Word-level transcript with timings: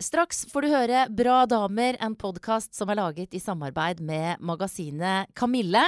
Straks 0.00 0.46
får 0.48 0.64
du 0.64 0.70
høre 0.72 1.00
Bra 1.12 1.42
damer, 1.44 1.98
en 2.00 2.14
podkast 2.16 2.72
som 2.72 2.88
er 2.88 2.96
laget 2.96 3.34
i 3.36 3.40
samarbeid 3.42 3.98
med 4.00 4.40
magasinet 4.40 5.28
Kamille. 5.36 5.82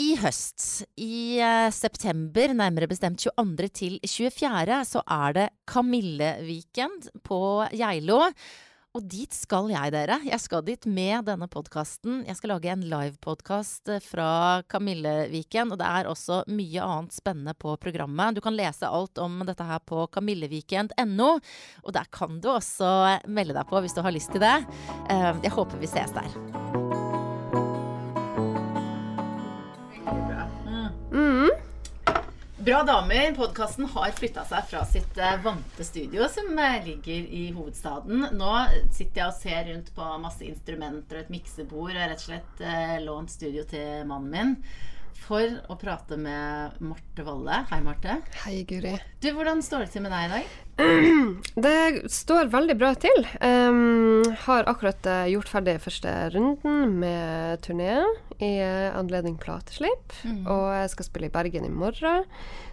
I 0.00 0.14
høst, 0.16 0.86
i 0.96 1.36
eh, 1.36 1.68
september, 1.68 2.54
nærmere 2.56 2.88
bestemt 2.88 3.20
22. 3.20 3.68
til 3.76 3.98
24., 4.08 4.78
så 4.88 5.02
er 5.04 5.36
det 5.36 5.46
Kamille-weekend 5.68 7.10
på 7.20 7.42
Geilo. 7.76 8.22
Og 8.90 9.04
dit 9.06 9.30
skal 9.30 9.68
jeg, 9.70 9.92
dere. 9.94 10.16
Jeg 10.26 10.42
skal 10.42 10.64
dit 10.66 10.86
med 10.90 11.28
denne 11.28 11.46
podkasten. 11.50 12.24
Jeg 12.26 12.34
skal 12.40 12.56
lage 12.56 12.72
en 12.72 12.82
livepodkast 12.90 13.92
fra 14.02 14.30
Kamilleviken. 14.66 15.70
Og 15.70 15.78
det 15.78 15.86
er 15.86 16.10
også 16.10 16.40
mye 16.50 16.82
annet 16.82 17.14
spennende 17.14 17.54
på 17.54 17.76
programmet. 17.78 18.34
Du 18.34 18.42
kan 18.42 18.58
lese 18.58 18.90
alt 18.90 19.22
om 19.22 19.44
dette 19.46 19.66
her 19.66 19.78
på 19.86 20.08
kamilleviken.no. 20.10 21.30
Og 21.86 21.94
der 21.94 22.10
kan 22.10 22.42
du 22.42 22.50
også 22.56 23.20
melde 23.30 23.54
deg 23.54 23.70
på 23.70 23.84
hvis 23.84 23.94
du 23.94 24.02
har 24.02 24.16
lyst 24.16 24.34
til 24.34 24.42
det. 24.42 24.56
Eh, 25.06 25.36
jeg 25.46 25.54
håper 25.54 25.78
vi 25.78 25.94
ses 25.94 26.16
der. 26.16 26.89
Bra 32.60 32.82
damer, 32.82 33.34
podkasten 33.34 33.86
har 33.88 34.10
flytta 34.12 34.42
seg 34.44 34.66
fra 34.68 34.82
sitt 34.84 35.16
eh, 35.16 35.38
vante 35.40 35.84
studio, 35.84 36.26
som 36.28 36.58
eh, 36.60 36.74
ligger 36.84 37.30
i 37.32 37.46
hovedstaden. 37.56 38.26
Nå 38.36 38.50
sitter 38.92 39.22
jeg 39.22 39.28
og 39.30 39.38
ser 39.38 39.62
rundt 39.70 39.88
på 39.96 40.08
masse 40.20 40.44
instrumenter 40.44 41.16
og 41.16 41.24
et 41.24 41.32
miksebord. 41.32 41.94
Jeg 41.94 42.02
har 42.02 42.12
rett 42.12 42.20
og 42.20 42.26
slett 42.26 42.60
eh, 42.60 42.98
lånt 43.06 43.32
studio 43.32 43.64
til 43.70 44.04
mannen 44.10 44.28
min 44.34 44.52
for 45.20 45.56
å 45.72 45.78
prate 45.80 46.18
med 46.20 46.76
Marte 46.84 47.24
Valle. 47.24 47.62
Hei, 47.72 47.80
Marte. 47.86 48.18
Hei, 48.42 48.58
Guri. 48.68 48.92
Du, 49.24 49.30
Hvordan 49.36 49.64
står 49.64 49.86
det 49.86 49.94
til 49.94 50.04
med 50.04 50.12
deg 50.12 50.28
i 50.28 50.32
dag? 50.34 50.54
Det 51.66 52.10
står 52.12 52.50
veldig 52.52 52.76
bra 52.80 52.94
til. 53.00 53.26
Um, 53.42 54.22
har 54.46 54.68
akkurat 54.70 55.06
uh, 55.06 55.26
gjort 55.30 55.52
ferdig 55.52 55.76
første 55.82 56.14
runden 56.34 56.98
med 57.02 57.60
turné 57.66 58.00
i 58.40 58.54
uh, 58.62 58.96
anledning 58.96 59.36
plateslipp. 59.40 60.14
Mm. 60.24 60.42
Og 60.48 60.66
jeg 60.78 60.90
skal 60.94 61.08
spille 61.10 61.28
i 61.28 61.34
Bergen 61.34 61.68
i 61.68 61.72
morgen. 61.72 62.26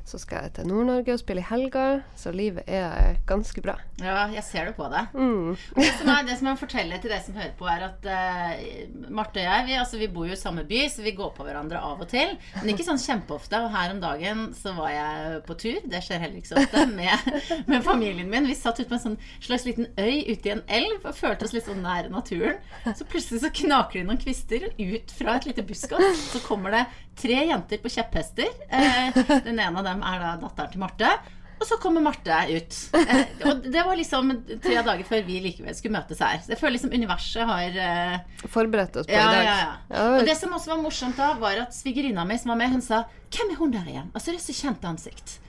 Så 0.07 0.21
skal 0.21 0.45
jeg 0.45 0.53
til 0.55 0.69
Nord-Norge 0.69 1.17
og 1.17 1.19
spille 1.19 1.41
i 1.43 1.47
helga. 1.49 1.85
Så 2.15 2.31
livet 2.31 2.63
er 2.71 3.17
ganske 3.27 3.59
bra. 3.63 3.75
Ja, 3.99 4.29
jeg 4.31 4.43
ser 4.47 4.69
det 4.69 4.77
på 4.77 4.87
deg. 4.87 5.11
Mm. 5.11 5.57
Det 5.75 5.89
som, 5.97 6.11
er, 6.13 6.21
det 6.23 6.37
som 6.39 6.47
jeg 6.47 6.55
må 6.55 6.61
fortelle 6.61 6.99
til 7.03 7.11
deg 7.11 7.25
som 7.25 7.35
hører 7.35 7.51
på, 7.59 7.67
er 7.67 7.83
at 7.89 8.07
uh, 8.07 9.09
Marte 9.11 9.41
og 9.41 9.49
jeg 9.49 9.67
vi, 9.67 9.75
altså, 9.81 9.99
vi 9.99 10.07
bor 10.13 10.29
jo 10.29 10.37
i 10.37 10.39
samme 10.39 10.63
by, 10.69 10.85
så 10.93 11.03
vi 11.03 11.15
går 11.17 11.33
på 11.35 11.43
hverandre 11.43 11.81
av 11.83 12.05
og 12.05 12.07
til. 12.11 12.37
Men 12.61 12.71
ikke 12.71 12.87
sånn 12.87 13.03
kjempeofte. 13.03 13.59
Og 13.65 13.75
her 13.75 13.97
om 13.97 13.99
dagen 14.03 14.45
så 14.55 14.71
var 14.77 14.93
jeg 14.95 15.43
på 15.49 15.59
tur, 15.65 15.81
det 15.91 16.03
skjer 16.05 16.23
heller 16.23 16.39
ikke 16.39 16.53
så 16.53 16.61
ofte, 16.63 16.85
med, 16.93 17.27
med 17.73 17.83
familien 17.83 17.96
min. 17.99 18.47
Vi 18.47 18.55
satt 18.55 18.79
ute 18.79 18.89
på 18.89 18.97
en 18.97 19.03
sånn 19.03 19.17
slags 19.43 19.65
liten 19.67 19.87
øy 19.97 20.23
ute 20.31 20.49
i 20.49 20.53
en 20.55 20.63
elv 20.67 21.05
og 21.07 21.15
følte 21.17 21.45
oss 21.47 21.53
litt 21.55 21.65
sånn 21.69 21.81
nær 21.85 22.09
naturen. 22.13 22.59
Så 22.95 23.07
plutselig 23.09 23.41
så 23.43 23.51
knaker 23.63 23.99
det 24.01 24.07
noen 24.07 24.21
kvister 24.21 24.69
ut 24.77 25.15
fra 25.17 25.37
et 25.37 25.47
lite 25.49 25.65
buskas. 25.67 26.21
Så 26.33 26.43
kommer 26.45 26.71
det 26.75 26.85
tre 27.17 27.39
jenter 27.49 27.81
på 27.83 27.89
kjepphester. 27.89 28.47
Eh, 28.69 29.17
den 29.47 29.57
ene 29.59 29.73
av 29.81 29.83
dem 29.87 30.03
er 30.05 30.19
da 30.23 30.35
datteren 30.45 30.71
til 30.75 30.83
Marte. 30.83 31.11
Og 31.57 31.65
så 31.65 31.77
kommer 31.81 32.03
Marte 32.05 32.35
ut. 32.53 32.75
Eh, 32.93 33.23
og 33.49 33.63
det 33.65 33.81
var 33.85 33.97
liksom 33.97 34.29
tre 34.61 34.75
dager 34.85 35.01
før 35.07 35.23
vi 35.25 35.39
likevel 35.41 35.73
skulle 35.77 35.97
møtes 35.97 36.21
her. 36.21 36.37
Så 36.43 36.53
jeg 36.53 36.59
føler 36.61 36.75
liksom 36.77 36.93
universet 36.93 37.49
har 37.49 37.79
eh, 37.87 38.45
Forberedt 38.45 38.99
oss 39.01 39.09
på 39.09 39.15
ja, 39.15 39.23
i 39.25 39.33
dag. 39.39 39.47
ja, 39.47 39.55
ja. 39.63 39.71
Ja, 39.89 40.05
Og 40.19 40.27
det 40.29 40.37
som 40.37 40.53
også 40.53 40.75
var 40.75 40.83
morsomt 40.83 41.17
da, 41.17 41.31
var 41.41 41.63
at 41.65 41.73
svigerinna 41.73 42.27
mi 42.29 42.37
som 42.37 42.53
var 42.53 42.61
med, 42.61 42.75
hun 42.75 42.85
sa 42.85 43.05
'Hvem 43.31 43.51
er 43.51 43.57
hun 43.59 43.73
der 43.73 43.89
igjen?' 43.89 44.11
Altså 44.13 44.31
det 44.31 44.39
er 44.39 44.45
så 44.45 44.57
kjent 44.61 44.85
ansikt. 44.85 45.39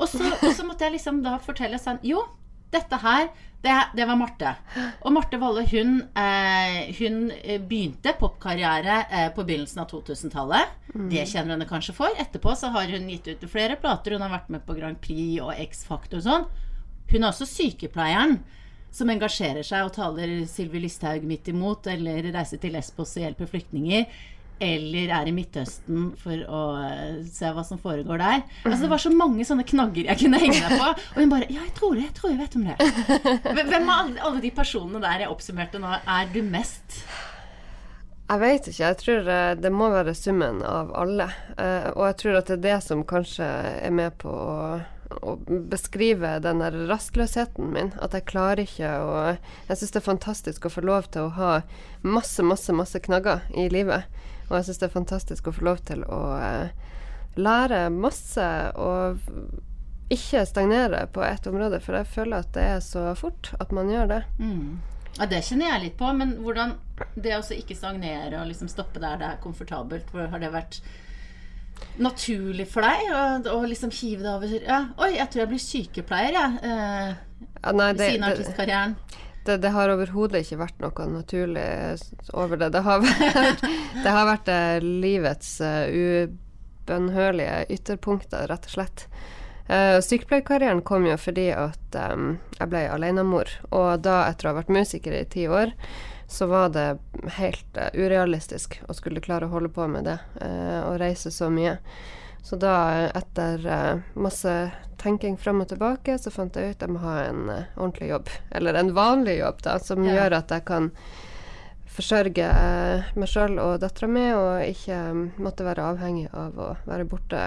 Og 0.00 0.08
så, 0.08 0.24
og 0.32 0.52
så 0.56 0.64
måtte 0.66 0.86
jeg 0.86 0.96
liksom 0.96 1.20
da 1.24 1.36
fortelle 1.44 1.78
sånn 1.80 2.00
Jo, 2.06 2.22
dette 2.72 3.00
her, 3.02 3.28
det, 3.60 3.74
det 3.98 4.06
var 4.08 4.16
Marte. 4.16 4.52
Og 5.04 5.12
Marte 5.12 5.36
Valle, 5.42 5.66
hun, 5.68 5.98
eh, 6.16 6.92
hun 6.96 7.18
eh, 7.34 7.58
begynte 7.60 8.14
popkarriere 8.16 9.00
eh, 9.10 9.26
på 9.34 9.44
begynnelsen 9.44 9.82
av 9.82 9.90
2000-tallet. 9.90 10.78
Det 11.10 11.26
kjenner 11.28 11.56
henne 11.56 11.68
kanskje 11.68 11.96
for. 11.96 12.14
Etterpå 12.22 12.54
så 12.56 12.70
har 12.72 12.88
hun 12.94 13.10
gitt 13.10 13.28
ut 13.28 13.44
flere 13.50 13.76
plater. 13.80 14.16
Hun 14.16 14.24
har 14.24 14.32
vært 14.32 14.48
med 14.54 14.64
på 14.66 14.78
Grand 14.78 15.00
Prix 15.02 15.42
og 15.44 15.52
X-Factor 15.66 16.22
og 16.22 16.26
sånn. 16.28 16.48
Hun 17.10 17.20
er 17.20 17.28
også 17.32 17.48
sykepleieren 17.50 18.38
som 18.94 19.10
engasjerer 19.12 19.66
seg 19.66 19.86
og 19.86 19.94
taler 19.94 20.32
Sylvi 20.50 20.80
Listhaug 20.82 21.26
midt 21.28 21.50
imot, 21.52 21.86
eller 21.90 22.30
reiser 22.34 22.58
til 22.62 22.74
Lesbos 22.74 23.16
og 23.18 23.26
hjelper 23.26 23.50
flyktninger. 23.50 24.06
Eller 24.60 25.08
er 25.16 25.28
i 25.30 25.32
Midtøsten 25.32 26.10
for 26.20 26.42
å 26.44 26.60
eh, 26.84 27.22
se 27.32 27.48
hva 27.56 27.62
som 27.64 27.80
foregår 27.80 28.20
der. 28.20 28.42
Altså 28.66 28.82
Det 28.84 28.90
var 28.92 29.00
så 29.00 29.12
mange 29.14 29.46
sånne 29.48 29.64
knagger 29.64 30.10
jeg 30.10 30.20
kunne 30.20 30.40
henge 30.42 30.60
meg 30.60 30.74
på. 30.76 30.90
Og 31.14 31.22
hun 31.22 31.32
bare 31.32 31.48
Ja, 31.48 31.64
jeg 31.64 31.72
tror 31.78 31.96
det. 31.96 32.04
Jeg 32.10 32.16
tror 32.18 32.34
jeg 32.34 32.40
vet 32.42 32.58
om 32.60 32.68
det. 32.68 33.64
Hvem 33.72 33.88
av 33.88 34.12
alle, 34.20 34.44
de 34.44 34.52
personene 34.54 35.00
der 35.06 35.24
jeg 35.24 35.32
oppsummerte 35.32 35.80
nå, 35.80 35.96
er 36.04 36.28
du 36.34 36.42
mest 36.44 37.00
Jeg 38.28 38.42
vet 38.44 38.68
ikke. 38.68 38.84
Jeg 38.84 39.00
tror 39.00 39.32
eh, 39.32 39.56
det 39.64 39.72
må 39.72 39.88
være 39.96 40.14
summen 40.18 40.60
av 40.66 40.92
alle. 41.00 41.30
Eh, 41.56 41.88
og 41.96 42.04
jeg 42.10 42.18
tror 42.20 42.40
at 42.42 42.52
det 42.52 42.58
er 42.60 42.64
det 42.68 42.78
som 42.84 43.04
kanskje 43.08 43.48
er 43.80 43.94
med 43.96 44.20
på 44.20 44.28
å, 44.30 44.80
å 45.24 45.38
beskrive 45.72 46.36
den 46.44 46.60
der 46.60 46.76
rastløsheten 46.92 47.72
min. 47.72 47.94
At 47.96 48.12
jeg 48.12 48.28
klarer 48.28 48.66
ikke 48.68 48.92
å 49.08 49.14
Jeg 49.32 49.80
syns 49.80 49.96
det 49.96 50.02
er 50.04 50.10
fantastisk 50.12 50.68
å 50.68 50.74
få 50.76 50.84
lov 50.84 51.08
til 51.16 51.30
å 51.30 51.36
ha 51.40 51.54
masse, 52.04 52.44
masse, 52.44 52.76
masse 52.76 53.00
knagger 53.08 53.40
i 53.56 53.70
livet. 53.72 54.04
Og 54.50 54.58
jeg 54.58 54.68
syns 54.68 54.82
det 54.82 54.88
er 54.90 54.94
fantastisk 54.98 55.48
å 55.48 55.54
få 55.54 55.66
lov 55.70 55.82
til 55.88 56.04
å 56.10 56.20
eh, 56.42 56.70
lære 57.40 57.84
masse 57.94 58.46
og 58.74 59.20
ikke 60.10 60.42
stagnere 60.46 61.04
på 61.14 61.22
ett 61.22 61.46
område, 61.46 61.78
for 61.80 61.94
jeg 61.94 62.08
føler 62.10 62.42
at 62.42 62.50
det 62.56 62.64
er 62.72 62.80
så 62.82 63.04
fort 63.18 63.52
at 63.62 63.70
man 63.70 63.92
gjør 63.92 64.10
det. 64.10 64.24
Mm. 64.42 64.80
Ja, 65.18 65.26
Det 65.30 65.42
kjenner 65.46 65.70
jeg 65.70 65.84
litt 65.84 65.96
på. 66.00 66.10
Men 66.16 66.34
hvordan 66.42 66.74
det 67.14 67.36
å 67.36 67.44
ikke 67.54 67.76
stagnere 67.78 68.40
og 68.40 68.50
liksom 68.50 68.70
stoppe 68.70 69.02
der 69.02 69.20
det 69.20 69.28
er 69.30 69.40
komfortabelt, 69.44 70.10
har 70.14 70.42
det 70.42 70.50
vært 70.54 70.80
naturlig 72.00 72.66
for 72.68 72.84
deg 72.84 73.48
å, 73.48 73.60
liksom 73.64 73.92
hive 73.94 74.24
det 74.24 74.32
over 74.34 74.50
ja, 74.52 74.80
Oi, 75.00 75.14
jeg 75.16 75.30
tror 75.32 75.42
jeg 75.44 75.50
blir 75.54 75.62
sykepleier, 75.64 76.36
jeg. 76.36 76.60
Eh, 76.66 77.26
Ja, 77.60 77.72
nei, 77.76 77.92
ved 77.94 78.04
siden 78.04 78.26
av 78.26 78.34
artistkarrieren. 78.34 78.94
Det, 79.10 79.29
det 79.46 79.72
har 79.72 79.92
overhodet 79.92 80.44
ikke 80.44 80.60
vært 80.60 80.82
noe 80.82 81.06
naturlig 81.10 81.64
over 82.36 82.60
det. 82.60 82.70
Det 82.74 82.82
har 82.84 83.02
vært, 83.02 83.64
det 84.04 84.14
har 84.16 84.28
vært 84.28 84.50
eh, 84.52 84.86
livets 85.04 85.52
uh, 85.64 85.88
ubønnhørlige 85.88 87.64
ytterpunkter, 87.76 88.48
rett 88.50 88.68
og 88.68 88.76
slett. 88.76 89.06
Uh, 89.70 90.00
sykepleierkarrieren 90.02 90.82
kom 90.82 91.06
jo 91.06 91.16
fordi 91.20 91.50
at 91.54 91.98
um, 92.12 92.38
jeg 92.58 92.72
ble 92.72 92.84
alenemor. 92.90 93.52
Og 93.70 94.02
da, 94.02 94.24
etter 94.28 94.48
å 94.48 94.52
ha 94.52 94.60
vært 94.60 94.72
musiker 94.74 95.14
i 95.14 95.26
ti 95.30 95.46
år, 95.48 95.72
så 96.30 96.46
var 96.50 96.72
det 96.74 96.88
helt 97.38 97.78
uh, 97.78 97.90
urealistisk 97.94 98.80
å 98.90 98.96
skulle 98.98 99.22
klare 99.22 99.48
å 99.48 99.54
holde 99.54 99.70
på 99.74 99.86
med 99.90 100.10
det 100.10 100.18
uh, 100.42 100.90
og 100.90 100.98
reise 101.02 101.32
så 101.34 101.48
mye. 101.54 101.78
Så 102.42 102.56
da, 102.56 102.74
etter 103.14 103.66
uh, 103.66 104.00
masse 104.18 104.52
tenking 105.00 105.36
fram 105.40 105.60
og 105.62 105.68
tilbake, 105.70 106.16
så 106.18 106.30
fant 106.32 106.56
jeg 106.56 106.70
ut 106.72 106.76
at 106.80 106.86
jeg 106.86 106.94
må 106.94 107.02
ha 107.04 107.16
en 107.28 107.42
uh, 107.50 107.66
ordentlig 107.76 108.08
jobb. 108.10 108.30
Eller 108.50 108.74
en 108.80 108.94
vanlig 108.96 109.38
jobb, 109.38 109.60
da, 109.66 109.78
som 109.78 110.04
Ja. 110.04 110.14
gjør 110.18 110.38
at 110.40 110.50
jeg 110.56 110.64
kan 110.68 110.90
forsørge 111.90 112.46
uh, 112.48 113.10
meg 113.18 113.28
sjøl 113.28 113.58
og 113.60 113.80
dattera 113.82 114.08
mi, 114.08 114.26
og 114.34 114.64
ikke 114.64 114.98
um, 115.10 115.22
måtte 115.42 115.66
være 115.66 115.84
avhengig 115.92 116.28
av 116.32 116.58
å 116.58 116.72
være 116.88 117.06
borte 117.10 117.44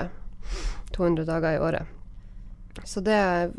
200 0.94 1.26
dager 1.26 1.58
i 1.58 1.62
året. 1.64 2.00
Så 2.90 3.04
det, 3.06 3.52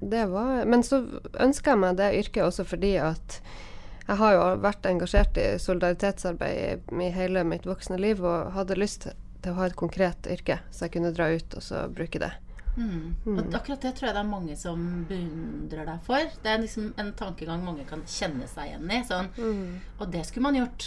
det 0.00 0.26
var 0.28 0.66
Men 0.68 0.82
så 0.84 0.98
ønska 1.40 1.72
jeg 1.72 1.80
meg 1.80 1.96
det 1.96 2.10
yrket 2.18 2.44
også 2.44 2.66
fordi 2.68 2.98
at 3.00 3.38
jeg 4.08 4.16
har 4.20 4.34
jo 4.36 4.42
vært 4.60 4.84
engasjert 4.88 5.38
i 5.40 5.46
solidaritetsarbeid 5.60 6.58
i, 6.60 7.00
i 7.06 7.08
hele 7.16 7.44
mitt 7.48 7.64
voksne 7.68 7.96
liv 8.00 8.20
og 8.24 8.52
hadde 8.52 8.76
lyst 8.76 9.06
til 9.06 9.16
å 9.46 9.56
ha 9.60 9.68
et 9.68 9.78
konkret 9.78 10.26
yrke, 10.30 10.58
så 10.70 10.86
jeg 10.86 10.96
kunne 10.98 11.14
dra 11.14 11.30
ut 11.30 11.58
og 11.58 11.64
så 11.64 11.86
bruke 11.92 12.20
det. 12.22 12.32
Mm. 12.78 13.14
Og 13.24 13.54
akkurat 13.58 13.82
det 13.82 13.94
tror 13.98 14.08
jeg 14.08 14.14
det 14.14 14.22
er 14.22 14.28
mange 14.28 14.54
som 14.58 14.82
beundrer 15.08 15.88
deg 15.88 16.06
for. 16.06 16.30
Det 16.44 16.52
er 16.52 16.62
liksom 16.62 16.92
en 17.00 17.10
tankegang 17.18 17.64
mange 17.64 17.86
kan 17.88 18.04
kjenne 18.06 18.46
seg 18.50 18.70
igjen 18.70 18.92
i. 18.94 19.02
Sånn, 19.08 19.30
Og 19.98 20.10
det 20.12 20.24
skulle 20.28 20.46
man 20.46 20.58
gjort. 20.60 20.86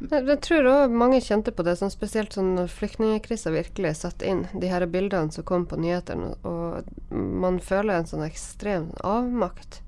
Jeg, 0.00 0.24
jeg 0.28 0.40
tror 0.44 0.68
òg 0.70 0.92
mange 0.96 1.22
kjente 1.24 1.52
på 1.52 1.64
det, 1.66 1.76
sånn 1.80 1.92
spesielt 1.92 2.36
sånn 2.36 2.54
når 2.56 2.72
flyktningkrisa 2.72 3.52
virkelig 3.54 3.94
satt 4.02 4.24
inn. 4.24 4.44
De 4.52 4.70
her 4.72 4.84
bildene 4.88 5.32
som 5.32 5.46
kom 5.48 5.66
på 5.68 5.78
nyhetene, 5.80 6.34
og 6.48 6.88
man 7.12 7.60
føler 7.64 8.00
en 8.00 8.08
sånn 8.08 8.24
ekstrem 8.26 8.90
avmakt. 9.04 9.80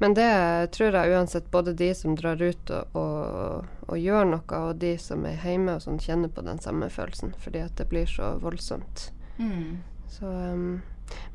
Men 0.00 0.14
det 0.16 0.32
tror 0.72 0.94
jeg 0.96 1.12
uansett 1.12 1.50
både 1.52 1.74
de 1.76 1.90
som 1.94 2.14
drar 2.16 2.40
ut 2.40 2.70
og, 2.72 2.94
og, 2.96 3.66
og 3.84 3.98
gjør 4.00 4.30
noe, 4.30 4.60
og 4.60 4.78
de 4.80 4.94
som 4.96 5.26
er 5.28 5.36
hjemme 5.44 5.74
og 5.76 5.84
sånn, 5.84 6.00
kjenner 6.00 6.32
på 6.32 6.44
den 6.46 6.60
samme 6.64 6.88
følelsen. 6.88 7.34
Fordi 7.44 7.60
at 7.66 7.76
det 7.76 7.90
blir 7.90 8.08
så 8.08 8.30
voldsomt. 8.40 9.10
Mm. 9.36 9.82
Så, 10.08 10.24
um, 10.24 10.80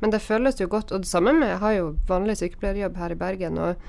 men 0.02 0.10
det 0.10 0.24
føles 0.24 0.58
jo 0.58 0.66
godt. 0.72 0.90
Og 0.90 1.06
det 1.06 1.12
samme 1.12 1.36
med 1.38 1.52
Jeg 1.52 1.62
har 1.62 1.76
jo 1.76 1.86
vanlig 2.10 2.40
sykepleierjobb 2.42 2.98
her 2.98 3.14
i 3.14 3.20
Bergen. 3.22 3.62
Og, 3.62 3.86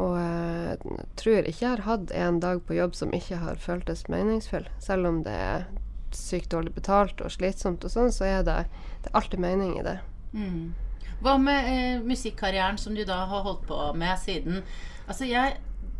og 0.00 0.16
jeg 0.16 0.96
tror 1.20 1.44
ikke 1.44 1.66
jeg 1.66 1.74
har 1.74 1.86
hatt 1.90 2.16
en 2.16 2.40
dag 2.40 2.64
på 2.64 2.80
jobb 2.80 2.96
som 2.96 3.12
ikke 3.12 3.44
har 3.44 3.60
føltes 3.60 4.06
meningsfull. 4.08 4.72
Selv 4.80 5.12
om 5.12 5.20
det 5.28 5.36
er 5.36 5.68
sykt 6.16 6.54
dårlig 6.56 6.72
betalt 6.80 7.20
og 7.20 7.36
slitsomt 7.36 7.84
og 7.84 7.92
sånn, 7.92 8.12
så 8.14 8.24
er 8.24 8.44
det, 8.48 8.62
det 9.04 9.12
er 9.12 9.20
alltid 9.20 9.44
mening 9.44 9.76
i 9.76 9.84
det. 9.84 9.98
Mm. 10.32 10.72
Hva 11.24 11.34
med 11.42 11.70
eh, 11.72 12.02
musikkarrieren 12.06 12.78
som 12.78 12.94
du 12.94 13.02
da 13.04 13.24
har 13.30 13.42
holdt 13.46 13.64
på 13.66 13.78
med 13.98 14.18
siden 14.22 14.62
Altså, 15.08 15.24
jeg 15.28 15.56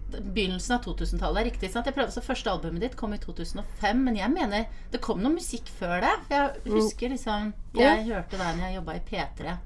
Begynnelsen 0.08 0.72
av 0.78 0.84
2000-tallet 0.86 1.42
er 1.42 1.46
riktig. 1.50 1.68
sant? 1.68 1.84
Jeg 1.84 1.92
prøvde, 1.92 2.14
så 2.14 2.22
Første 2.24 2.48
albumet 2.48 2.80
ditt 2.80 2.94
kom 2.96 3.12
i 3.12 3.18
2005, 3.20 3.98
men 4.06 4.16
jeg 4.16 4.32
mener 4.32 4.64
det 4.88 5.02
kom 5.04 5.20
noe 5.20 5.34
musikk 5.34 5.68
før 5.68 6.00
det. 6.00 6.12
For 6.30 6.36
jeg 6.38 6.72
husker 6.78 7.12
liksom 7.12 7.50
Jeg 7.76 8.06
hørte 8.06 8.38
det 8.38 8.38
da 8.40 8.70
jeg 8.70 8.78
jobba 8.78 8.94
i 8.96 9.02
P3. 9.04 9.58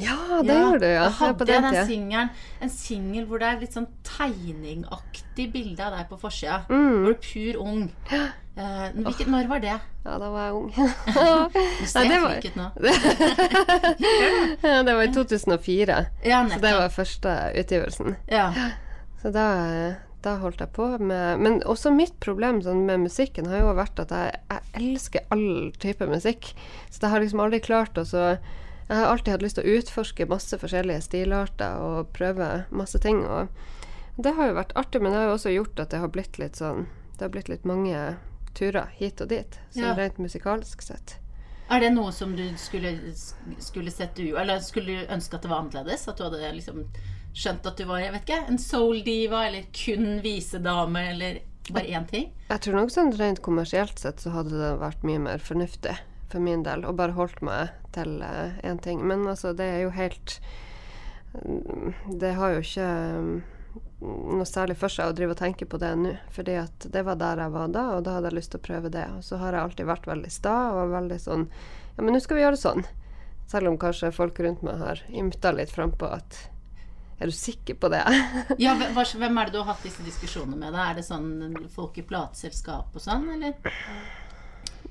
Ja, 0.00 0.14
det 0.40 0.54
gjorde 0.56 0.78
du, 0.80 0.86
ja. 0.88 1.02
Jeg 1.04 1.12
hadde 1.18 1.44
den 1.50 1.62
den 1.66 1.74
singelen 1.86 2.28
En 2.64 2.70
singel 2.72 3.26
hvor 3.28 3.38
det 3.42 3.48
er 3.50 3.58
litt 3.60 3.74
sånn 3.76 3.90
tegningaktig 4.08 5.46
bilde 5.52 5.82
av 5.84 5.92
deg 5.98 6.06
på 6.08 6.16
forsida. 6.22 6.62
Mm. 6.70 7.02
Hvor 7.02 7.04
du 7.04 7.10
er 7.12 7.18
pur 7.26 7.54
ung. 7.60 7.82
Eh, 8.12 8.88
hvilket, 8.96 9.26
når 9.32 9.46
var 9.48 9.60
det? 9.64 9.76
Ja, 10.04 10.12
da 10.20 10.28
var 10.32 10.42
jeg 10.46 10.54
ung. 10.56 10.70
Nei, 11.96 12.04
det 12.08 12.18
var- 12.22 12.40
det 14.86 14.94
var 14.94 15.02
i 15.02 15.12
2004. 15.12 16.04
Ja, 16.24 16.48
Så 16.48 16.58
det 16.60 16.72
var 16.78 16.88
første 16.88 17.36
utgivelsen. 17.60 18.16
Ja. 18.30 18.52
Så 19.22 19.30
da, 19.34 19.46
da 20.24 20.36
holdt 20.42 20.60
jeg 20.60 20.72
på 20.74 20.86
med 20.98 21.38
Men 21.38 21.60
også 21.62 21.90
mitt 21.94 22.16
problem 22.20 22.62
sånn, 22.64 22.84
med 22.88 23.00
musikken 23.04 23.46
har 23.50 23.58
jo 23.62 23.74
vært 23.78 24.00
at 24.02 24.10
jeg, 24.16 24.30
jeg 24.50 24.60
elsker 24.80 25.20
all 25.34 25.70
type 25.82 26.04
musikk. 26.10 26.42
Så 26.90 26.96
jeg 27.04 27.12
har 27.14 27.22
liksom 27.24 27.42
aldri 27.44 27.60
klart 27.62 27.98
å 28.00 28.04
så 28.08 28.22
Jeg 28.88 28.96
har 28.98 29.06
alltid 29.12 29.32
hatt 29.32 29.42
lyst 29.42 29.56
til 29.58 29.64
å 29.64 29.78
utforske 29.78 30.26
masse 30.28 30.58
forskjellige 30.58 31.04
stilarter 31.06 31.78
og 31.80 32.10
prøve 32.16 32.64
masse 32.70 32.98
ting. 32.98 33.22
Og 33.24 33.48
det 34.22 34.34
har 34.36 34.50
jo 34.50 34.58
vært 34.58 34.74
artig, 34.76 35.00
men 35.02 35.12
det 35.14 35.20
har 35.22 35.30
jo 35.30 35.36
også 35.38 35.54
gjort 35.54 35.80
at 35.80 35.90
det 35.94 36.00
har 36.02 36.12
blitt 36.12 36.38
litt 36.38 36.58
sånn 36.60 36.86
Det 37.16 37.26
har 37.28 37.30
blitt 37.32 37.48
litt 37.48 37.64
mange 37.68 38.16
turer 38.56 38.88
hit 38.98 39.20
og 39.20 39.28
dit, 39.28 39.58
sånn 39.70 39.84
Ja. 39.84 39.94
rent 39.94 40.18
musikalsk 40.18 40.82
sett. 40.82 41.16
Er 41.70 41.80
det 41.80 41.92
noe 41.94 42.10
som 42.12 42.34
du 42.36 42.56
skulle, 42.58 42.98
skulle 43.58 43.90
sett 43.90 44.14
du 44.16 44.36
Eller 44.36 44.58
skulle 44.60 44.86
du 45.06 45.06
ønske 45.12 45.34
at 45.36 45.42
det 45.42 45.48
var 45.50 45.62
annerledes? 45.62 46.08
At 46.08 46.16
du 46.18 46.24
hadde 46.24 46.52
liksom 46.52 46.84
skjønt 47.32 47.66
at 47.66 47.76
du 47.76 47.84
var 47.88 48.00
jeg 48.00 48.12
vet 48.12 48.26
ikke, 48.26 48.48
en 48.48 48.58
soul-diva, 48.58 49.46
eller 49.46 49.62
kun 49.72 50.20
visedame, 50.20 51.10
eller 51.14 51.38
bare 51.70 51.86
én 51.86 52.06
ting? 52.10 52.32
Jeg 52.50 52.60
tror 52.60 52.74
nok 52.74 52.90
sånn 52.90 53.12
rent 53.16 53.40
kommersielt 53.40 53.98
sett 53.98 54.20
så 54.20 54.30
hadde 54.34 54.50
det 54.58 54.72
vært 54.82 55.04
mye 55.06 55.18
mer 55.18 55.38
fornuftig 55.38 55.96
for 56.32 56.42
min 56.44 56.64
del, 56.66 56.84
og 56.88 56.96
bare 56.98 57.14
holdt 57.16 57.42
meg 57.44 57.72
til 57.94 58.20
én 58.24 58.80
ting. 58.82 59.02
Men 59.06 59.26
altså, 59.28 59.52
det 59.56 59.68
er 59.68 59.82
jo 59.84 59.90
helt 59.96 60.38
mm, 61.36 61.92
Det 62.20 62.32
har 62.38 62.54
jo 62.56 62.62
ikke 62.64 62.86
mm, 63.22 63.34
noe 64.02 64.46
særlig 64.48 64.76
for 64.80 64.92
seg 64.92 65.12
å 65.12 65.16
drive 65.16 65.36
og 65.36 65.40
tenke 65.42 65.68
på 65.68 65.78
det 65.80 65.92
nå, 65.98 66.16
fordi 66.34 66.56
at 66.60 66.88
det 66.92 67.04
var 67.06 67.20
der 67.20 67.44
jeg 67.44 67.54
var 67.54 67.68
da, 67.74 67.84
og 67.96 68.02
da 68.06 68.16
hadde 68.16 68.32
jeg 68.32 68.38
lyst 68.40 68.54
til 68.54 68.62
å 68.62 68.66
prøve 68.66 68.90
det. 68.92 69.04
Og 69.18 69.22
så 69.26 69.38
har 69.42 69.54
jeg 69.54 69.62
alltid 69.66 69.90
vært 69.92 70.08
veldig 70.10 70.32
sta 70.32 70.56
og 70.78 70.96
veldig 70.96 71.20
sånn 71.22 71.46
Ja, 71.92 72.00
men 72.02 72.16
nå 72.16 72.22
skal 72.24 72.38
vi 72.38 72.44
gjøre 72.46 72.56
det 72.56 72.64
sånn. 72.64 72.86
Selv 73.52 73.68
om 73.68 73.76
kanskje 73.78 74.12
folk 74.16 74.38
rundt 74.40 74.62
meg 74.64 74.80
har 74.80 75.02
ymta 75.12 75.52
litt 75.52 75.70
frampå 75.74 76.08
at 76.08 76.38
Er 77.20 77.30
du 77.30 77.34
sikker 77.36 77.76
på 77.78 77.90
det? 77.92 78.02
Ja, 78.64 78.72
Hvem 78.74 79.38
er 79.38 79.46
det 79.46 79.52
du 79.54 79.60
har 79.60 79.74
hatt 79.74 79.84
disse 79.84 80.02
diskusjonene 80.02 80.56
med? 80.58 80.72
da? 80.74 80.88
Er 80.90 80.98
det 80.98 81.04
sånn 81.06 81.68
folk 81.70 82.00
i 82.00 82.06
plateselskap 82.08 82.96
og 82.96 83.04
sånn, 83.04 83.28
eller? 83.36 83.54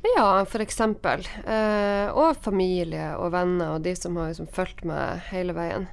Ja, 0.02 0.46
eksempel. 0.64 1.28
Eh, 1.46 2.10
og 2.10 2.38
familie 2.42 3.14
og 3.18 3.32
venner 3.36 3.76
og 3.76 3.84
de 3.86 3.96
som 3.96 4.18
har 4.18 4.32
liksom 4.32 4.50
fulgt 4.52 4.86
meg 4.88 5.22
hele 5.30 5.56
veien. 5.58 5.90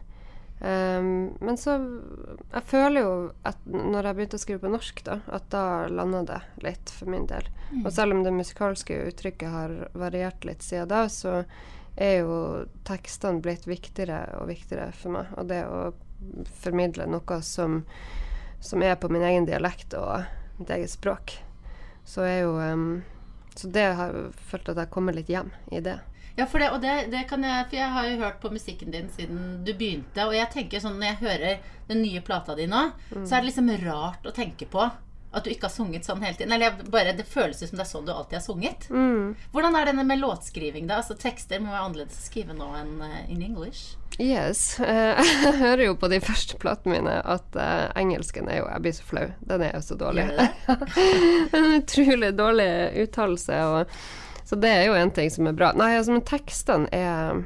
Um, 0.60 1.38
men 1.38 1.54
så 1.54 1.76
Jeg 2.50 2.64
føler 2.66 3.04
jo 3.04 3.10
at 3.46 3.60
når 3.70 4.08
jeg 4.08 4.16
begynte 4.18 4.38
å 4.40 4.42
skrive 4.42 4.62
på 4.64 4.72
norsk, 4.72 5.02
da, 5.06 5.20
at 5.30 5.44
da 5.54 5.86
landa 5.86 6.24
det 6.26 6.38
litt 6.64 6.90
for 6.90 7.10
min 7.12 7.28
del. 7.30 7.46
Og 7.84 7.92
selv 7.94 8.16
om 8.16 8.24
det 8.26 8.34
musikalske 8.34 8.96
uttrykket 9.12 9.52
har 9.52 9.74
variert 9.94 10.42
litt 10.48 10.64
siden 10.66 10.90
da, 10.90 11.04
så 11.12 11.44
er 11.98 12.24
jo 12.24 12.38
tekstene 12.88 13.42
blitt 13.42 13.68
viktigere 13.70 14.40
og 14.40 14.50
viktigere 14.50 14.90
for 14.98 15.14
meg. 15.14 15.30
Og 15.38 15.46
det 15.50 15.62
å 15.66 15.92
formidle 16.58 17.06
noe 17.06 17.38
som, 17.46 17.84
som 18.58 18.82
er 18.82 18.98
på 18.98 19.10
min 19.14 19.26
egen 19.28 19.46
dialekt 19.46 19.94
og 19.98 20.26
mitt 20.58 20.74
eget 20.74 20.90
språk, 20.90 21.36
så 22.08 22.24
er 22.26 22.38
jo 22.40 22.56
ehm, 22.62 22.88
så 23.58 23.70
det 23.74 23.88
har 23.98 24.14
jeg 24.14 24.30
følt 24.52 24.70
at 24.72 24.80
jeg 24.84 24.92
kommer 24.94 25.16
litt 25.16 25.30
hjem 25.32 25.50
i 25.74 25.82
det. 25.84 25.98
Ja, 26.38 26.46
for 26.46 26.62
det, 26.62 26.68
og 26.70 26.78
det, 26.84 27.08
det 27.10 27.24
kan 27.26 27.42
jeg 27.42 27.64
For 27.66 27.74
jeg 27.80 27.90
har 27.90 28.04
jo 28.06 28.18
hørt 28.20 28.36
på 28.38 28.50
musikken 28.54 28.92
din 28.94 29.08
siden 29.10 29.64
du 29.66 29.72
begynte, 29.74 30.22
og 30.28 30.36
jeg 30.36 30.46
tenker 30.54 30.82
sånn 30.84 31.00
når 31.00 31.08
jeg 31.08 31.20
hører 31.24 31.74
den 31.88 32.02
nye 32.04 32.22
plata 32.22 32.54
di 32.54 32.68
nå, 32.70 32.84
så 33.10 33.34
er 33.34 33.40
det 33.42 33.48
liksom 33.50 33.72
rart 33.82 34.26
å 34.28 34.34
tenke 34.36 34.68
på 34.70 34.84
at 35.28 35.44
du 35.44 35.50
ikke 35.50 35.66
har 35.68 35.74
sunget 35.74 36.06
sånn 36.06 36.22
hele 36.24 36.38
tiden. 36.38 36.52
Eller 36.54 36.78
bare 36.88 37.12
Det 37.12 37.26
føles 37.28 37.58
ut 37.62 37.68
som 37.68 37.76
det 37.76 37.84
er 37.84 37.90
sånn 37.90 38.06
du 38.06 38.12
alltid 38.14 38.38
har 38.38 38.44
sunget. 38.46 38.86
Hvordan 39.52 39.76
er 39.76 39.90
denne 39.90 40.04
med 40.08 40.22
låtskriving, 40.22 40.86
da? 40.88 41.02
Altså 41.02 41.18
Tekster 41.18 41.60
må 41.60 41.72
være 41.74 41.84
annerledes 41.88 42.16
å 42.22 42.26
skrive 42.30 42.54
nå 42.56 42.70
enn 42.78 42.94
eh, 43.04 43.26
in 43.34 43.42
English. 43.44 43.98
Yes. 44.18 44.78
jeg 44.82 45.58
hører 45.60 45.84
jo 45.84 45.96
på 45.98 46.08
de 46.10 46.18
første 46.22 46.58
platene 46.58 46.96
mine 46.96 47.18
at 47.22 47.54
eh, 47.54 47.84
engelsken 48.00 48.48
er 48.50 48.60
jo 48.60 48.64
Jeg 48.66 48.82
blir 48.82 48.96
så 48.96 49.06
flau. 49.06 49.26
Den 49.46 49.62
er 49.62 49.76
jo 49.76 49.82
så 49.86 49.98
dårlig. 49.98 50.26
En 51.54 51.68
utrolig 51.76 52.32
dårlig 52.34 52.70
uttalelse. 53.04 53.60
Så 54.44 54.58
det 54.58 54.72
er 54.74 54.84
jo 54.88 54.98
en 54.98 55.14
ting 55.14 55.30
som 55.30 55.46
er 55.46 55.54
bra. 55.54 55.70
Nei, 55.76 55.92
altså, 56.00 56.16
men 56.16 56.26
tekstene 56.26 56.90
er 56.90 57.44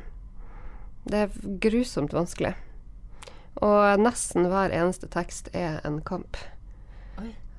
Det 1.05 1.27
er 1.27 1.39
grusomt 1.61 2.17
vanskelig. 2.17 2.55
Og 3.61 4.01
nesten 4.01 4.49
hver 4.49 4.73
eneste 4.73 5.11
tekst 5.13 5.53
er 5.53 5.81
en 5.85 6.01
kamp. 6.01 6.41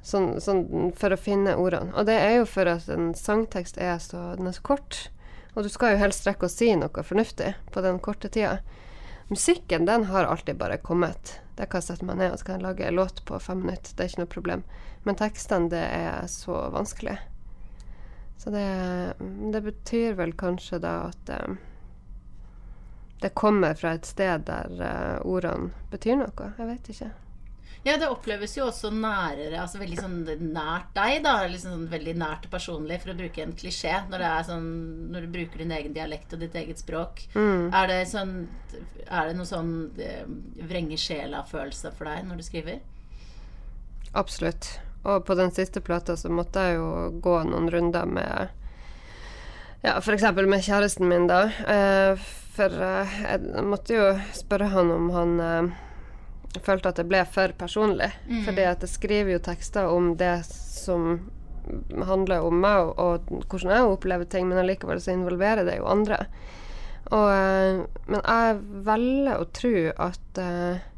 Sånn, 0.03 0.41
sånn 0.43 0.91
for 0.99 1.15
å 1.15 1.19
finne 1.19 1.53
ordene. 1.55 1.93
Og 1.95 2.09
det 2.09 2.17
er 2.19 2.39
jo 2.41 2.47
for 2.49 2.67
at 2.67 2.89
en 2.91 3.13
sangtekst 3.15 3.77
er 3.79 4.01
så, 4.03 4.33
den 4.39 4.49
er 4.49 4.57
så 4.57 4.65
kort. 4.73 5.05
Og 5.53 5.63
du 5.63 5.69
skal 5.71 5.93
jo 5.93 6.01
helst 6.01 6.25
rekke 6.27 6.49
å 6.49 6.51
si 6.51 6.73
noe 6.75 7.05
fornuftig 7.05 7.53
på 7.71 7.83
den 7.85 8.01
korte 8.03 8.31
tida. 8.33 8.57
Musikken, 9.33 9.85
den 9.85 10.03
har 10.03 10.23
alltid 10.29 10.55
bare 10.55 10.77
kommet. 10.77 11.39
Der 11.57 11.65
kan 11.65 11.81
jeg 11.81 11.87
sette 11.87 12.05
meg 12.05 12.19
ned 12.19 12.35
og 12.35 12.37
så 12.37 12.45
kan 12.45 12.59
jeg 12.59 12.65
lage 12.67 12.85
en 12.85 12.97
låt 12.99 13.23
på 13.25 13.39
fem 13.41 13.63
minutter. 13.65 13.95
Det 13.97 14.03
er 14.03 14.11
ikke 14.11 14.21
noe 14.21 14.29
problem. 14.29 14.61
Men 15.07 15.17
tekstene, 15.17 15.71
det 15.73 15.81
er 15.81 16.27
så 16.29 16.59
vanskelig. 16.73 17.15
Så 18.37 18.53
det, 18.53 18.67
det 19.55 19.61
betyr 19.65 20.13
vel 20.21 20.35
kanskje 20.37 20.77
da 20.83 20.93
at 21.07 21.33
um, 21.33 21.57
det 23.25 23.33
kommer 23.33 23.73
fra 23.73 23.95
et 23.97 24.05
sted 24.05 24.45
der 24.45 24.69
uh, 24.77 25.25
ordene 25.25 25.73
betyr 25.89 26.21
noe. 26.21 26.53
Jeg 26.59 26.69
vet 26.69 26.93
ikke. 26.93 27.09
Ja, 27.83 27.97
det 27.99 28.07
oppleves 28.07 28.53
jo 28.55 28.69
også 28.69 28.87
nærere, 28.95 29.57
altså 29.59 29.81
veldig 29.81 29.97
sånn 29.99 30.21
nært 30.53 30.93
deg, 30.95 31.17
da. 31.25 31.33
Liksom 31.51 31.73
sånn 31.75 31.89
veldig 31.91 32.13
nært 32.15 32.47
og 32.47 32.53
personlig, 32.53 33.01
for 33.03 33.11
å 33.11 33.17
bruke 33.19 33.43
en 33.43 33.51
klisjé. 33.59 33.97
Når, 34.07 34.23
det 34.23 34.29
er 34.29 34.45
sånn, 34.47 34.69
når 35.11 35.25
du 35.25 35.33
bruker 35.33 35.63
din 35.63 35.73
egen 35.75 35.95
dialekt 35.97 36.31
og 36.31 36.45
ditt 36.45 36.55
eget 36.55 36.79
språk. 36.79 37.25
Er 37.35 37.91
det 37.91 37.99
sånn 38.07 38.47
Er 39.03 39.27
det 39.27 39.35
noe 39.35 39.45
sånn 39.45 39.73
eh, 39.99 40.23
vrenge 40.63 40.95
sjela-følelse 40.97 41.91
for 41.97 42.07
deg 42.07 42.23
når 42.29 42.39
du 42.39 42.47
skriver? 42.47 42.79
Absolutt. 44.15 44.77
Og 45.03 45.25
på 45.27 45.35
den 45.35 45.51
siste 45.51 45.83
plata 45.83 46.15
så 46.15 46.31
måtte 46.31 46.63
jeg 46.63 46.79
jo 46.79 46.89
gå 47.19 47.37
noen 47.51 47.67
runder 47.69 48.07
med 48.07 48.53
Ja, 49.83 49.97
f.eks. 49.99 50.23
med 50.39 50.63
kjæresten 50.63 51.11
min, 51.11 51.27
da. 51.27 51.49
Eh, 51.67 52.27
for 52.55 52.71
eh, 52.71 53.23
jeg 53.27 53.67
måtte 53.67 53.99
jo 53.99 54.11
spørre 54.31 54.71
han 54.71 54.93
om 54.93 55.09
han 55.11 55.41
eh, 56.55 56.63
følte 56.65 56.91
at 56.93 56.99
det 57.01 57.07
ble 57.09 57.23
for 57.29 57.53
personlig. 57.57 58.11
Fordi 58.45 58.67
at 58.69 58.85
jeg 58.85 58.93
skriver 58.93 59.35
jo 59.35 59.45
tekster 59.45 59.89
om 59.89 60.13
det 60.19 60.35
som 60.47 61.23
handler 62.03 62.43
om 62.43 62.57
meg, 62.59 62.91
og, 62.99 62.99
og 62.99 63.45
hvordan 63.47 63.71
jeg 63.71 63.91
opplever 63.91 64.27
ting, 64.27 64.49
men 64.49 64.59
allikevel 64.59 64.99
så 65.01 65.13
involverer 65.15 65.63
det 65.67 65.77
jo 65.79 65.87
andre. 65.87 66.25
Og, 67.11 67.29
eh, 67.29 67.83
men 68.07 68.23
jeg 68.23 68.59
velger 68.87 69.39
å 69.39 69.51
tro 69.55 69.75
at 70.07 70.41
eh, 70.41 70.89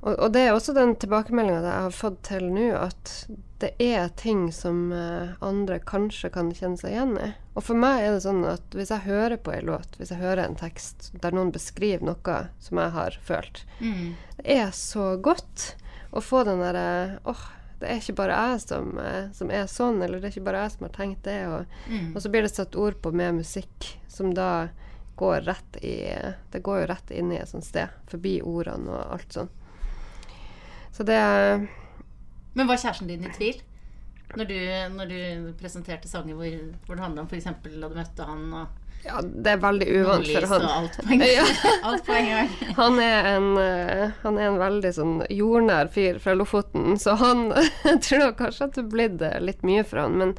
og, 0.00 0.14
og 0.16 0.32
det 0.32 0.46
er 0.46 0.54
også 0.54 0.72
den 0.76 0.94
tilbakemeldinga 0.96 1.60
jeg 1.60 1.86
har 1.86 1.94
fått 1.96 2.22
til 2.30 2.46
nå, 2.54 2.70
at 2.78 3.14
det 3.60 3.74
er 3.84 4.08
ting 4.16 4.48
som 4.54 4.88
eh, 4.96 5.36
andre 5.44 5.80
kanskje 5.84 6.32
kan 6.32 6.52
kjenne 6.56 6.80
seg 6.80 6.94
igjen 6.94 7.16
i. 7.20 7.30
Og 7.54 7.64
for 7.66 7.74
meg 7.74 8.04
er 8.04 8.12
det 8.14 8.22
sånn 8.22 8.44
at 8.46 8.74
hvis 8.78 8.92
jeg 8.94 9.06
hører 9.08 9.36
på 9.42 9.50
en 9.52 9.66
låt, 9.66 9.96
hvis 9.98 10.12
jeg 10.14 10.20
hører 10.22 10.44
en 10.44 10.58
tekst 10.58 11.10
der 11.20 11.34
noen 11.34 11.50
beskriver 11.50 12.04
noe 12.06 12.36
som 12.62 12.78
jeg 12.78 12.92
har 12.94 13.16
følt, 13.26 13.64
det 14.38 14.58
er 14.58 14.70
så 14.76 15.16
godt 15.18 15.72
å 16.12 16.20
få 16.22 16.44
den 16.46 16.62
derre 16.62 17.18
åh, 17.24 17.42
det 17.80 17.88
er 17.88 18.00
ikke 18.02 18.16
bare 18.18 18.36
jeg 18.36 18.60
som, 18.60 18.98
eh, 18.98 19.30
som 19.32 19.50
er 19.50 19.66
sånn, 19.66 20.02
eller 20.02 20.20
det 20.20 20.28
er 20.28 20.34
ikke 20.34 20.46
bare 20.46 20.62
jeg 20.66 20.72
som 20.74 20.84
har 20.84 20.92
tenkt 20.94 21.22
det. 21.24 21.38
Og, 21.48 21.64
og 22.14 22.20
så 22.22 22.28
blir 22.28 22.42
det 22.44 22.52
satt 22.52 22.76
ord 22.76 22.98
på 23.00 23.10
med 23.12 23.38
musikk, 23.40 23.86
som 24.08 24.34
da 24.36 24.68
går 25.16 25.40
rett 25.44 25.76
i 25.84 26.12
Det 26.52 26.62
går 26.64 26.80
jo 26.80 26.86
rett 26.88 27.10
inn 27.10 27.32
i 27.32 27.36
et 27.40 27.48
sånt 27.48 27.64
sted, 27.64 27.88
forbi 28.08 28.40
ordene 28.42 28.90
og 28.90 29.16
alt 29.16 29.32
sånn. 29.32 29.50
Så 30.92 31.04
det 31.08 31.18
Men 32.54 32.66
var 32.66 32.76
kjæresten 32.76 33.08
din 33.08 33.24
i 33.24 33.32
tvil? 33.32 33.60
Når 34.36 34.46
du, 34.46 34.58
når 34.94 35.10
du 35.10 35.52
presenterte 35.58 36.08
sanger 36.08 36.36
hvor, 36.38 36.60
hvor 36.86 36.98
det 36.98 37.02
handla 37.02 37.24
om 37.24 37.30
f.eks. 37.30 37.48
da 37.64 37.88
du 37.88 37.96
møtte 37.96 38.28
han 38.28 38.44
og 38.54 38.78
Ja, 39.04 39.20
det 39.24 39.54
er 39.54 39.60
veldig 39.62 39.88
uvant 39.96 40.28
for 40.28 40.46
han. 40.52 40.66
alt 40.68 40.98
Ja. 41.24 41.44
alt 41.88 42.06
på. 42.06 42.18
Han 42.80 42.98
er 43.00 43.30
en, 43.34 43.50
eh, 43.58 44.10
han 44.22 44.38
er 44.38 44.50
en 44.50 44.58
veldig 44.60 44.90
sånn 44.94 45.14
jordnær 45.32 45.88
fyr 45.94 46.18
fra 46.20 46.34
Lofoten, 46.36 46.98
så 47.00 47.16
han 47.16 47.48
jeg 47.88 48.02
tror 48.10 48.34
kanskje 48.38 48.68
at 48.68 48.76
det 48.76 48.90
blitt 48.92 49.22
eh, 49.24 49.40
litt 49.40 49.64
mye 49.66 49.86
for 49.88 50.04
han. 50.04 50.18
Men 50.20 50.36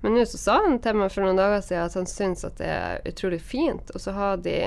men 0.00 0.14
nå 0.14 0.22
så 0.30 0.38
sa 0.38 0.60
han 0.62 0.78
til 0.78 0.94
meg 0.94 1.10
for 1.10 1.26
noen 1.26 1.38
dager 1.40 1.62
siden 1.64 1.88
at 1.88 1.96
han 1.98 2.06
syns 2.06 2.44
at 2.46 2.60
det 2.60 2.68
er 2.70 3.00
utrolig 3.10 3.40
fint, 3.42 3.90
og 3.90 4.00
så 4.00 4.14
har 4.14 4.36
de 4.44 4.60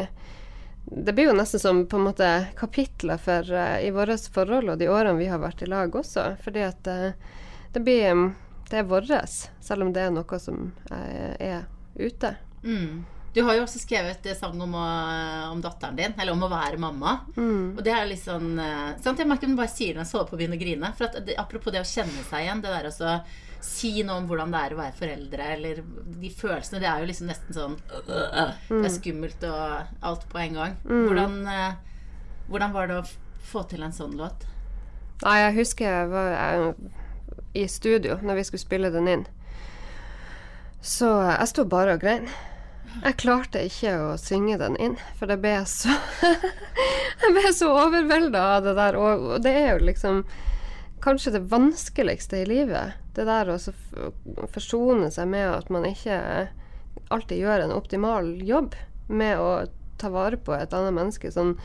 det 0.91 1.13
blir 1.13 1.29
jo 1.29 1.35
nesten 1.37 1.61
som 1.61 1.85
på 1.87 1.95
en 1.99 2.07
måte 2.09 2.27
kapitler 2.57 3.19
for, 3.21 3.47
uh, 3.53 3.77
i 3.79 3.91
vårt 3.95 4.25
forhold 4.33 4.73
og 4.73 4.79
de 4.81 4.89
årene 4.91 5.19
vi 5.19 5.29
har 5.31 5.39
vært 5.39 5.61
i 5.61 5.69
lag 5.69 5.93
også. 5.95 6.23
Fordi 6.43 6.63
at 6.65 6.89
uh, 6.89 7.11
det 7.71 7.83
blir 7.85 8.09
mm, 8.17 8.25
Det 8.71 8.79
er 8.79 8.87
vårt, 8.87 9.11
selv 9.59 9.83
om 9.83 9.91
det 9.91 10.05
er 10.07 10.13
noe 10.15 10.39
som 10.39 10.69
eh, 10.91 11.33
er 11.35 11.65
ute. 11.99 12.35
Mm. 12.63 13.03
Du 13.33 13.41
har 13.47 13.55
jo 13.55 13.63
også 13.63 13.79
skrevet 13.79 14.25
eh, 14.27 14.35
sang 14.35 14.59
om, 14.63 14.73
å, 14.75 14.87
om 15.51 15.59
datteren 15.63 15.95
din, 15.99 16.15
eller 16.15 16.35
om 16.35 16.43
å 16.47 16.51
være 16.51 16.79
mamma. 16.79 17.17
Mm. 17.35 17.77
Og 17.77 17.83
det 17.83 17.93
er 17.95 18.07
litt 18.07 18.23
sånn 18.23 18.59
eh, 18.59 18.97
sant? 19.03 19.19
Jeg 19.19 19.27
merker 19.27 19.47
hun 19.47 19.59
bare 19.59 19.71
sier 19.71 19.93
det 19.93 20.01
når 20.01 20.07
jeg 20.07 20.11
sover 20.11 20.29
på 20.29 20.37
å 20.37 20.41
begynne 20.41 20.59
å 20.59 20.61
grine. 20.61 20.91
For 20.97 21.07
at 21.07 21.31
apropos 21.39 21.75
det 21.75 21.83
å 21.83 21.87
kjenne 21.87 22.25
seg 22.27 22.45
igjen, 22.45 22.63
det 22.63 22.73
der 22.73 22.89
å 22.91 23.19
si 23.61 23.91
noe 24.03 24.19
om 24.19 24.27
hvordan 24.29 24.51
det 24.51 24.61
er 24.61 24.75
å 24.75 24.79
være 24.79 24.97
foreldre, 24.97 25.49
eller 25.55 25.83
de 26.23 26.31
følelsene. 26.33 26.81
Det 26.81 26.89
er 26.89 27.03
jo 27.03 27.09
liksom 27.11 27.29
nesten 27.29 27.55
sånn 27.55 27.75
øh, 28.01 28.55
Det 28.71 28.85
er 28.87 28.95
skummelt 28.95 29.45
og 29.47 30.07
alt 30.11 30.25
på 30.31 30.41
en 30.41 30.57
gang. 30.57 30.79
Hvordan, 30.87 31.37
eh, 31.51 32.07
hvordan 32.49 32.73
var 32.75 32.89
det 32.89 32.99
å 32.99 33.05
få 33.51 33.63
til 33.69 33.85
en 33.85 33.95
sånn 33.95 34.17
låt? 34.19 34.47
Nei, 35.21 35.37
jeg 35.43 35.57
husker 35.59 35.85
jeg 35.85 36.09
var 36.09 36.31
jeg, 36.33 36.91
i 37.53 37.67
studio 37.67 38.17
når 38.21 38.39
vi 38.39 38.45
skulle 38.47 38.63
spille 38.63 38.91
den 38.93 39.09
inn. 39.11 39.25
Så 40.81 41.09
jeg 41.27 41.49
sto 41.51 41.65
bare 41.69 41.97
og 41.97 42.03
grein. 42.03 42.29
Jeg 43.01 43.19
klarte 43.21 43.61
ikke 43.63 43.93
å 44.01 44.07
synge 44.19 44.57
den 44.59 44.75
inn, 44.81 44.97
for 45.19 45.29
det 45.29 45.39
ble 45.43 45.53
så 45.69 45.93
Jeg 47.21 47.35
ble 47.37 47.51
så 47.55 47.69
overvelda 47.85 48.41
av 48.57 48.65
det 48.65 48.73
der. 48.79 48.97
Og 48.97 49.35
det 49.45 49.53
er 49.55 49.69
jo 49.75 49.85
liksom 49.91 50.23
kanskje 51.01 51.35
det 51.37 51.45
vanskeligste 51.51 52.41
i 52.41 52.47
livet. 52.49 52.97
Det 53.15 53.27
der 53.27 53.53
å 53.53 53.59
forsone 54.51 55.11
seg 55.13 55.29
med 55.31 55.47
at 55.51 55.69
man 55.73 55.85
ikke 55.87 56.17
alltid 57.11 57.43
gjør 57.43 57.65
en 57.65 57.75
optimal 57.75 58.33
jobb 58.45 58.75
med 59.11 59.39
å 59.39 59.51
ta 60.01 60.09
vare 60.09 60.39
på 60.41 60.55
et 60.57 60.73
annet 60.73 60.95
menneske. 60.97 61.31
Sånn, 61.33 61.55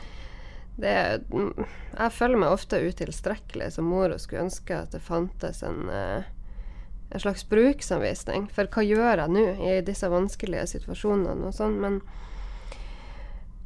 det, 0.77 1.21
mm, 1.33 1.65
jeg 1.97 2.13
føler 2.13 2.41
meg 2.41 2.53
ofte 2.53 2.79
utilstrekkelig 2.85 3.71
som 3.73 3.87
mor 3.89 4.13
og 4.13 4.21
skulle 4.21 4.45
ønske 4.45 4.77
at 4.77 4.93
det 4.93 5.01
fantes 5.01 5.63
en, 5.65 5.89
eh, 5.89 6.27
en 7.09 7.23
slags 7.23 7.47
bruksanvisning. 7.49 8.45
For 8.53 8.69
hva 8.69 8.85
gjør 8.85 9.23
jeg 9.23 9.33
nå 9.33 9.45
i 9.65 9.79
disse 9.85 10.09
vanskelige 10.11 10.67
situasjonene 10.75 11.49
og 11.49 11.55
sånn. 11.57 11.79
Men, 11.81 12.01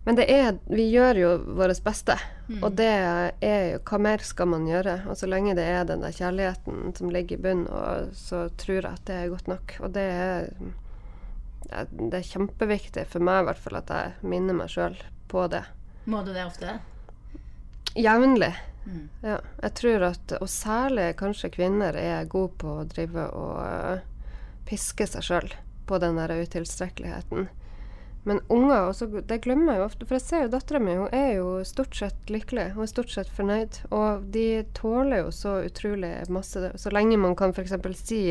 men 0.06 0.20
det 0.20 0.30
er, 0.32 0.54
vi 0.72 0.86
gjør 0.88 1.20
jo 1.20 1.32
vårt 1.60 1.82
beste. 1.84 2.16
Og 2.62 2.72
det 2.80 2.88
er 2.88 3.66
jo 3.74 3.82
Hva 3.88 4.00
mer 4.00 4.24
skal 4.28 4.50
man 4.52 4.68
gjøre? 4.68 5.02
Og 5.12 5.20
så 5.20 5.28
lenge 5.28 5.56
det 5.60 5.66
er 5.68 5.84
den 5.88 6.04
der 6.04 6.16
kjærligheten 6.16 6.96
som 6.96 7.12
ligger 7.12 7.38
i 7.38 7.44
bunnen, 7.44 8.14
så 8.16 8.46
tror 8.60 8.80
jeg 8.80 8.92
at 8.92 9.04
det 9.08 9.18
er 9.18 9.34
godt 9.34 9.52
nok. 9.52 9.76
Og 9.84 9.92
det 9.96 10.08
er, 10.16 10.48
det 11.92 12.22
er 12.22 12.32
kjempeviktig 12.32 13.06
for 13.12 13.24
meg 13.24 13.44
i 13.44 13.50
hvert 13.50 13.62
fall 13.68 13.82
at 13.84 13.92
jeg 13.92 14.32
minner 14.32 14.56
meg 14.64 14.72
sjøl 14.72 14.96
på 15.32 15.44
det. 15.52 15.66
Må 16.08 16.24
du 16.24 16.32
det 16.34 16.48
ofte? 16.48 16.80
Jevnlig. 17.96 18.54
Mm. 18.86 19.10
Ja, 19.22 19.40
jeg 19.62 19.74
tror 19.78 20.06
at, 20.10 20.36
og 20.42 20.50
særlig 20.50 21.12
kanskje 21.20 21.52
kvinner 21.54 21.98
er 21.98 22.30
gode 22.30 22.56
på 22.62 22.78
å 22.82 22.88
drive 22.90 23.28
og 23.38 23.58
øh, 23.62 24.06
piske 24.70 25.06
seg 25.08 25.26
sjøl 25.28 25.52
på 25.90 26.00
den 26.02 26.18
der 26.18 26.34
utilstrekkeligheten. 26.42 27.50
Men 28.24 28.40
unger 28.54 28.92
også, 28.92 29.08
det 29.26 29.40
glemmer 29.42 29.74
jeg 29.74 29.82
jo 29.82 29.86
ofte. 29.88 30.06
For 30.06 30.18
jeg 30.20 30.26
ser 30.28 30.44
jo 30.46 30.52
dattera 30.54 30.82
mi, 30.82 30.94
hun 30.94 31.14
er 31.16 31.32
jo 31.40 31.54
stort 31.66 31.96
sett 31.98 32.30
lykkelig. 32.30 32.68
Hun 32.76 32.86
er 32.86 32.92
stort 32.92 33.14
sett 33.14 33.32
fornøyd. 33.34 33.80
Og 33.98 34.28
de 34.34 34.46
tåler 34.78 35.24
jo 35.24 35.32
så 35.34 35.56
utrolig 35.66 36.12
masse. 36.30 36.62
Så 36.78 36.94
lenge 36.94 37.18
man 37.18 37.34
kan 37.38 37.54
f.eks. 37.56 37.74
si 37.98 38.22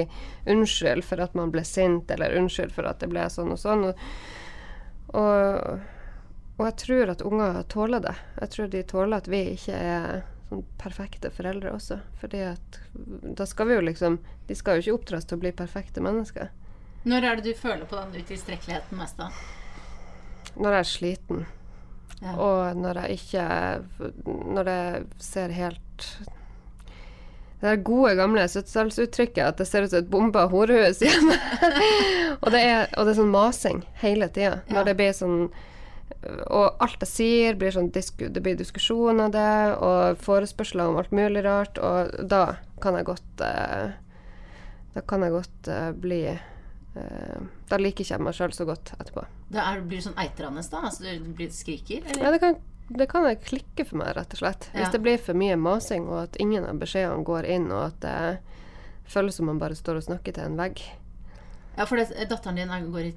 unnskyld 0.47 1.03
for 1.07 1.23
at 1.25 1.35
man 1.39 1.51
ble 1.51 1.65
sint, 1.67 2.11
eller 2.15 2.39
unnskyld 2.39 2.75
for 2.77 2.87
at 2.87 3.03
det 3.03 3.11
ble 3.11 3.27
sånn 3.35 3.51
og 3.57 3.59
sånn. 3.59 3.89
Og, 3.91 4.05
og, 5.19 5.83
og 6.61 6.67
jeg 6.69 6.77
tror 6.83 7.11
at 7.15 7.23
unger 7.25 7.63
tåler 7.73 8.03
det. 8.05 8.15
Jeg 8.43 8.53
tror 8.53 8.67
de 8.69 8.83
tåler 8.85 9.23
at 9.23 9.29
vi 9.33 9.39
ikke 9.55 9.77
er 9.81 10.19
sånn 10.51 10.65
perfekte 10.81 11.31
foreldre 11.33 11.73
også. 11.73 11.97
Fordi 12.21 12.43
at 12.51 12.81
da 13.39 13.47
skal 13.49 13.71
vi 13.71 13.79
jo 13.79 13.85
liksom 13.87 14.19
De 14.49 14.57
skal 14.59 14.77
jo 14.77 14.83
ikke 14.83 14.97
oppdras 14.99 15.29
til 15.29 15.39
å 15.39 15.43
bli 15.45 15.53
perfekte 15.57 16.03
mennesker. 16.05 16.51
Når 17.09 17.25
er 17.25 17.39
det 17.39 17.47
du 17.49 17.57
føler 17.57 17.87
på 17.89 17.97
den 17.97 18.21
utilstrekkeligheten 18.21 18.99
mest, 18.99 19.17
da? 19.17 19.31
Når 20.61 20.77
jeg 20.77 20.83
er 20.83 20.91
sliten. 20.91 21.47
Ja. 22.21 22.35
Og 22.37 22.77
når 22.77 23.01
jeg 23.01 23.17
ikke 23.17 23.45
Når 24.29 24.69
jeg 24.69 25.05
ser 25.25 25.55
helt 25.57 26.07
Det 27.61 27.65
der 27.65 27.81
gode, 27.85 28.13
gamle 28.19 28.45
70-tallsuttrykket 28.45 29.47
at 29.47 29.59
det 29.61 29.69
ser 29.69 29.85
ut 29.85 29.95
som 29.95 30.03
et 30.03 30.13
bomba 30.13 30.47
horehus 30.49 31.01
hjemme. 31.05 31.37
og, 32.43 32.53
det 32.53 32.61
er, 32.65 32.87
og 32.97 33.05
det 33.05 33.13
er 33.13 33.19
sånn 33.19 33.33
masing 33.33 33.83
hele 34.01 34.29
tida. 34.33 34.63
Ja. 34.65 34.77
Når 34.77 34.89
det 34.89 34.95
blir 35.01 35.13
sånn 35.17 35.43
Og 36.51 36.83
alt 36.85 37.01
jeg 37.05 37.11
sier, 37.11 37.57
blir 37.57 37.73
sånn 37.73 37.91
det 37.93 38.43
blir 38.43 38.59
diskusjon 38.59 39.23
av 39.25 39.33
det, 39.33 39.53
og 39.81 40.21
forespørsler 40.21 40.91
om 40.91 40.99
alt 41.01 41.15
mulig 41.17 41.45
rart, 41.47 41.81
og 41.81 42.13
da 42.29 42.59
kan 42.83 42.97
jeg 42.99 43.09
godt 43.09 43.45
eh, 43.45 43.93
Da 44.95 45.03
kan 45.07 45.23
jeg 45.25 45.35
godt 45.35 45.69
eh, 45.69 45.91
bli 45.93 46.21
eh, 46.29 47.41
Da 47.71 47.79
liker 47.81 48.05
ikke 48.05 48.17
jeg 48.17 48.25
meg 48.25 48.37
sjøl 48.37 48.55
så 48.57 48.67
godt 48.69 48.95
etterpå. 48.99 49.25
Da 49.53 49.67
er, 49.71 49.83
blir 49.85 50.01
du 50.01 50.09
sånn 50.09 50.21
eitrende, 50.21 50.65
da? 50.73 50.85
Altså 50.89 51.17
du 51.21 51.33
blir 51.37 51.53
skriker? 51.55 52.05
Eller? 52.07 52.25
Ja, 52.25 52.33
det 52.35 52.41
kan, 52.43 52.57
det 52.89 53.09
kan 53.11 53.29
jeg 53.29 53.43
klikke 53.47 53.87
for 53.89 54.03
meg, 54.03 54.15
rett 54.17 54.37
og 54.37 54.43
slett. 54.43 54.71
Ja. 54.73 54.83
Hvis 54.83 54.95
det 54.97 55.03
blir 55.05 55.21
for 55.23 55.39
mye 55.39 55.59
masing, 55.61 56.09
og 56.11 56.25
at 56.27 56.41
ingen 56.43 56.67
av 56.69 56.81
beskjedene 56.83 57.27
går 57.27 57.49
inn, 57.49 57.69
og 57.73 57.91
at 57.91 58.01
det 58.05 58.17
føles 59.11 59.37
som 59.37 59.49
man 59.51 59.61
bare 59.61 59.79
står 59.79 60.01
og 60.01 60.09
snakker 60.09 60.37
til 60.37 60.47
en 60.47 60.59
vegg. 60.61 60.83
Ja, 61.77 61.87
for 61.87 61.97
det, 61.97 62.27
datteren 62.29 62.57
din 62.59 62.71
er, 62.71 62.83
går 62.93 63.01
i 63.07 63.13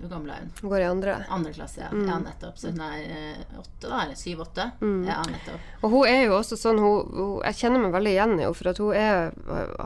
Hvor 0.00 0.10
gammel 0.12 0.30
er 0.32 0.44
hun? 0.44 0.70
Går 0.70 0.80
i 0.80 0.86
andre. 0.88 1.14
Andre 1.34 1.52
klasse, 1.52 1.80
ja. 1.82 1.88
ja 2.08 2.18
nettopp. 2.22 2.58
Så 2.58 2.70
hun 2.70 2.80
er 2.86 3.00
eh, 3.02 3.58
åtte, 3.58 3.88
da? 3.88 4.04
Eller 4.04 4.16
syv-åtte? 4.16 4.68
Ja, 5.08 5.18
nettopp. 5.28 5.66
Og 5.82 5.92
hun 5.92 6.08
er 6.08 6.22
jo 6.22 6.36
også 6.38 6.56
sånn 6.60 6.80
hun, 6.82 7.10
hun, 7.12 7.34
Jeg 7.48 7.58
kjenner 7.62 7.82
meg 7.82 7.96
veldig 7.96 8.14
igjen 8.14 8.36
i 8.36 8.44
henne, 8.46 8.54
for 8.56 8.72
at 8.72 8.82
hun 8.82 8.96
er, 8.96 9.34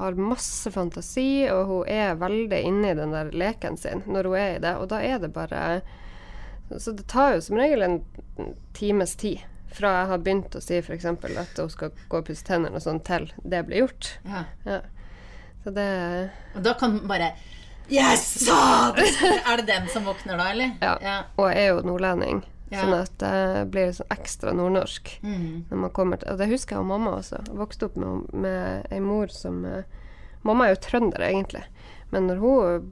har 0.04 0.21
masse 0.21 0.75
fantasi, 0.75 1.31
og 1.50 1.62
hun 1.71 1.90
er 1.90 2.21
veldig 2.21 2.61
inne 2.69 2.92
i 2.92 2.99
den 3.00 3.16
der 3.16 3.33
leken 3.33 3.81
sin 3.81 4.04
når 4.07 4.28
hun 4.28 4.38
er 4.38 4.57
i 4.57 4.62
det, 4.66 4.76
og 4.78 4.90
da 4.92 5.00
er 5.02 5.23
det 5.23 5.33
bare 5.35 5.64
Så 6.73 6.95
det 6.97 7.09
tar 7.11 7.37
jo 7.37 7.42
som 7.45 7.59
regel 7.61 7.83
en 7.85 7.99
times 8.76 9.16
tid 9.21 9.42
fra 9.73 9.92
jeg 10.02 10.09
har 10.11 10.21
begynt 10.21 10.57
å 10.57 10.61
si 10.62 10.78
f.eks. 10.78 11.07
at 11.09 11.61
hun 11.61 11.71
skal 11.73 11.92
gå 12.09 12.21
og 12.21 12.26
pusse 12.28 12.45
tennene 12.45 12.76
og 12.76 12.85
sånn, 12.85 13.00
til 13.04 13.31
det 13.40 13.62
blir 13.66 13.87
gjort. 13.87 14.11
Ja. 14.28 14.45
Ja. 14.69 14.81
Så 15.64 15.73
det 15.75 15.88
Og 16.57 16.64
da 16.64 16.75
kan 16.78 16.99
bare 17.09 17.33
Det! 17.88 18.00
Er 18.00 19.56
det 19.56 19.66
den 19.68 19.88
som 19.92 20.04
våkner 20.08 20.38
da, 20.38 20.50
eller? 20.50 20.74
Ja. 20.80 20.96
ja. 21.02 21.16
Og 21.36 21.50
jeg 21.50 21.62
er 21.62 21.72
jo 21.72 21.86
nordlending, 21.86 22.42
Ja. 22.72 22.84
sånn 22.84 22.94
at 22.96 23.16
det 23.20 23.66
blir 23.74 23.90
sånn 23.92 24.14
ekstra 24.14 24.54
nordnorsk. 24.56 25.18
Mm. 25.22 25.64
Når 25.70 25.82
man 25.86 25.92
kommer 25.92 26.20
til, 26.22 26.32
og 26.32 26.40
det 26.40 26.48
husker 26.52 26.76
jeg 26.76 26.84
av 26.84 26.88
mamma 26.88 27.18
også. 27.18 27.42
Jeg 27.48 27.58
vokste 27.58 27.90
opp 27.90 27.98
med, 28.00 28.30
med 28.32 28.86
ei 28.92 29.02
mor 29.04 29.32
som 29.32 29.64
eh, 29.68 29.82
Mamma 30.42 30.66
er 30.66 30.72
jo 30.72 30.80
trønder, 30.82 31.22
egentlig. 31.22 31.60
Men 32.10 32.26
når 32.26 32.40
hun 32.42 32.88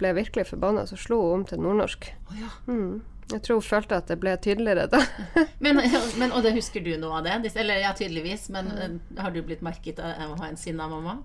ble 0.00 0.14
virkelig 0.16 0.46
forbanna, 0.48 0.86
så 0.88 0.96
slo 0.96 1.18
hun 1.20 1.42
om 1.42 1.42
til 1.44 1.60
nordnorsk. 1.60 2.08
Oh, 2.30 2.38
ja. 2.40 2.48
Mm. 2.64 3.02
Jeg 3.32 3.42
tror 3.44 3.60
hun 3.60 3.64
følte 3.64 3.98
at 4.00 4.08
det 4.08 4.16
ble 4.20 4.34
tydeligere 4.42 4.88
da. 4.92 5.00
Men, 5.64 5.80
men, 6.18 6.32
og 6.32 6.42
det 6.44 6.52
husker 6.56 6.82
du 6.84 6.90
noe 7.00 7.20
av 7.20 7.24
det? 7.24 7.54
Eller 7.56 7.80
ja, 7.80 7.92
tydeligvis. 7.96 8.48
Men 8.52 8.68
mm. 8.68 8.98
har 9.20 9.32
du 9.32 9.40
blitt 9.46 9.62
merket 9.64 10.00
av 10.02 10.34
å 10.34 10.40
ha 10.42 10.50
en 10.50 10.60
sinna 10.60 10.88
mamma? 10.90 11.18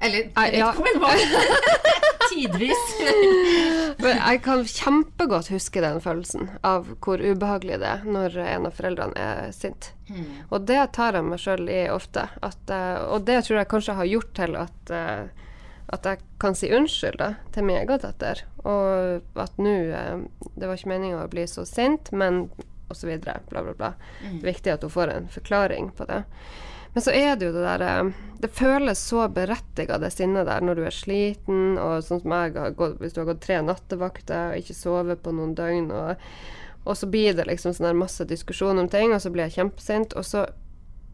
Eller 0.00 0.30
Nei, 0.30 0.44
jeg 0.46 0.54
vet 0.54 0.60
ja. 0.60 0.70
ikke 0.70 0.84
om 0.84 0.88
hun 0.88 1.00
var 1.02 1.16
Tidvis. 2.28 2.84
Men 4.02 4.20
jeg 4.20 4.42
kan 4.44 4.64
kjempegodt 4.68 5.50
huske 5.52 5.82
den 5.82 6.00
følelsen 6.04 6.50
av 6.66 6.86
hvor 7.02 7.22
ubehagelig 7.22 7.80
det 7.82 7.88
er 7.90 8.06
når 8.06 8.38
en 8.44 8.68
av 8.68 8.76
foreldrene 8.76 9.18
er 9.18 9.50
sint. 9.56 9.90
Mm. 10.08 10.28
Og 10.50 10.68
det 10.68 10.80
tar 10.96 11.18
jeg 11.18 11.26
meg 11.26 11.42
sjøl 11.42 11.66
i 11.72 11.82
ofte. 11.92 12.28
At, 12.44 12.62
eh, 12.72 13.00
og 13.08 13.26
det 13.28 13.42
tror 13.46 13.60
jeg 13.60 13.70
kanskje 13.72 13.98
har 13.98 14.10
gjort 14.12 14.32
til 14.38 14.56
at, 14.60 14.94
eh, 14.94 15.50
at 15.96 16.08
jeg 16.10 16.22
kan 16.40 16.56
si 16.58 16.70
unnskyld 16.74 17.18
da, 17.20 17.32
til 17.54 17.66
min 17.68 17.80
egen 17.80 18.04
datter. 18.04 18.44
Og 18.62 19.40
at 19.40 19.60
nå 19.60 19.76
eh, 19.96 20.24
Det 20.54 20.66
var 20.66 20.78
ikke 20.78 20.94
meninga 20.94 21.24
å 21.24 21.32
bli 21.32 21.46
så 21.50 21.66
sint, 21.66 22.12
men 22.12 22.48
osv. 22.88 23.10
Bla, 23.20 23.40
bla, 23.50 23.74
bla. 23.74 23.92
Det 24.22 24.40
er 24.42 24.52
viktig 24.52 24.72
at 24.72 24.86
hun 24.86 24.92
får 24.92 25.12
en 25.12 25.28
forklaring 25.32 25.92
på 25.96 26.08
det. 26.08 26.22
Men 26.94 27.04
så 27.04 27.12
er 27.14 27.36
det 27.36 27.48
jo 27.48 27.52
det 27.54 27.64
der 27.66 27.82
eh, 27.86 28.12
Det 28.40 28.50
føles 28.54 28.98
så 29.10 29.26
berettiga, 29.34 29.98
det 29.98 30.12
sinnet 30.14 30.46
der, 30.48 30.62
når 30.64 30.78
du 30.78 30.84
er 30.88 30.94
sliten, 30.94 31.76
og 31.78 32.04
sånn 32.06 32.22
som 32.22 32.32
jeg 32.36 32.54
har 32.56 32.70
gått 32.78 33.00
Hvis 33.02 33.12
du 33.16 33.20
har 33.22 33.28
gått 33.32 33.42
tre 33.44 33.58
nattevakter 33.66 34.52
og 34.54 34.62
ikke 34.62 34.76
sovet 34.78 35.22
på 35.24 35.32
noen 35.34 35.54
døgn, 35.58 35.90
og, 35.90 36.22
og 36.84 36.96
så 36.96 37.08
blir 37.10 37.34
det 37.36 37.48
liksom 37.50 37.74
sånn 37.76 37.90
der 37.90 37.98
masse 37.98 38.24
diskusjon 38.30 38.78
om 38.78 38.88
ting, 38.88 39.12
og 39.12 39.20
så 39.20 39.30
blir 39.34 39.48
jeg 39.48 39.58
kjempesint, 39.58 40.14
og 40.16 40.24
så 40.24 40.46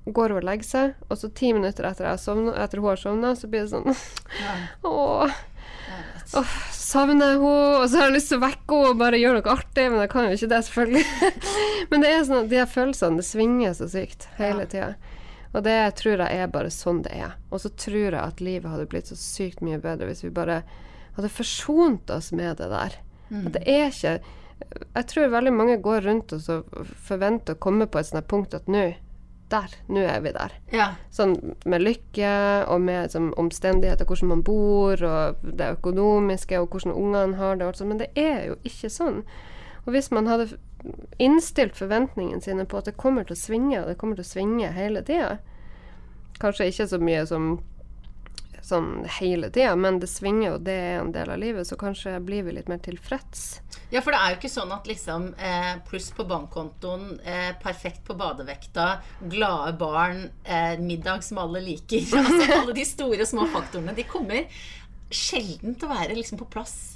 går 0.05 0.35
hun 0.35 0.43
og 0.43 0.45
legger 0.45 0.69
seg, 0.69 0.95
og 1.09 1.17
så 1.17 1.31
ti 1.33 1.55
minutter 1.57 1.87
etter, 1.89 2.05
jeg 2.05 2.13
har 2.19 2.21
sovnet, 2.21 2.59
etter 2.61 2.83
hun 2.83 2.91
har 2.91 3.01
sovna, 3.01 3.33
så 3.41 3.49
blir 3.49 3.65
det 3.65 3.73
sånn 3.73 3.89
Ja, 4.43 4.55
Åh, 4.91 5.43
Oh, 6.35 6.53
savner 6.73 7.37
hun, 7.37 7.77
og 7.79 7.85
så 7.91 7.99
har 8.01 8.09
jeg 8.09 8.15
lyst 8.17 8.31
til 8.33 8.39
å 8.41 8.43
vekke 8.43 8.75
henne 8.75 8.93
og 8.95 8.99
bare 8.99 9.19
gjøre 9.21 9.39
noe 9.39 9.53
artig, 9.53 9.85
men 9.93 10.01
jeg 10.03 10.11
kan 10.11 10.25
jo 10.27 10.33
ikke 10.39 10.49
det, 10.51 10.61
selvfølgelig. 10.67 11.03
men 11.93 12.03
det 12.03 12.11
er 12.11 12.25
sånn 12.27 12.41
at 12.41 12.49
de 12.51 12.63
følelsene, 12.73 13.21
det 13.21 13.27
svinger 13.29 13.77
så 13.79 13.87
sykt 13.93 14.25
hele 14.41 14.65
Ja. 14.65 14.71
tida. 14.73 14.89
Og 15.55 15.63
det 15.63 15.79
tror 16.01 16.19
jeg 16.25 16.41
er 16.43 16.51
bare 16.51 16.73
sånn 16.75 17.05
det 17.05 17.15
er. 17.15 17.37
Og 17.55 17.63
så 17.63 17.71
tror 17.79 18.09
jeg 18.09 18.21
at 18.21 18.43
livet 18.43 18.71
hadde 18.71 18.89
blitt 18.91 19.11
så 19.11 19.19
sykt 19.19 19.63
mye 19.63 19.79
bedre 19.83 20.09
hvis 20.11 20.25
vi 20.27 20.33
bare 20.35 20.63
hadde 21.15 21.31
forsont 21.31 22.11
oss 22.11 22.33
med 22.35 22.59
det 22.59 22.71
der. 22.73 22.99
At 23.35 23.53
det 23.55 23.63
er 23.67 23.89
ikke 23.89 24.19
Jeg 24.95 25.07
tror 25.11 25.33
veldig 25.33 25.53
mange 25.53 25.81
går 25.83 26.05
rundt 26.07 26.33
oss 26.33 26.47
og 26.53 26.69
forventer 27.07 27.57
å 27.57 27.61
komme 27.61 27.87
på 27.91 27.99
et 27.99 28.07
sånt 28.07 28.29
punkt 28.31 28.55
at 28.55 28.69
nå 28.71 28.93
der, 29.51 29.75
nå 29.93 30.03
er 30.09 30.21
vi 30.25 30.33
der. 30.35 30.55
Ja. 30.73 30.87
Sånn 31.15 31.35
med 31.69 31.83
lykke 31.85 32.65
og 32.71 32.81
med 32.83 33.13
sånn, 33.13 33.33
omstendigheter, 33.39 34.07
hvordan 34.09 34.31
man 34.31 34.45
bor, 34.47 35.03
og 35.05 35.43
det 35.45 35.73
økonomiske, 35.77 36.59
og 36.63 36.73
hvordan 36.73 36.95
ungene 36.95 37.39
har 37.39 37.59
det. 37.61 37.69
Men 37.85 38.01
det 38.01 38.09
er 38.19 38.47
jo 38.49 38.57
ikke 38.67 38.91
sånn. 38.91 39.21
Og 39.85 39.93
hvis 39.95 40.11
man 40.15 40.31
hadde 40.31 40.57
innstilt 41.19 41.77
forventningene 41.79 42.43
sine 42.45 42.67
på 42.69 42.81
at 42.81 42.91
det 42.91 42.99
kommer 43.01 43.27
til 43.27 43.37
å 43.37 43.41
svinge, 43.41 43.79
og 43.81 43.91
det 43.91 43.99
kommer 44.01 44.19
til 44.19 44.27
å 44.27 44.33
svinge 44.35 44.73
hele 44.75 45.05
tida 45.07 45.39
Kanskje 46.43 46.67
ikke 46.67 46.89
så 46.91 46.99
mye 46.99 47.23
som 47.31 47.53
sånn 48.65 49.05
hele 49.19 49.51
tida, 49.53 49.75
men 49.77 49.99
det 50.01 50.09
svinger, 50.09 50.57
og 50.57 50.65
det 50.67 50.75
er 50.75 50.95
en 51.03 51.13
del 51.15 51.31
av 51.31 51.41
livet, 51.41 51.69
så 51.69 51.77
kanskje 51.81 52.17
blir 52.25 52.47
vi 52.47 52.55
litt 52.57 52.71
mer 52.71 52.81
tilfreds. 52.85 53.61
Ja, 53.93 54.01
for 54.01 54.15
det 54.15 54.21
er 54.21 54.33
jo 54.33 54.39
ikke 54.39 54.53
sånn 54.55 54.73
at 54.75 54.89
liksom 54.89 55.27
eh, 55.37 55.75
pluss 55.89 56.09
på 56.17 56.25
bankkontoen, 56.29 57.19
eh, 57.21 57.51
perfekt 57.63 58.03
på 58.09 58.17
badevekta, 58.19 58.89
glade 59.31 59.77
barn, 59.81 60.25
eh, 60.45 60.81
middag 60.81 61.27
som 61.27 61.43
alle 61.45 61.63
liker 61.65 62.09
altså 62.23 62.59
Alle 62.63 62.77
de 62.77 62.89
store 62.89 63.21
og 63.21 63.31
små 63.31 63.47
faktorene. 63.53 63.97
De 63.97 64.09
kommer 64.09 64.49
sjelden 65.13 65.77
til 65.77 65.89
å 65.89 65.95
være 65.95 66.17
liksom 66.17 66.41
på 66.41 66.49
plass 66.57 66.94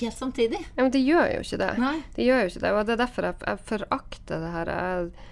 helt 0.00 0.16
samtidig. 0.16 0.58
Ja, 0.74 0.82
Men 0.82 0.90
de 0.90 1.04
gjør 1.04 1.30
jo 1.34 1.44
ikke 1.44 1.60
det. 1.60 1.70
Nei. 1.78 1.94
Det 2.16 2.26
gjør 2.26 2.42
jo 2.42 2.50
ikke 2.50 2.64
det, 2.64 2.72
og 2.72 2.86
det 2.86 2.96
er 2.96 3.04
derfor 3.04 3.28
jeg, 3.28 3.38
jeg 3.46 3.62
forakter 3.68 4.42
det 4.42 4.50
her. 4.54 4.72
Jeg, 4.72 5.30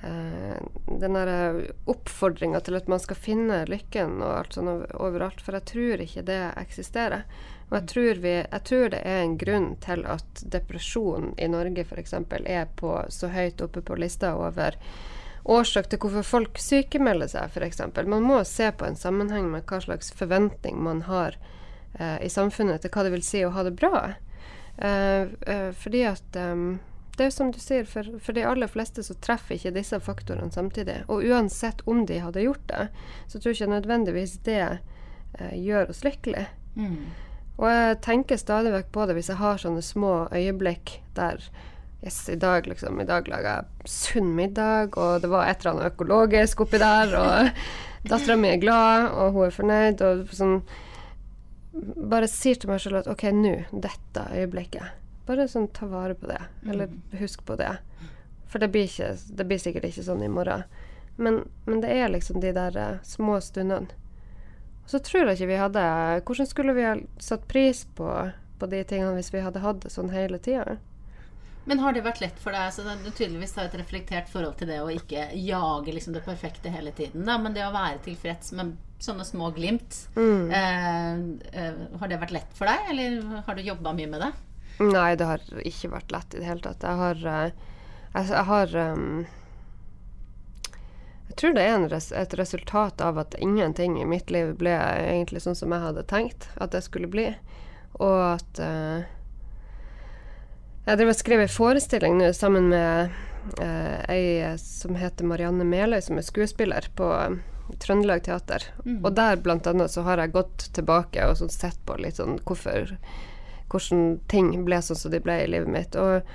eh, 0.00 0.96
den 1.04 1.18
der 1.18 1.60
oppfordringa 1.90 2.62
til 2.64 2.80
at 2.80 2.88
man 2.88 3.02
skal 3.02 3.20
finne 3.20 3.62
lykken 3.68 4.18
og 4.22 4.34
alt 4.38 4.58
sånn 4.58 4.72
overalt, 4.72 5.44
for 5.44 5.58
jeg 5.58 5.68
tror 5.72 6.04
ikke 6.06 6.26
det 6.32 6.40
eksisterer. 6.62 7.24
Og 7.70 7.76
jeg 7.78 7.86
tror, 7.92 8.24
vi, 8.24 8.34
jeg 8.40 8.66
tror 8.66 8.90
det 8.90 9.04
er 9.06 9.22
en 9.22 9.38
grunn 9.38 9.70
til 9.84 10.02
at 10.10 10.42
depresjon 10.42 11.30
i 11.38 11.46
Norge 11.52 11.84
f.eks. 11.86 12.16
er 12.40 12.66
på, 12.80 12.96
så 13.08 13.30
høyt 13.30 13.62
oppe 13.62 13.84
på 13.84 14.00
lista 14.00 14.34
over 14.34 14.80
årsak 15.50 15.86
til 15.88 16.00
hvorfor 16.02 16.26
folk 16.26 16.58
sykemelder 16.60 17.30
seg, 17.30 17.52
f.eks. 17.52 17.84
Man 18.02 18.26
må 18.26 18.42
se 18.48 18.72
på 18.72 18.88
en 18.88 18.98
sammenheng 18.98 19.52
med 19.52 19.68
hva 19.70 19.78
slags 19.84 20.10
forventning 20.12 20.82
man 20.82 21.06
har 21.06 21.38
eh, 21.38 21.59
i 22.00 22.28
samfunnet 22.32 22.80
til 22.80 22.92
hva 22.94 23.02
det 23.04 23.10
vil 23.12 23.24
si 23.26 23.42
å 23.44 23.50
ha 23.52 23.64
det 23.66 23.74
bra. 23.76 24.14
Eh, 24.80 25.22
eh, 25.46 25.72
fordi 25.76 26.04
at 26.08 26.38
det 27.20 27.26
er 27.26 27.32
som 27.34 27.50
du 27.52 27.58
sier, 27.60 27.84
for, 27.84 28.06
for 28.24 28.32
de 28.32 28.46
aller 28.48 28.70
fleste 28.70 29.02
så 29.04 29.12
treffer 29.20 29.58
ikke 29.58 29.74
disse 29.76 29.98
faktorene 30.00 30.52
samtidig. 30.54 31.02
Og 31.12 31.26
uansett 31.28 31.82
om 31.84 32.06
de 32.08 32.20
hadde 32.24 32.46
gjort 32.46 32.62
det, 32.70 32.86
så 33.28 33.36
tror 33.36 33.52
jeg 33.52 33.58
ikke 33.58 33.74
nødvendigvis 33.74 34.38
det 34.46 34.62
eh, 34.62 35.56
gjør 35.60 35.92
oss 35.92 36.00
lykkelige. 36.06 36.46
Mm. 36.80 37.10
Og 37.60 37.66
jeg 37.68 37.98
tenker 38.06 38.40
stadig 38.40 38.72
vekk 38.72 38.88
på 38.94 39.04
det 39.04 39.18
hvis 39.18 39.28
jeg 39.28 39.40
har 39.42 39.60
sånne 39.60 39.84
små 39.84 40.14
øyeblikk 40.32 41.00
der 41.18 41.44
Yes, 42.00 42.22
i 42.32 42.34
dag 42.40 42.64
liksom, 42.64 42.96
i 43.02 43.04
dag 43.04 43.26
laga 43.28 43.50
jeg 43.58 43.90
sunn 43.92 44.30
middag, 44.32 44.94
og 44.96 45.18
det 45.20 45.28
var 45.28 45.50
et 45.50 45.60
eller 45.60 45.74
annet 45.74 45.90
økologisk 45.90 46.62
oppi 46.64 46.78
der, 46.80 47.12
og 47.12 47.50
dattera 48.08 48.38
mi 48.40 48.48
er 48.54 48.62
glad, 48.62 49.10
og 49.12 49.34
hun 49.34 49.44
er 49.44 49.52
fornøyd, 49.52 50.04
og 50.06 50.32
sånn 50.32 50.54
Bare 51.72 52.28
sier 52.30 52.58
til 52.58 52.72
meg 52.72 52.80
selv 52.82 53.02
at 53.02 53.10
OK, 53.10 53.28
nå, 53.34 53.54
dette 53.70 54.26
øyeblikket. 54.34 54.96
Bare 55.28 55.46
sånn 55.48 55.68
ta 55.74 55.86
vare 55.86 56.16
på 56.18 56.26
det, 56.26 56.40
eller 56.66 56.90
husk 57.20 57.44
på 57.46 57.54
det. 57.60 57.76
For 58.50 58.58
det 58.58 58.72
blir, 58.74 58.88
ikke, 58.90 59.12
det 59.38 59.46
blir 59.46 59.60
sikkert 59.62 59.86
ikke 59.86 60.02
sånn 60.02 60.24
i 60.26 60.30
morgen. 60.32 60.64
Men, 61.20 61.44
men 61.68 61.82
det 61.84 61.92
er 61.94 62.10
liksom 62.10 62.40
de 62.42 62.50
der 62.56 62.76
uh, 62.76 63.02
små 63.06 63.38
stundene. 63.44 63.94
Så 64.90 64.98
tror 65.06 65.28
jeg 65.28 65.38
ikke 65.38 65.50
vi 65.52 65.58
hadde 65.60 65.82
Hvordan 66.26 66.46
skulle 66.50 66.72
vi 66.74 66.82
ha 66.82 66.96
satt 67.22 67.44
pris 67.46 67.84
på, 67.94 68.08
på 68.58 68.68
de 68.72 68.80
tingene 68.82 69.12
hvis 69.14 69.30
vi 69.30 69.42
hadde 69.44 69.62
hatt 69.62 69.84
det 69.84 69.92
sånn 69.94 70.10
hele 70.10 70.40
tida? 70.42 70.80
Men 71.70 71.78
har 71.84 71.94
det 71.94 72.02
vært 72.02 72.22
lett 72.24 72.38
for 72.42 72.56
deg? 72.56 72.72
Så 72.74 72.82
du 72.82 73.10
tydeligvis 73.12 73.54
har 73.54 73.68
et 73.68 73.76
reflektert 73.78 74.30
forhold 74.32 74.56
til 74.58 74.72
det 74.72 74.80
å 74.82 74.90
ikke 74.90 75.28
jage 75.38 75.94
liksom 75.94 76.16
det 76.16 76.24
perfekte 76.26 76.72
hele 76.72 76.90
tiden. 76.96 77.22
Da, 77.28 77.36
men 77.38 77.54
det 77.54 77.62
å 77.68 77.74
være 77.74 78.00
tilfreds 78.08 78.50
med 78.58 78.74
sånne 79.04 79.24
små 79.24 79.50
glimt. 79.56 80.06
Eh, 80.16 81.12
eh, 81.52 81.82
har 82.00 82.08
det 82.10 82.20
vært 82.20 82.34
lett 82.36 82.54
for 82.56 82.70
deg, 82.70 82.92
eller 82.92 83.42
har 83.46 83.56
du 83.56 83.62
jobba 83.64 83.94
mye 83.96 84.10
med 84.10 84.24
det? 84.26 84.30
Nei, 84.80 85.12
det 85.16 85.28
har 85.28 85.44
ikke 85.66 85.92
vært 85.92 86.12
lett 86.14 86.34
i 86.34 86.40
det 86.40 86.48
hele 86.48 86.64
tatt. 86.64 86.84
Jeg 86.84 87.00
har 87.02 87.26
eh, 87.26 87.68
Jeg, 88.10 88.26
jeg 88.32 88.44
har 88.48 88.72
um, 88.74 89.26
Jeg 91.28 91.36
tror 91.38 91.52
det 91.54 91.62
er 91.62 91.74
en 91.76 91.88
res, 91.92 92.10
et 92.16 92.34
resultat 92.34 93.00
av 93.04 93.20
at 93.22 93.36
ingenting 93.38 94.00
i 94.00 94.08
mitt 94.08 94.32
liv 94.34 94.54
ble 94.58 94.72
egentlig 94.72 95.44
sånn 95.44 95.58
som 95.58 95.72
jeg 95.72 95.84
hadde 95.84 96.08
tenkt 96.10 96.48
at 96.56 96.72
det 96.72 96.82
skulle 96.86 97.10
bli. 97.12 97.28
Og 98.00 98.18
at 98.34 98.62
uh, 98.64 99.04
Jeg 100.88 100.96
driver 100.96 101.12
og 101.12 101.20
skriver 101.20 101.46
en 101.46 101.56
forestilling 101.58 102.18
nå 102.18 102.32
sammen 102.34 102.72
med 102.72 103.12
uh, 103.60 104.00
ei 104.08 104.56
som 104.58 104.96
heter 104.96 105.28
Marianne 105.28 105.64
Meløy, 105.68 106.00
som 106.02 106.18
er 106.18 106.26
skuespiller 106.26 106.88
på 106.96 107.12
eh, 107.14 107.38
Trøndelag 107.78 108.24
Teater. 108.26 108.64
Og 109.02 109.10
der 109.16 109.40
blant 109.42 109.66
annet 109.70 109.92
så 109.92 110.04
har 110.06 110.22
jeg 110.22 110.34
gått 110.36 110.70
tilbake 110.76 111.26
og 111.28 111.38
sånn 111.40 111.52
sett 111.52 111.78
på 111.86 111.98
litt 112.00 112.20
sånn 112.20 112.40
hvorfor 112.44 112.96
hvordan 113.70 114.18
ting 114.30 114.52
ble 114.66 114.80
sånn 114.82 114.98
som 114.98 115.12
de 115.12 115.20
ble 115.22 115.44
i 115.44 115.50
livet 115.50 115.70
mitt. 115.70 115.98
Og 115.98 116.26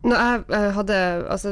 når 0.00 0.16
jeg 0.16 0.44
jeg 0.48 0.70
hadde, 0.78 0.98
altså, 1.28 1.50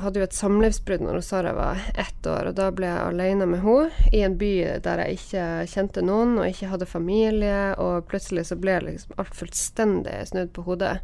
hadde 0.00 0.20
jo 0.22 0.26
et 0.26 0.36
samlivsbrudd 0.36 1.02
når 1.04 1.18
Sara 1.24 1.52
var 1.52 1.82
ett 2.00 2.26
år, 2.26 2.48
og 2.48 2.54
da 2.56 2.70
ble 2.72 2.88
jeg 2.88 3.08
alene 3.10 3.48
med 3.50 3.60
henne 3.64 4.08
i 4.16 4.22
en 4.24 4.38
by 4.40 4.52
der 4.86 5.02
jeg 5.04 5.18
ikke 5.18 5.44
kjente 5.74 6.04
noen 6.06 6.38
og 6.38 6.48
ikke 6.48 6.70
hadde 6.72 6.88
familie, 6.88 7.58
og 7.76 8.06
plutselig 8.08 8.46
så 8.48 8.56
ble 8.56 8.78
liksom 8.86 9.20
alt 9.20 9.36
fullstendig 9.36 10.16
snudd 10.32 10.54
på 10.56 10.64
hodet. 10.64 10.96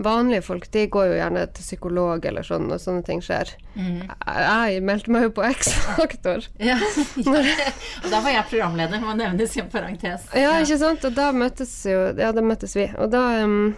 Vanlige 0.00 0.42
folk 0.46 0.64
de 0.72 0.86
går 0.88 1.10
jo 1.10 1.16
gjerne 1.18 1.42
til 1.52 1.66
psykolog 1.66 2.24
eller 2.30 2.46
sånn, 2.46 2.70
og 2.72 2.80
sånne 2.80 3.04
ting 3.04 3.20
skjer. 3.24 3.50
Jeg, 3.76 4.14
jeg 4.72 4.84
meldte 4.88 5.12
meg 5.12 5.26
jo 5.28 5.32
på 5.36 5.44
X-Faktor. 5.50 6.46
Ja. 6.70 6.78
og 6.80 8.08
da 8.08 8.20
var 8.24 8.32
jeg 8.32 8.46
programleder, 8.50 9.02
må 9.04 9.12
nevnes 9.18 9.56
i 9.56 9.62
en 9.62 9.68
parentes. 9.72 10.24
Ja, 10.36 10.56
ikke 10.62 10.80
sant? 10.80 11.04
Og 11.04 11.14
da 11.16 11.30
møttes 11.36 11.74
jo 11.88 12.10
Ja, 12.16 12.32
da 12.32 12.44
møttes 12.44 12.76
vi. 12.78 12.88
Og 12.96 13.12
da 13.12 13.22
um, 13.44 13.74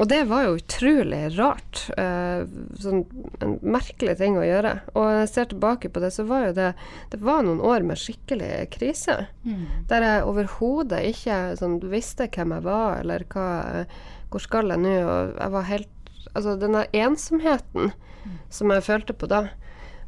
Og 0.00 0.08
det 0.08 0.22
var 0.30 0.46
jo 0.46 0.56
utrolig 0.56 1.20
rart. 1.36 1.82
Eh, 2.00 2.46
sånn 2.80 3.02
en 3.44 3.58
merkelig 3.60 4.16
ting 4.16 4.38
å 4.40 4.46
gjøre. 4.46 4.72
Og 4.94 5.04
når 5.04 5.18
jeg 5.18 5.30
ser 5.34 5.50
tilbake 5.50 5.90
på 5.92 6.00
det, 6.00 6.12
så 6.16 6.24
var 6.24 6.46
jo 6.46 6.54
det 6.56 6.70
Det 7.12 7.20
var 7.20 7.42
noen 7.44 7.60
år 7.60 7.84
med 7.84 8.00
skikkelig 8.00 8.70
krise. 8.72 9.26
Der 9.90 10.06
jeg 10.06 10.24
overhodet 10.24 11.02
ikke 11.12 11.56
sånn, 11.60 11.78
visste 11.92 12.30
hvem 12.32 12.56
jeg 12.56 12.64
var, 12.64 13.00
eller 13.02 13.24
hva 13.28 13.86
Hvor 14.30 14.40
skal 14.40 14.72
jeg 14.72 14.80
nå? 14.80 14.96
Og 15.04 15.34
jeg 15.36 15.50
var 15.56 15.62
helt 15.68 15.88
Altså 16.34 16.56
den 16.56 16.76
der 16.78 16.86
ensomheten 16.94 17.92
som 18.50 18.70
jeg 18.70 18.84
følte 18.84 19.12
på 19.16 19.26
da. 19.26 19.48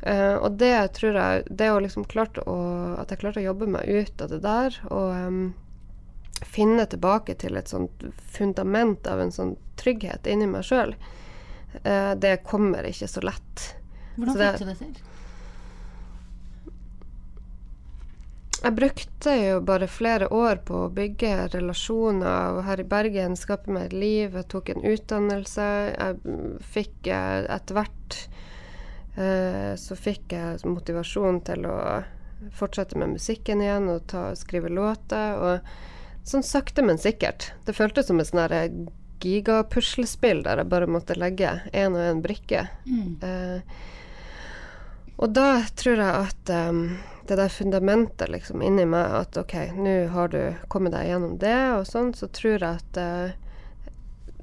Eh, 0.02 0.36
og 0.36 0.58
det 0.58 0.92
tror 0.98 1.14
jeg 1.14 1.44
Det 1.50 1.70
å 1.70 1.80
liksom 1.80 2.04
klart 2.04 2.38
å 2.46 2.56
At 2.98 3.10
jeg 3.10 3.20
klarte 3.22 3.40
å 3.40 3.48
jobbe 3.50 3.66
meg 3.66 3.86
ut 3.88 4.22
av 4.22 4.28
det 4.32 4.40
der, 4.42 4.78
og 4.90 5.12
em, 5.14 5.54
finne 6.46 6.86
tilbake 6.86 7.34
til 7.38 7.56
et 7.56 7.68
sånt 7.70 8.04
fundament 8.34 9.06
av 9.06 9.20
en 9.20 9.32
sånn 9.34 9.56
trygghet 9.80 10.26
inni 10.26 10.46
meg 10.50 10.64
sjøl, 10.68 10.94
det 12.20 12.34
kommer 12.44 12.84
ikke 12.84 13.08
så 13.08 13.22
lett. 13.24 13.62
Hvordan 14.16 14.34
Så 14.34 14.38
det- 14.38 14.50
fikk 14.52 14.58
du 14.58 14.64
det 14.66 14.78
til? 14.78 15.02
Jeg 18.62 18.74
brukte 18.78 19.32
jo 19.34 19.60
bare 19.66 19.88
flere 19.90 20.28
år 20.30 20.60
på 20.62 20.84
å 20.84 20.90
bygge 20.94 21.48
relasjoner, 21.50 22.60
her 22.62 22.78
i 22.78 22.84
Bergen 22.86 23.34
skape 23.38 23.72
meg 23.74 23.88
et 23.88 23.96
liv. 23.98 24.36
Jeg 24.38 24.46
tok 24.52 24.70
en 24.70 24.84
utdannelse. 24.86 25.66
Jeg 25.96 26.60
fikk 26.70 27.10
eh, 27.10 27.40
etter 27.56 27.74
hvert 27.80 28.18
eh, 29.18 29.72
så 29.74 29.98
fikk 29.98 30.36
jeg 30.36 30.62
motivasjon 30.70 31.40
til 31.48 31.66
å 31.66 31.78
fortsette 32.54 32.98
med 33.02 33.16
musikken 33.16 33.64
igjen 33.66 33.90
og 33.90 34.06
ta, 34.14 34.28
skrive 34.38 34.70
låter. 34.70 35.42
Og 35.42 35.74
sånn 36.24 36.42
sakte, 36.46 36.82
men 36.86 36.98
sikkert. 36.98 37.50
Det 37.66 37.74
føltes 37.76 38.06
som 38.08 38.20
et 38.22 38.28
sånn 38.30 38.42
her 38.44 38.70
gigapuslespill 39.22 40.42
der 40.46 40.62
jeg 40.62 40.70
bare 40.72 40.88
måtte 40.90 41.16
legge 41.18 41.54
én 41.72 41.94
og 41.94 42.02
én 42.02 42.22
brikke. 42.24 42.66
Eh, 43.22 43.60
og 45.22 45.30
da 45.36 45.62
tror 45.78 46.00
jeg 46.00 46.26
at 46.26 46.50
um, 46.70 46.80
det 47.28 47.36
der 47.38 47.52
fundamentet 47.52 48.32
liksom 48.32 48.62
inni 48.66 48.84
meg, 48.88 49.12
at 49.20 49.36
OK, 49.38 49.54
nå 49.78 49.92
har 50.10 50.32
du 50.32 50.40
kommet 50.72 50.94
deg 50.96 51.12
gjennom 51.12 51.36
det, 51.38 51.58
og 51.76 51.86
sånn, 51.86 52.10
så 52.18 52.26
tror 52.34 52.56
jeg 52.58 52.80
at 52.80 52.98
uh, 52.98 53.30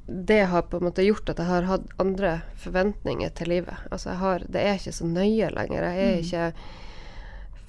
det 0.09 0.39
har 0.49 0.63
på 0.71 0.79
en 0.79 0.87
måte 0.87 1.03
gjort 1.05 1.29
at 1.29 1.37
jeg 1.41 1.49
har 1.51 1.67
hatt 1.69 1.89
andre 2.01 2.37
forventninger 2.63 3.29
til 3.37 3.51
livet. 3.51 3.75
Altså 3.91 4.13
jeg 4.13 4.21
har 4.23 4.45
Det 4.47 4.63
er 4.65 4.79
ikke 4.79 4.95
så 4.95 5.05
nøye 5.05 5.49
lenger. 5.53 5.83
Jeg 5.85 6.07
er 6.07 6.23
ikke 6.23 6.45
f- 6.53 6.88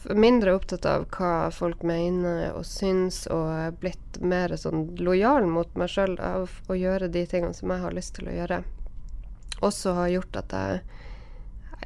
mindre 0.08 0.54
opptatt 0.56 0.86
av 0.88 1.06
hva 1.12 1.50
folk 1.52 1.82
mener 1.86 2.54
og 2.54 2.64
syns, 2.66 3.26
og 3.30 3.80
blitt 3.82 4.20
mer 4.20 4.54
sånn 4.56 4.88
lojal 4.98 5.46
mot 5.46 5.74
meg 5.76 5.92
sjøl 5.92 6.16
av 6.24 6.50
å 6.68 6.78
gjøre 6.78 7.10
de 7.12 7.26
tingene 7.28 7.56
som 7.56 7.72
jeg 7.72 7.84
har 7.84 7.96
lyst 7.96 8.16
til 8.16 8.30
å 8.30 8.36
gjøre. 8.38 8.62
Også 9.60 9.92
har 9.98 10.14
gjort 10.14 10.40
at 10.40 10.56
jeg 10.56 10.80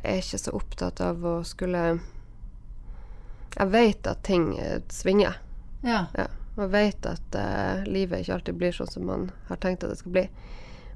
jeg 0.05 0.19
er 0.19 0.21
ikke 0.21 0.39
så 0.43 0.53
opptatt 0.53 1.01
av 1.01 1.23
å 1.25 1.39
skulle 1.49 1.83
Jeg 3.55 3.71
vet 3.71 4.07
at 4.11 4.25
ting 4.27 4.51
svinger. 4.93 5.39
Ja. 5.85 6.07
Ja. 6.17 6.27
og 6.57 6.71
vet 6.73 7.07
at 7.07 7.37
uh, 7.37 7.85
livet 7.87 8.23
ikke 8.23 8.35
alltid 8.35 8.59
blir 8.59 8.75
sånn 8.75 8.91
som 8.91 9.07
man 9.09 9.25
har 9.49 9.59
tenkt 9.63 9.85
at 9.85 9.93
det 9.93 9.99
skal 10.01 10.15
bli. 10.17 10.25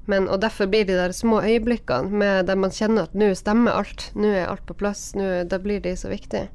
Men, 0.09 0.27
og 0.29 0.41
derfor 0.41 0.69
blir 0.69 0.85
de 0.87 0.95
der 0.97 1.13
små 1.13 1.41
øyeblikkene 1.45 2.09
med 2.09 2.47
der 2.49 2.57
man 2.57 2.73
kjenner 2.73 3.05
at 3.05 3.17
nå 3.17 3.29
stemmer 3.37 3.77
alt, 3.77 4.07
nå 4.17 4.31
er 4.33 4.49
alt 4.49 4.65
på 4.65 4.77
plass, 4.77 5.11
nå, 5.15 5.27
da 5.45 5.59
blir 5.61 5.81
de 5.83 5.93
så 5.97 6.09
viktige. 6.09 6.47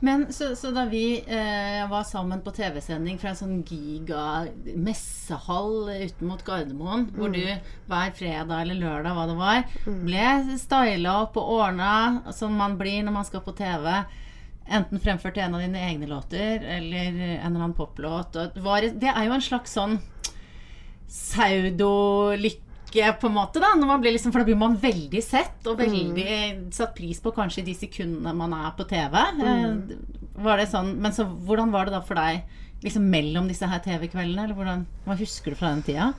Men 0.00 0.32
så, 0.32 0.56
så 0.56 0.70
da 0.70 0.84
vi 0.86 1.24
eh, 1.26 1.90
var 1.90 2.04
sammen 2.06 2.40
på 2.40 2.52
TV-sending 2.54 3.18
fra 3.18 3.32
en 3.32 3.38
sånn 3.38 3.56
giga 3.66 4.46
messehall 4.78 5.90
ute 5.90 6.26
mot 6.26 6.44
Gardermoen, 6.46 7.08
hvor 7.16 7.32
du 7.34 7.42
hver 7.90 8.14
fredag 8.14 8.62
eller 8.62 8.78
lørdag, 8.78 9.16
hva 9.16 9.26
det 9.26 9.36
var, 9.40 9.64
ble 10.06 10.58
styla 10.60 11.16
opp 11.24 11.40
og 11.40 11.50
ordna 11.58 12.32
som 12.36 12.54
man 12.54 12.78
blir 12.78 13.02
når 13.02 13.16
man 13.18 13.26
skal 13.26 13.42
på 13.42 13.56
TV. 13.58 13.90
Enten 14.68 15.02
fremført 15.02 15.40
en 15.42 15.56
av 15.56 15.64
dine 15.64 15.82
egne 15.88 16.06
låter 16.06 16.62
eller 16.62 17.08
en 17.08 17.18
eller 17.18 17.48
annen 17.48 17.74
poplåt. 17.74 18.38
Det, 18.54 19.10
er 19.10 19.26
jo 19.26 19.34
en 19.34 19.46
slags 19.48 19.74
sånn 19.74 19.98
pseudolykke 21.08 22.67
på 22.92 23.28
en 23.28 23.34
måte 23.34 23.60
da, 23.60 23.74
liksom, 23.76 24.32
For 24.32 24.40
da 24.40 24.48
blir 24.48 24.58
man 24.58 24.76
veldig 24.80 25.22
sett 25.24 25.66
og 25.68 25.80
veldig 25.80 26.72
satt 26.74 26.94
pris 26.96 27.20
på 27.20 27.34
kanskje 27.36 27.66
de 27.66 27.74
sekundene 27.76 28.32
man 28.36 28.54
er 28.56 28.70
på 28.76 28.86
TV. 28.88 29.18
Mm. 29.38 29.82
var 30.38 30.56
det 30.60 30.68
sånn, 30.70 30.94
men 31.02 31.12
så 31.12 31.26
hvordan 31.26 31.72
var 31.74 31.88
det 31.88 31.96
da 31.96 32.02
for 32.06 32.18
deg 32.18 32.44
liksom 32.84 33.08
mellom 33.10 33.48
disse 33.50 33.66
her 33.66 33.82
TV-kveldene? 33.84 34.46
Eller 34.46 34.56
hvordan, 34.56 34.86
hva 35.04 35.18
husker 35.18 35.52
du 35.52 35.58
fra 35.58 35.74
den 35.74 35.84
tida? 35.86 36.12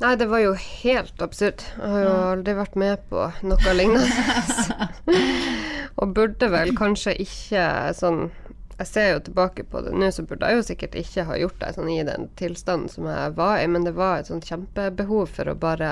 Nei, 0.00 0.14
det 0.16 0.30
var 0.30 0.40
jo 0.40 0.54
helt 0.56 1.20
absurd. 1.20 1.60
Jeg 1.76 1.90
har 1.92 2.04
jo 2.06 2.12
aldri 2.30 2.54
vært 2.56 2.76
med 2.80 3.02
på 3.10 3.26
noe 3.44 3.74
lignende. 3.76 5.18
og 6.00 6.14
burde 6.16 6.48
vel 6.54 6.72
kanskje 6.78 7.18
ikke 7.20 7.64
sånn 7.98 8.30
Jeg 8.80 8.88
ser 8.88 9.10
jo 9.10 9.20
tilbake 9.26 9.66
på 9.68 9.82
det 9.84 9.92
nå, 9.92 10.08
så 10.14 10.24
burde 10.24 10.48
jeg 10.48 10.56
jo 10.56 10.64
sikkert 10.64 10.94
ikke 10.96 11.26
ha 11.28 11.36
gjort 11.36 11.58
det 11.60 11.74
sånn 11.76 11.90
i 11.92 12.00
den 12.06 12.30
tilstanden 12.40 12.88
som 12.88 13.08
jeg 13.10 13.34
var 13.36 13.60
i, 13.60 13.66
men 13.68 13.84
det 13.84 13.92
var 13.98 14.22
et 14.22 14.30
sånt 14.30 14.48
kjempebehov 14.48 15.28
for 15.36 15.52
å 15.52 15.56
bare 15.60 15.90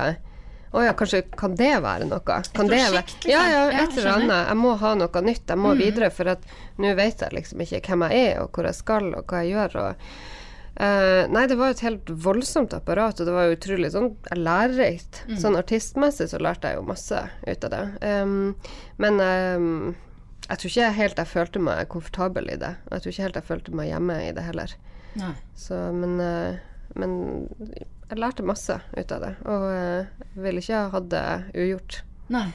å 0.70 0.83
ja, 0.85 0.92
kanskje 0.96 1.22
kan 1.37 1.55
det 1.57 1.70
være 1.81 2.09
noe? 2.09 2.20
Kan 2.24 2.68
det 2.68 2.77
være- 2.77 2.90
prosjekt, 2.92 3.24
liksom. 3.24 3.31
Ja, 3.33 3.44
ja, 3.48 3.85
et 3.85 3.96
eller. 3.96 4.09
Mm. 4.09 4.22
annet. 4.22 4.48
Jeg 4.48 4.57
må 4.57 4.72
ha 4.77 4.94
noe 4.94 5.22
nytt. 5.24 5.46
Jeg 5.48 5.59
må 5.59 5.74
videre, 5.77 6.11
for 6.11 6.29
at 6.29 6.42
nå 6.77 6.94
vet 6.94 7.20
jeg 7.24 7.33
liksom 7.33 7.62
ikke 7.64 7.81
hvem 7.88 8.05
jeg 8.09 8.27
er, 8.27 8.42
og 8.42 8.51
hvor 8.53 8.68
jeg 8.68 8.74
skal, 8.74 9.14
og 9.14 9.24
hva 9.24 9.44
jeg 9.44 9.55
gjør. 9.55 9.77
og 9.77 9.94
uh, 10.81 11.22
nei, 11.33 11.46
det 11.46 11.57
var 11.57 11.70
et 11.70 11.81
helt 11.81 12.11
voldsomt 12.11 12.74
apparat, 12.77 13.20
og 13.20 13.27
det 13.27 13.33
var 13.33 13.48
jo 13.48 13.57
utrolig 13.57 13.92
sånn 13.92 14.11
lærerikt. 14.37 15.22
Mm. 15.29 15.38
Sånn 15.40 15.57
artistmessig 15.57 16.29
så 16.29 16.38
lærte 16.38 16.68
jeg 16.68 16.77
jo 16.77 16.85
masse 16.88 17.24
ut 17.48 17.64
av 17.64 17.70
det. 17.70 17.85
Um, 18.05 18.55
men 18.98 19.20
um, 19.24 19.96
jeg 20.48 20.61
tror 20.61 20.70
ikke 20.70 20.92
helt 20.96 21.18
jeg 21.20 21.28
følte 21.28 21.61
meg 21.61 21.88
komfortabel 21.92 22.48
i 22.52 22.58
det. 22.61 22.74
Og 22.88 22.96
jeg 22.96 23.04
tror 23.04 23.12
ikke 23.12 23.26
helt 23.26 23.40
jeg 23.40 23.48
følte 23.50 23.74
meg 23.76 23.90
hjemme 23.90 24.16
i 24.24 24.30
det 24.37 24.44
heller. 24.46 24.72
Nei. 25.18 25.34
Så, 25.58 25.76
men, 25.92 26.14
eh, 26.22 26.61
men 26.96 27.12
jeg 28.08 28.20
lærte 28.22 28.46
masse 28.46 28.78
ut 28.96 29.12
av 29.12 29.24
det, 29.24 29.34
og 29.44 29.66
uh, 29.68 30.24
ville 30.40 30.62
ikke 30.62 30.78
ha 30.78 30.88
hatt 30.94 31.11
det 31.12 31.24
ugjort. 31.52 31.98
Nei. 32.32 32.46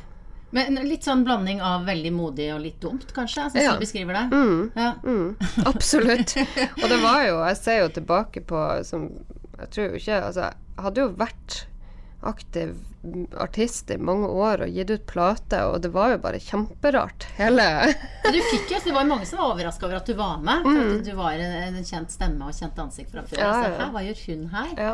Men 0.54 0.78
litt 0.86 1.06
sånn 1.06 1.24
blanding 1.26 1.62
av 1.66 1.86
veldig 1.88 2.12
modig 2.14 2.48
og 2.54 2.62
litt 2.62 2.80
dumt, 2.82 3.10
kanskje? 3.14 3.48
Sånn 3.50 3.62
Ja. 3.62 3.74
du 3.74 3.82
beskriver 3.82 4.14
det? 4.14 4.26
Mm. 4.34 4.72
Ja. 4.78 4.92
Mm, 5.02 5.36
absolutt. 5.66 6.36
Og 6.82 6.86
det 6.90 7.00
var 7.02 7.24
jo 7.26 7.40
Jeg 7.42 7.58
ser 7.58 7.80
jo 7.82 7.88
tilbake 7.96 8.44
på 8.46 8.60
som 8.86 9.08
Jeg 9.58 9.72
tror 9.74 9.88
jo 9.88 10.02
ikke 10.02 10.20
Altså, 10.20 10.52
jeg 10.52 10.86
hadde 10.86 11.02
jo 11.02 11.08
vært 11.18 11.58
aktiv 12.30 12.74
artist 13.38 13.92
i 13.92 13.98
mange 14.00 14.28
år 14.32 14.64
og 14.64 14.76
gitt 14.76 14.92
ut 14.94 15.06
plate, 15.10 15.60
og 15.68 15.82
det 15.84 15.92
var 15.92 16.14
jo 16.14 16.20
bare 16.24 16.40
kjemperart, 16.40 17.26
hele 17.38 17.66
du 18.24 18.40
fikk 18.52 18.72
jo, 18.72 18.80
så 18.80 18.90
Det 18.90 18.94
var 18.96 19.10
mange 19.10 19.26
som 19.28 19.42
var 19.42 19.54
overraska 19.54 19.86
over 19.86 19.98
at 20.00 20.08
du 20.08 20.14
var 20.18 20.38
med. 20.40 20.64
For 20.64 20.94
at 20.98 21.08
du 21.08 21.16
var 21.18 21.34
en, 21.40 21.58
en 21.78 21.84
kjent 21.86 22.12
stemme 22.14 22.48
og 22.48 22.56
kjent 22.56 22.80
ansikt 22.80 23.12
fra 23.12 23.26
før. 23.28 23.40
Ja, 23.42 23.50
Ja, 23.50 23.64
Så 23.64 23.82
ja. 23.82 23.90
hva 23.94 24.06
gjør 24.06 24.22
hun 24.28 24.46
her? 24.54 24.72
Ja. 24.78 24.94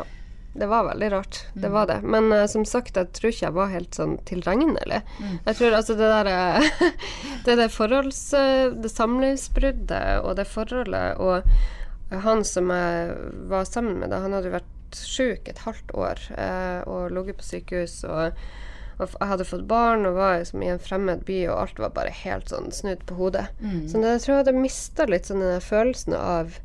Det 0.50 0.66
var 0.66 0.82
veldig 0.88 1.12
rart. 1.12 1.36
Det 1.54 1.68
var 1.70 1.86
det. 1.86 2.00
Men 2.02 2.32
uh, 2.34 2.46
som 2.50 2.64
sagt, 2.66 2.96
jeg 2.98 3.12
tror 3.14 3.30
ikke 3.30 3.44
jeg 3.46 3.54
var 3.54 3.68
helt 3.70 3.94
sånn 3.94 4.16
tilregnelig. 4.26 4.98
Jeg 5.46 5.58
tror 5.60 5.76
altså 5.78 5.94
det 5.94 6.08
der 6.10 6.30
eh, 6.32 6.90
Det 7.46 7.54
der 7.60 7.70
forholds... 7.70 8.18
eh, 8.34 8.72
Det 8.74 8.90
samlivsbruddet 8.90 10.24
og 10.24 10.34
det 10.40 10.48
forholdet 10.50 11.22
og 11.22 11.46
han 12.24 12.42
som 12.44 12.72
jeg 12.74 13.14
var 13.46 13.64
sammen 13.70 14.00
med 14.02 14.10
da, 14.10 14.18
han 14.24 14.34
hadde 14.34 14.50
jo 14.50 14.56
vært 14.90 15.06
sjuk 15.06 15.48
et 15.48 15.62
halvt 15.64 15.94
år 15.94 16.18
eh, 16.36 16.82
og 16.88 17.12
ligget 17.14 17.38
på 17.38 17.44
sykehus 17.46 18.04
og 18.04 18.34
jeg 19.00 19.28
hadde 19.30 19.46
fått 19.48 19.64
barn 19.64 20.04
og 20.04 20.18
var 20.18 20.40
liksom 20.42 20.60
i 20.62 20.68
en 20.68 20.78
fremmed 20.78 21.22
by, 21.24 21.48
og 21.48 21.60
alt 21.62 21.78
var 21.80 21.94
bare 21.96 22.10
helt 22.12 22.50
sånn 22.52 22.68
snudd 22.70 23.06
på 23.08 23.14
hodet. 23.16 23.46
Så 23.88 23.96
jeg 23.96 24.20
tror 24.20 24.34
jeg 24.34 24.40
hadde 24.42 24.52
mista 24.60 25.06
litt 25.08 25.24
sånn 25.30 25.40
den 25.40 25.62
følelsen 25.64 26.12
av, 26.18 26.58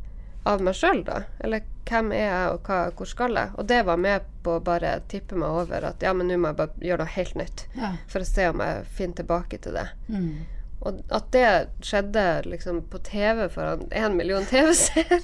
av 0.44 0.60
meg 0.60 0.76
sjøl, 0.76 1.06
da. 1.08 1.22
Eller 1.40 1.64
hvem 1.88 2.12
er 2.12 2.26
jeg, 2.26 2.50
og 2.52 2.68
hva, 2.68 2.80
hvor 2.92 3.08
skal 3.08 3.40
jeg? 3.40 3.54
Og 3.56 3.70
det 3.72 3.80
var 3.88 4.02
med 4.04 4.28
på 4.44 4.58
å 4.58 4.66
bare 4.68 4.98
tippe 5.08 5.40
meg 5.40 5.62
over 5.62 5.88
at 5.94 6.04
ja, 6.04 6.12
men 6.12 6.28
nå 6.28 6.36
må 6.36 6.52
jeg 6.52 6.60
bare 6.60 6.84
gjøre 6.90 7.06
noe 7.06 7.16
helt 7.16 7.40
nytt. 7.40 7.66
Ja. 7.80 7.94
For 8.12 8.20
å 8.20 8.28
se 8.28 8.50
om 8.52 8.66
jeg 8.68 8.84
finner 9.00 9.22
tilbake 9.22 9.62
til 9.64 9.80
det. 9.80 9.88
Mm. 10.12 10.44
Og 10.86 11.00
at 11.17 11.30
det 11.34 11.45
skjedde 11.86 12.24
liksom 12.45 12.84
på 12.91 13.00
TV 13.06 13.48
foran 13.50 13.88
én 13.89 14.13
million 14.13 14.45
TV-seere 14.45 15.17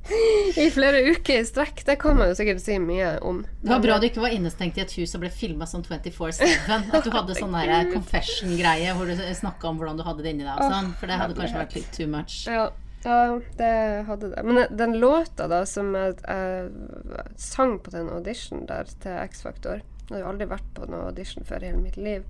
i 0.64 0.70
flere 0.72 1.02
uker 1.12 1.42
i 1.42 1.44
strekk, 1.44 1.82
det 1.84 1.96
kan 2.00 2.16
man 2.16 2.30
jo 2.30 2.36
sikkert 2.38 2.62
si 2.64 2.78
mye 2.80 3.10
om. 3.24 3.42
Det 3.60 3.72
var 3.72 3.82
bra 3.84 3.98
du 4.00 4.06
ikke 4.08 4.22
var 4.24 4.32
innestengt 4.36 4.80
i 4.80 4.84
et 4.84 4.94
hus 4.96 5.12
og 5.16 5.24
ble 5.24 5.30
filma 5.32 5.68
som 5.68 5.84
24-7. 5.84 6.44
At 6.72 7.04
du 7.04 7.12
hadde 7.12 7.36
sånn 7.36 7.56
der 7.56 7.90
confession-greie 7.92 8.96
hvor 8.96 9.08
du 9.08 9.20
snakka 9.36 9.70
om 9.70 9.80
hvordan 9.80 10.00
du 10.00 10.06
hadde 10.08 10.24
det 10.24 10.34
inni 10.34 10.46
deg. 10.46 10.56
og 10.56 10.72
sånn 10.72 10.90
For 11.00 11.12
det 11.12 11.20
hadde 11.20 11.38
kanskje 11.38 11.60
vært 11.60 11.78
litt 11.78 11.92
too 11.96 12.08
much. 12.08 12.40
Ja, 12.48 12.66
ja, 13.04 13.40
det 13.60 13.70
hadde 14.08 14.32
det. 14.32 14.42
Men 14.48 14.64
den 14.72 14.96
låta 15.00 15.48
da 15.52 15.64
som 15.68 15.92
jeg, 15.96 16.16
jeg 16.24 17.28
sang 17.40 17.76
på 17.84 17.92
den 17.92 18.08
audition 18.08 18.64
der 18.70 18.88
til 19.02 19.18
X-Factor 19.28 19.82
Jeg 20.08 20.12
har 20.14 20.22
jo 20.22 20.30
aldri 20.32 20.48
vært 20.48 20.70
på 20.76 20.88
noen 20.88 21.10
audition 21.10 21.44
før 21.48 21.64
i 21.64 21.72
hele 21.72 21.84
mitt 21.84 22.00
liv. 22.00 22.24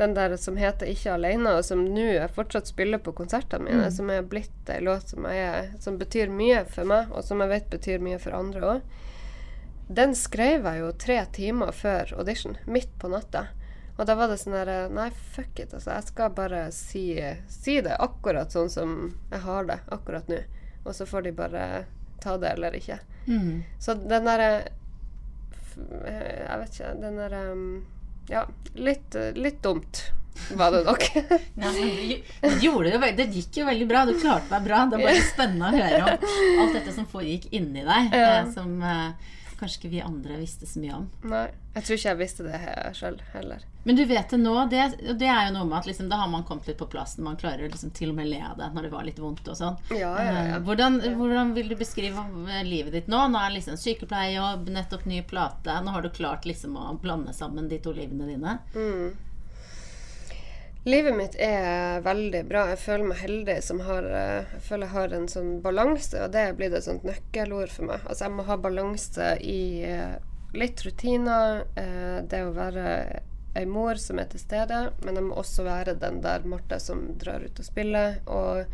Den 0.00 0.14
der 0.16 0.32
som 0.40 0.56
heter 0.56 0.88
'Ikke 0.88 1.12
aleine', 1.12 1.58
og 1.58 1.64
som 1.64 1.84
nå 1.84 2.08
fortsatt 2.32 2.70
spiller 2.70 2.98
på 2.98 3.12
konsertene 3.12 3.66
mine, 3.68 3.90
som 3.92 4.08
er 4.10 4.22
blitt 4.24 4.70
ei 4.72 4.80
låt 4.80 5.12
som, 5.12 5.26
jeg, 5.28 5.74
som 5.80 5.98
betyr 6.00 6.32
mye 6.32 6.64
for 6.64 6.88
meg, 6.88 7.12
og 7.12 7.24
som 7.24 7.40
jeg 7.44 7.50
vet 7.50 7.70
betyr 7.70 8.00
mye 8.00 8.18
for 8.18 8.32
andre 8.38 8.60
òg. 8.60 8.80
Den 9.90 10.14
skrev 10.14 10.64
jeg 10.64 10.80
jo 10.80 10.92
tre 10.92 11.18
timer 11.36 11.72
før 11.76 12.14
audition, 12.16 12.56
midt 12.64 12.96
på 12.98 13.12
natta. 13.12 13.48
Og 13.98 14.06
da 14.08 14.14
var 14.16 14.32
det 14.32 14.38
sånn 14.40 14.56
der 14.56 14.88
Nei, 14.88 15.10
fuck 15.10 15.60
it. 15.60 15.74
Altså, 15.74 15.90
jeg 15.98 16.08
skal 16.08 16.32
bare 16.32 16.64
si, 16.72 17.04
si 17.52 17.76
det 17.84 18.00
akkurat 18.00 18.52
sånn 18.54 18.70
som 18.72 18.98
jeg 19.28 19.44
har 19.44 19.68
det 19.68 19.80
akkurat 19.92 20.30
nå. 20.32 20.40
Og 20.86 20.94
så 20.96 21.04
får 21.04 21.28
de 21.28 21.32
bare 21.36 21.64
ta 22.24 22.38
det 22.40 22.54
eller 22.54 22.78
ikke. 22.78 22.96
Mm. 23.26 23.64
Så 23.78 24.00
den 24.00 24.24
derre 24.24 24.52
Jeg 25.76 26.56
vet 26.62 26.72
ikke. 26.72 26.94
Den 27.04 27.20
derre 27.20 27.42
Ja, 28.28 28.44
litt, 28.74 29.14
litt 29.34 29.62
dumt 29.62 30.04
var 30.56 30.70
det 30.72 30.84
nok. 30.86 31.02
Gjorde 32.62 32.84
det, 32.90 32.94
jo, 32.94 33.00
det 33.16 33.26
gikk 33.34 33.58
jo 33.60 33.66
veldig 33.66 33.88
bra. 33.90 34.04
Du 34.08 34.14
klarte 34.20 34.48
deg 34.54 34.64
bra. 34.68 34.84
Det 34.90 34.98
er 35.00 35.04
bare 35.08 35.24
spennende 35.26 35.68
å 35.68 35.74
høre 35.74 36.00
om 36.04 36.62
alt 36.64 36.78
dette 36.78 36.94
som 36.96 37.06
foregikk 37.10 37.48
inni 37.56 37.82
deg, 37.84 38.14
Ja. 38.16 38.30
eh, 38.40 38.52
som 38.54 38.76
eh, 38.82 39.10
kanskje 39.60 39.78
ikke 39.82 39.92
vi 39.92 40.00
andre 40.02 40.38
visste 40.40 40.66
så 40.66 40.80
mye 40.82 40.94
om. 40.96 41.04
Nei, 41.30 41.46
jeg 41.76 41.84
tror 41.86 41.98
ikke 41.98 42.08
jeg 42.10 42.18
visste 42.20 42.46
det 42.48 42.60
sjøl 42.98 43.20
heller. 43.34 43.66
Men 43.84 43.96
du 43.96 44.02
vet 44.04 44.28
det 44.34 44.38
nå, 44.42 44.54
det, 44.68 44.80
det 45.20 45.28
er 45.32 45.46
jo 45.46 45.52
noe 45.54 45.68
med 45.70 45.78
at 45.78 45.86
liksom, 45.88 46.08
da 46.12 46.18
har 46.20 46.28
man 46.28 46.42
kommet 46.48 46.66
litt 46.68 46.76
på 46.80 46.88
plass. 46.92 47.14
Man 47.22 47.38
klarer 47.40 47.70
liksom 47.70 47.94
til 47.96 48.10
og 48.12 48.18
med 48.18 48.28
le 48.28 48.40
av 48.44 48.58
det 48.58 48.68
når 48.74 48.88
det 48.88 48.92
var 48.92 49.06
litt 49.08 49.20
vondt 49.22 49.48
og 49.48 49.56
sånn. 49.56 49.78
Ja, 49.94 50.10
ja, 50.20 50.26
ja. 50.34 50.42
Eh, 50.56 50.58
Hvordan, 50.66 50.98
hvordan 51.16 51.54
vil 51.56 51.70
du 51.72 51.76
beskrive 51.80 52.26
eh, 52.50 52.60
livet 52.66 52.92
ditt 52.98 53.08
nå? 53.08 53.22
Nå 53.32 53.40
er 53.40 53.54
liksom 53.56 53.78
sykepleierjobb, 53.80 54.68
nettopp 54.74 55.06
ny 55.08 55.22
plate. 55.22 55.78
Nå 55.86 55.94
har 55.96 56.04
du 56.04 56.10
klart 56.12 56.44
liksom 56.48 56.76
å 56.76 56.90
blande 57.00 57.32
sammen 57.36 57.68
de 57.72 57.78
to 57.80 57.94
livene 57.96 58.28
dine. 58.34 58.58
Mm. 58.76 59.10
Livet 60.84 61.16
mitt 61.16 61.34
er 61.36 62.00
veldig 62.00 62.40
bra. 62.48 62.62
Jeg 62.72 62.80
føler 62.80 63.10
meg 63.10 63.18
heldig 63.20 63.56
som 63.60 63.82
har 63.84 64.06
eh, 64.08 64.46
Jeg 64.54 64.62
føler 64.64 64.86
jeg 64.86 64.94
har 64.94 65.14
en 65.16 65.26
sånn 65.28 65.50
balanse, 65.60 66.22
og 66.24 66.32
det 66.32 66.44
er 66.46 66.56
blitt 66.56 66.76
et 66.76 66.86
sånt 66.86 67.04
nøkkelord 67.04 67.72
for 67.74 67.90
meg. 67.90 68.06
Altså 68.06 68.26
jeg 68.26 68.36
må 68.38 68.46
ha 68.48 68.56
balanse 68.56 69.34
i 69.44 69.60
eh, 69.84 70.14
litt 70.56 70.80
rutiner, 70.86 71.66
eh, 71.76 72.22
det 72.24 72.40
å 72.46 72.54
være 72.56 72.86
ei 73.60 73.66
mor 73.68 74.00
som 74.00 74.22
er 74.22 74.30
til 74.32 74.40
stede, 74.40 74.80
men 75.04 75.18
jeg 75.18 75.26
må 75.26 75.36
også 75.42 75.66
være 75.66 75.98
den 76.00 76.22
der 76.24 76.48
Marte 76.48 76.78
som 76.80 77.10
drar 77.20 77.44
ut 77.44 77.60
og 77.60 77.66
spiller, 77.66 78.20
og 78.30 78.64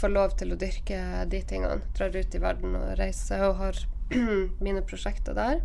får 0.00 0.14
lov 0.14 0.34
til 0.40 0.52
å 0.52 0.58
dyrke 0.58 1.00
de 1.30 1.42
tingene. 1.46 1.86
Drar 1.94 2.18
ut 2.18 2.34
i 2.34 2.42
verden 2.42 2.74
og 2.80 2.96
reiser 2.98 3.46
og 3.46 3.60
har 3.62 3.82
mine 4.64 4.82
prosjekter 4.82 5.38
der. 5.38 5.62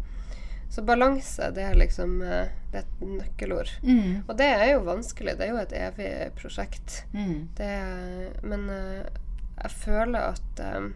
Så 0.74 0.82
balanse, 0.82 1.52
det 1.54 1.62
er 1.62 1.76
liksom 1.78 2.22
eh, 2.26 2.48
det 2.72 2.80
er 2.80 2.86
et 2.88 3.02
nøkkelord. 3.06 3.70
Mm. 3.86 4.24
Og 4.26 4.38
det 4.40 4.48
er 4.50 4.72
jo 4.72 4.80
vanskelig. 4.88 5.36
Det 5.38 5.46
er 5.46 5.52
jo 5.52 5.60
et 5.62 5.76
evig 5.78 6.14
prosjekt. 6.40 7.04
Mm. 7.14 7.36
Det, 7.60 7.74
men 8.42 8.64
eh, 8.74 9.04
jeg 9.60 9.74
føler 9.84 10.32
at 10.34 10.62
eh, 10.66 10.88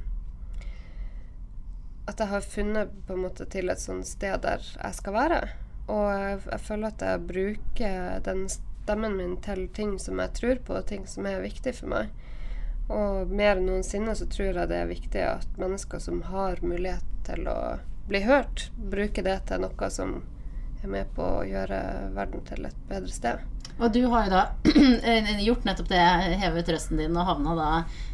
At 2.07 2.23
jeg 2.23 2.31
har 2.31 2.41
funnet 2.41 2.91
på 3.05 3.13
en 3.13 3.25
måte 3.27 3.45
til 3.51 3.69
et 3.69 3.81
sånt 3.83 4.07
sted 4.07 4.39
der 4.41 4.63
jeg 4.63 4.97
skal 4.97 5.13
være. 5.13 5.41
Og 5.91 6.05
jeg, 6.09 6.39
jeg 6.47 6.63
føler 6.63 6.87
at 6.87 7.03
jeg 7.03 7.27
bruker 7.27 8.23
den 8.25 8.47
stemmen 8.49 9.17
min 9.19 9.35
til 9.43 9.67
ting 9.75 9.97
som 9.99 10.23
jeg 10.23 10.33
tror 10.39 10.63
på, 10.63 10.77
og 10.79 10.87
ting 10.87 11.05
som 11.05 11.27
er 11.27 11.43
viktig 11.43 11.75
for 11.75 11.91
meg. 11.91 12.09
Og 12.87 13.29
mer 13.29 13.59
enn 13.59 13.67
noensinne 13.67 14.15
så 14.15 14.25
tror 14.31 14.55
jeg 14.55 14.71
det 14.71 14.81
er 14.81 14.89
viktig 14.89 15.23
at 15.27 15.61
mennesker 15.61 16.01
som 16.01 16.23
har 16.31 16.63
mulighet 16.63 17.05
til 17.27 17.45
å 17.51 17.59
bli 18.07 18.23
hørt, 18.23 18.69
bruke 18.77 19.23
det 19.23 19.39
til 19.49 19.63
noe 19.63 19.89
som 19.91 20.17
er 20.83 20.91
med 20.91 21.09
på 21.15 21.25
å 21.39 21.45
gjøre 21.47 21.79
verden 22.15 22.43
til 22.47 22.67
et 22.69 22.83
bedre 22.87 23.11
sted. 23.11 23.43
Og 23.77 23.93
du 23.93 24.03
har 24.09 24.25
jo 24.25 24.33
da 24.33 24.43
gjort 25.47 25.65
nettopp 25.67 25.89
det, 25.91 26.03
hevet 26.41 26.69
røsten 26.73 26.97
din 26.97 27.17
og 27.17 27.27
havna 27.29 27.53
da 27.57 27.67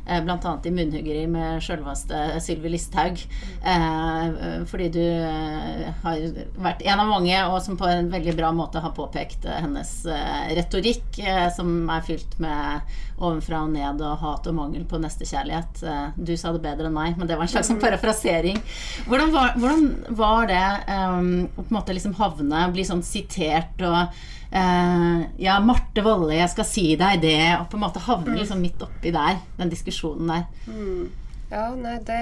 eh, 0.05 0.19
bl.a. 0.23 0.35
i 0.35 0.73
munnhuggeri 0.75 1.23
med 1.31 1.63
sjølveste 1.63 2.41
Sylvi 2.43 2.73
Listhaug. 2.73 3.21
Eh, 3.63 4.65
fordi 4.67 4.89
du 4.97 5.03
eh, 5.03 5.85
har 6.03 6.25
vært 6.59 6.83
en 6.83 7.03
av 7.05 7.13
mange, 7.13 7.37
og 7.47 7.61
som 7.63 7.79
på 7.79 7.87
en 7.87 8.11
veldig 8.11 8.35
bra 8.39 8.51
måte 8.55 8.83
har 8.83 8.95
påpekt 8.97 9.47
eh, 9.47 9.61
hennes 9.63 9.93
eh, 10.03 10.51
retorikk, 10.59 11.21
som 11.55 11.87
er 11.93 12.03
fylt 12.03 12.35
med 12.43 12.93
ovenfra 13.23 13.61
og 13.63 13.71
ned 13.71 14.01
og 14.03 14.19
hat 14.19 14.49
og 14.49 14.57
mangel 14.57 14.83
på 14.89 14.99
nestekjærlighet. 14.99 15.83
du 16.17 16.33
sa 16.35 16.51
det 16.51 16.63
bedre 16.63 16.89
enn 16.89 16.95
meg, 16.95 17.15
men 17.15 17.29
det 17.29 17.37
var 17.37 17.47
en 17.47 17.53
slags 17.53 17.71
parafrasering. 17.83 18.59
Hvordan 19.07 19.31
var, 19.31 19.55
hvordan 19.55 19.89
var 20.17 20.49
det 20.51 20.63
å 20.91 21.09
på 21.55 21.67
en 21.69 21.75
måte 21.77 21.95
liksom 21.95 22.17
havne, 22.19 22.67
bli 22.73 22.83
sånn 22.87 23.05
sitert 23.05 23.79
og 23.85 24.17
Uh, 24.53 25.23
ja, 25.41 25.57
Marte 25.65 26.03
Wolle, 26.05 26.35
jeg 26.37 26.51
skal 26.51 26.67
si 26.69 26.85
deg 26.99 27.23
det. 27.23 27.41
Og 27.57 27.67
på 27.71 27.79
en 27.79 27.85
måte 27.87 28.03
havne 28.05 28.37
liksom 28.37 28.61
midt 28.61 28.81
oppi 28.85 29.13
der, 29.15 29.41
den 29.57 29.73
diskusjonen 29.73 30.29
der. 30.29 30.47
Mm. 30.69 31.09
Ja, 31.49 31.67
nei, 31.77 31.97
det 32.05 32.21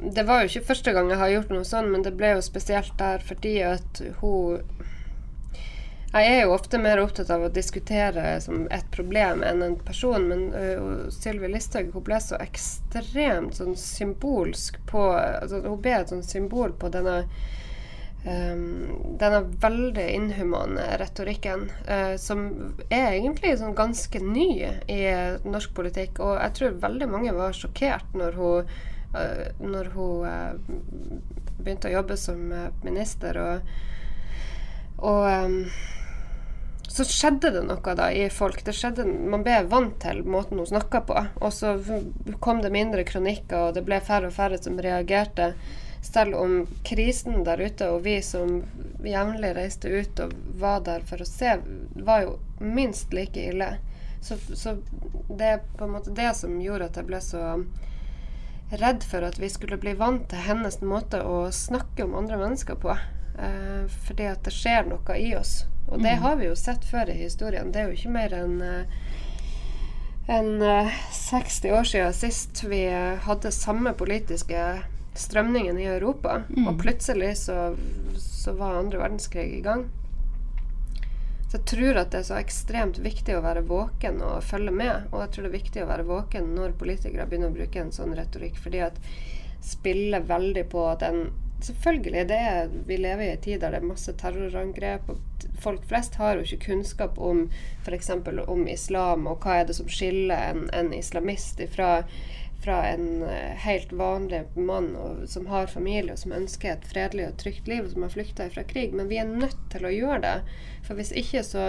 Det 0.00 0.22
var 0.24 0.40
jo 0.40 0.48
ikke 0.48 0.70
første 0.70 0.92
gang 0.96 1.10
jeg 1.10 1.20
har 1.20 1.28
gjort 1.28 1.50
noe 1.52 1.66
sånn, 1.68 1.90
men 1.92 2.02
det 2.02 2.14
ble 2.16 2.32
jo 2.32 2.42
spesielt 2.42 2.94
der 2.98 3.20
fordi 3.20 3.58
at 3.66 4.00
hun 4.22 4.62
jeg 6.10 6.26
er 6.26 6.40
jo 6.42 6.54
ofte 6.56 6.78
mer 6.82 6.98
opptatt 6.98 7.28
av 7.30 7.44
å 7.46 7.52
diskutere 7.54 8.32
som 8.42 8.64
et 8.74 8.86
problem 8.90 9.44
enn 9.46 9.60
en 9.62 9.76
person, 9.78 10.24
men 10.26 10.48
uh, 10.50 11.04
Sylvi 11.14 11.52
Listhaug 11.52 11.92
ble 12.02 12.18
så 12.18 12.40
ekstremt 12.42 13.60
sånn 13.60 13.76
symbolsk 13.78 14.80
på 14.90 15.04
altså, 15.14 15.60
Hun 15.68 15.78
ble 15.84 15.94
et 16.00 16.10
sånn 16.10 16.26
symbol 16.26 16.74
på 16.74 16.90
denne 16.90 17.20
Um, 18.20 19.16
denne 19.16 19.46
veldig 19.62 20.04
inhumane 20.12 20.82
retorikken, 21.00 21.70
uh, 21.88 22.16
som 22.20 22.42
er 22.92 23.14
egentlig 23.14 23.54
sånn 23.56 23.72
ganske 23.78 24.20
ny 24.20 24.48
i 24.92 25.00
norsk 25.48 25.72
politikk. 25.76 26.20
Og 26.20 26.34
jeg 26.36 26.56
tror 26.58 26.76
veldig 26.82 27.08
mange 27.08 27.32
var 27.36 27.56
sjokkert 27.56 28.12
når 28.20 28.36
hun, 28.36 28.74
uh, 29.16 29.46
når 29.64 29.90
hun 29.94 30.28
uh, 30.28 30.52
begynte 31.62 31.88
å 31.88 31.96
jobbe 31.96 32.20
som 32.20 32.44
minister. 32.84 33.40
Og, 33.40 33.72
og 35.00 35.24
um, 35.48 35.58
så 36.90 37.06
skjedde 37.08 37.54
det 37.56 37.66
noe 37.72 37.92
da 37.96 38.12
i 38.12 38.28
folk. 38.28 38.60
Det 38.66 38.76
skjedde, 38.76 39.08
man 39.08 39.46
ble 39.46 39.62
vant 39.72 39.96
til 40.02 40.26
måten 40.28 40.60
hun 40.60 40.68
snakka 40.68 41.06
på. 41.08 41.20
Og 41.40 41.52
så 41.56 41.78
kom 42.44 42.60
det 42.60 42.74
mindre 42.74 43.08
kronikker, 43.08 43.70
og 43.70 43.78
det 43.78 43.88
ble 43.88 44.04
færre 44.04 44.28
og 44.28 44.36
færre 44.36 44.60
som 44.60 44.76
reagerte 44.76 45.54
selv 46.02 46.34
om 46.34 46.66
krisen 46.84 47.44
der 47.44 47.60
ute, 47.60 47.90
og 47.90 48.04
vi 48.04 48.22
som 48.22 48.62
jevnlig 49.04 49.52
reiste 49.56 49.88
ut 49.88 50.20
og 50.24 50.32
var 50.60 50.80
der 50.86 51.04
for 51.06 51.20
å 51.20 51.28
se, 51.28 51.58
var 51.94 52.24
jo 52.24 52.36
minst 52.58 53.12
like 53.12 53.40
ille. 53.52 53.76
Så, 54.20 54.36
så, 54.54 54.76
det 55.28 55.46
er 55.46 55.62
på 55.76 55.86
en 55.86 55.94
måte 55.94 56.12
det 56.16 56.32
som 56.36 56.60
gjorde 56.60 56.90
at 56.90 56.98
jeg 57.00 57.08
ble 57.08 57.20
så 57.24 57.44
redd 58.70 59.04
for 59.04 59.24
at 59.26 59.38
vi 59.40 59.48
skulle 59.50 59.80
bli 59.80 59.94
vant 59.98 60.28
til 60.30 60.44
hennes 60.44 60.80
måte 60.84 61.22
å 61.24 61.48
snakke 61.52 62.04
om 62.04 62.16
andre 62.18 62.38
mennesker 62.40 62.78
på. 62.80 62.94
Eh, 63.40 63.88
fordi 64.06 64.28
at 64.30 64.44
det 64.44 64.54
skjer 64.54 64.88
noe 64.90 65.16
i 65.16 65.32
oss. 65.36 65.64
Og 65.88 65.98
det 65.98 66.16
mm. 66.16 66.22
har 66.22 66.36
vi 66.38 66.48
jo 66.50 66.56
sett 66.56 66.84
før 66.86 67.10
i 67.10 67.18
historien. 67.22 67.72
Det 67.72 67.82
er 67.82 67.90
jo 67.90 67.98
ikke 67.98 68.14
mer 68.14 68.36
enn 68.36 68.60
en, 68.62 68.86
enn 70.30 70.52
eh, 70.62 71.02
60 71.16 71.76
år 71.76 71.92
siden 71.92 72.16
sist 72.16 72.64
vi 72.68 72.84
hadde 73.24 73.52
samme 73.54 73.96
politiske 73.98 74.64
strømningen 75.14 75.78
i 75.78 75.88
Europa. 75.90 76.42
Mm. 76.48 76.68
Og 76.68 76.78
plutselig 76.80 77.36
så, 77.36 77.76
så, 78.18 78.52
var 78.52 78.78
andre 78.78 78.98
verdenskrig 78.98 79.48
i 79.58 79.64
gang. 79.64 79.88
Så 81.50 81.58
jeg 81.58 81.66
tror 81.66 81.98
at 81.98 82.12
det 82.12 82.20
er 82.20 82.28
så 82.28 82.38
ekstremt 82.38 83.00
viktig 83.02 83.34
å 83.34 83.42
være 83.42 83.66
våken 83.66 84.20
og 84.22 84.44
følge 84.46 84.74
med. 84.74 85.10
Og 85.10 85.24
jeg 85.24 85.34
tror 85.34 85.46
det 85.46 85.50
er 85.50 85.58
viktig 85.58 85.82
å 85.82 85.90
være 85.90 86.08
våken 86.08 86.52
når 86.54 86.78
politikere 86.78 87.26
begynner 87.26 87.50
å 87.50 87.58
bruke 87.58 87.82
en 87.82 87.94
sånn 87.94 88.14
retorikk. 88.14 88.60
Fordi 88.62 88.84
at 88.86 89.00
spiller 89.66 90.22
veldig 90.24 90.68
på 90.72 90.88
at 90.88 91.06
en 91.06 91.24
Selvfølgelig, 91.60 92.22
det 92.30 92.36
er, 92.40 92.70
vi 92.88 92.96
lever 92.96 93.26
i 93.26 93.32
en 93.34 93.40
tid 93.44 93.60
der 93.60 93.74
det 93.74 93.82
er 93.82 93.88
masse 93.90 94.12
terrorangrep. 94.16 95.10
og 95.12 95.44
Folk 95.60 95.82
flest 95.90 96.14
har 96.16 96.38
jo 96.38 96.46
ikke 96.46 96.70
kunnskap 96.70 97.18
om 97.20 97.42
f.eks. 97.84 98.08
om 98.48 98.62
islam, 98.64 99.26
og 99.28 99.44
hva 99.44 99.58
er 99.60 99.66
det 99.68 99.76
som 99.76 99.90
skiller 99.92 100.54
en, 100.54 100.62
en 100.72 100.88
islamist 100.96 101.60
ifra 101.60 101.90
fra 102.64 102.82
en 102.86 103.22
eh, 103.22 103.56
helt 103.64 103.92
vanlig 103.92 104.42
mann 104.54 104.92
og, 104.96 105.22
som 105.28 105.46
har 105.46 105.66
familie, 105.66 106.12
og 106.12 106.20
som 106.20 106.34
ønsker 106.36 106.74
et 106.74 106.88
fredelig 106.90 107.28
og 107.28 107.38
trygt 107.40 107.68
liv, 107.68 107.84
og 107.84 107.94
som 107.94 108.04
har 108.04 108.14
flykta 108.14 108.48
fra 108.52 108.64
krig. 108.68 108.94
Men 108.96 109.08
vi 109.08 109.20
er 109.20 109.28
nødt 109.30 109.60
til 109.72 109.86
å 109.86 109.94
gjøre 109.94 110.20
det. 110.26 110.36
For 110.86 110.98
hvis 110.98 111.12
ikke 111.16 111.44
så, 111.46 111.66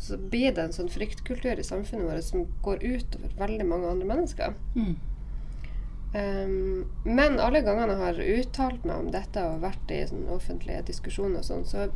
så 0.00 0.18
blir 0.20 0.52
det 0.56 0.66
en 0.66 0.76
sånn 0.76 0.92
fryktkultur 0.92 1.60
i 1.60 1.66
samfunnet 1.66 2.10
vårt 2.10 2.28
som 2.28 2.44
går 2.66 2.84
utover 2.84 3.38
veldig 3.40 3.68
mange 3.70 3.94
andre 3.94 4.10
mennesker. 4.12 4.58
Mm. 4.76 4.98
Um, 6.10 6.86
men 7.06 7.38
alle 7.38 7.60
gangene 7.62 7.94
jeg 7.94 8.02
har 8.02 8.40
uttalt 8.40 8.86
meg 8.88 8.96
om 8.98 9.10
dette 9.14 9.44
og 9.46 9.60
vært 9.62 9.92
i 9.94 10.00
sånn 10.10 10.24
offentlige 10.34 10.82
diskusjoner 10.88 11.38
og 11.38 11.46
sånn, 11.46 11.66
så 11.68 11.86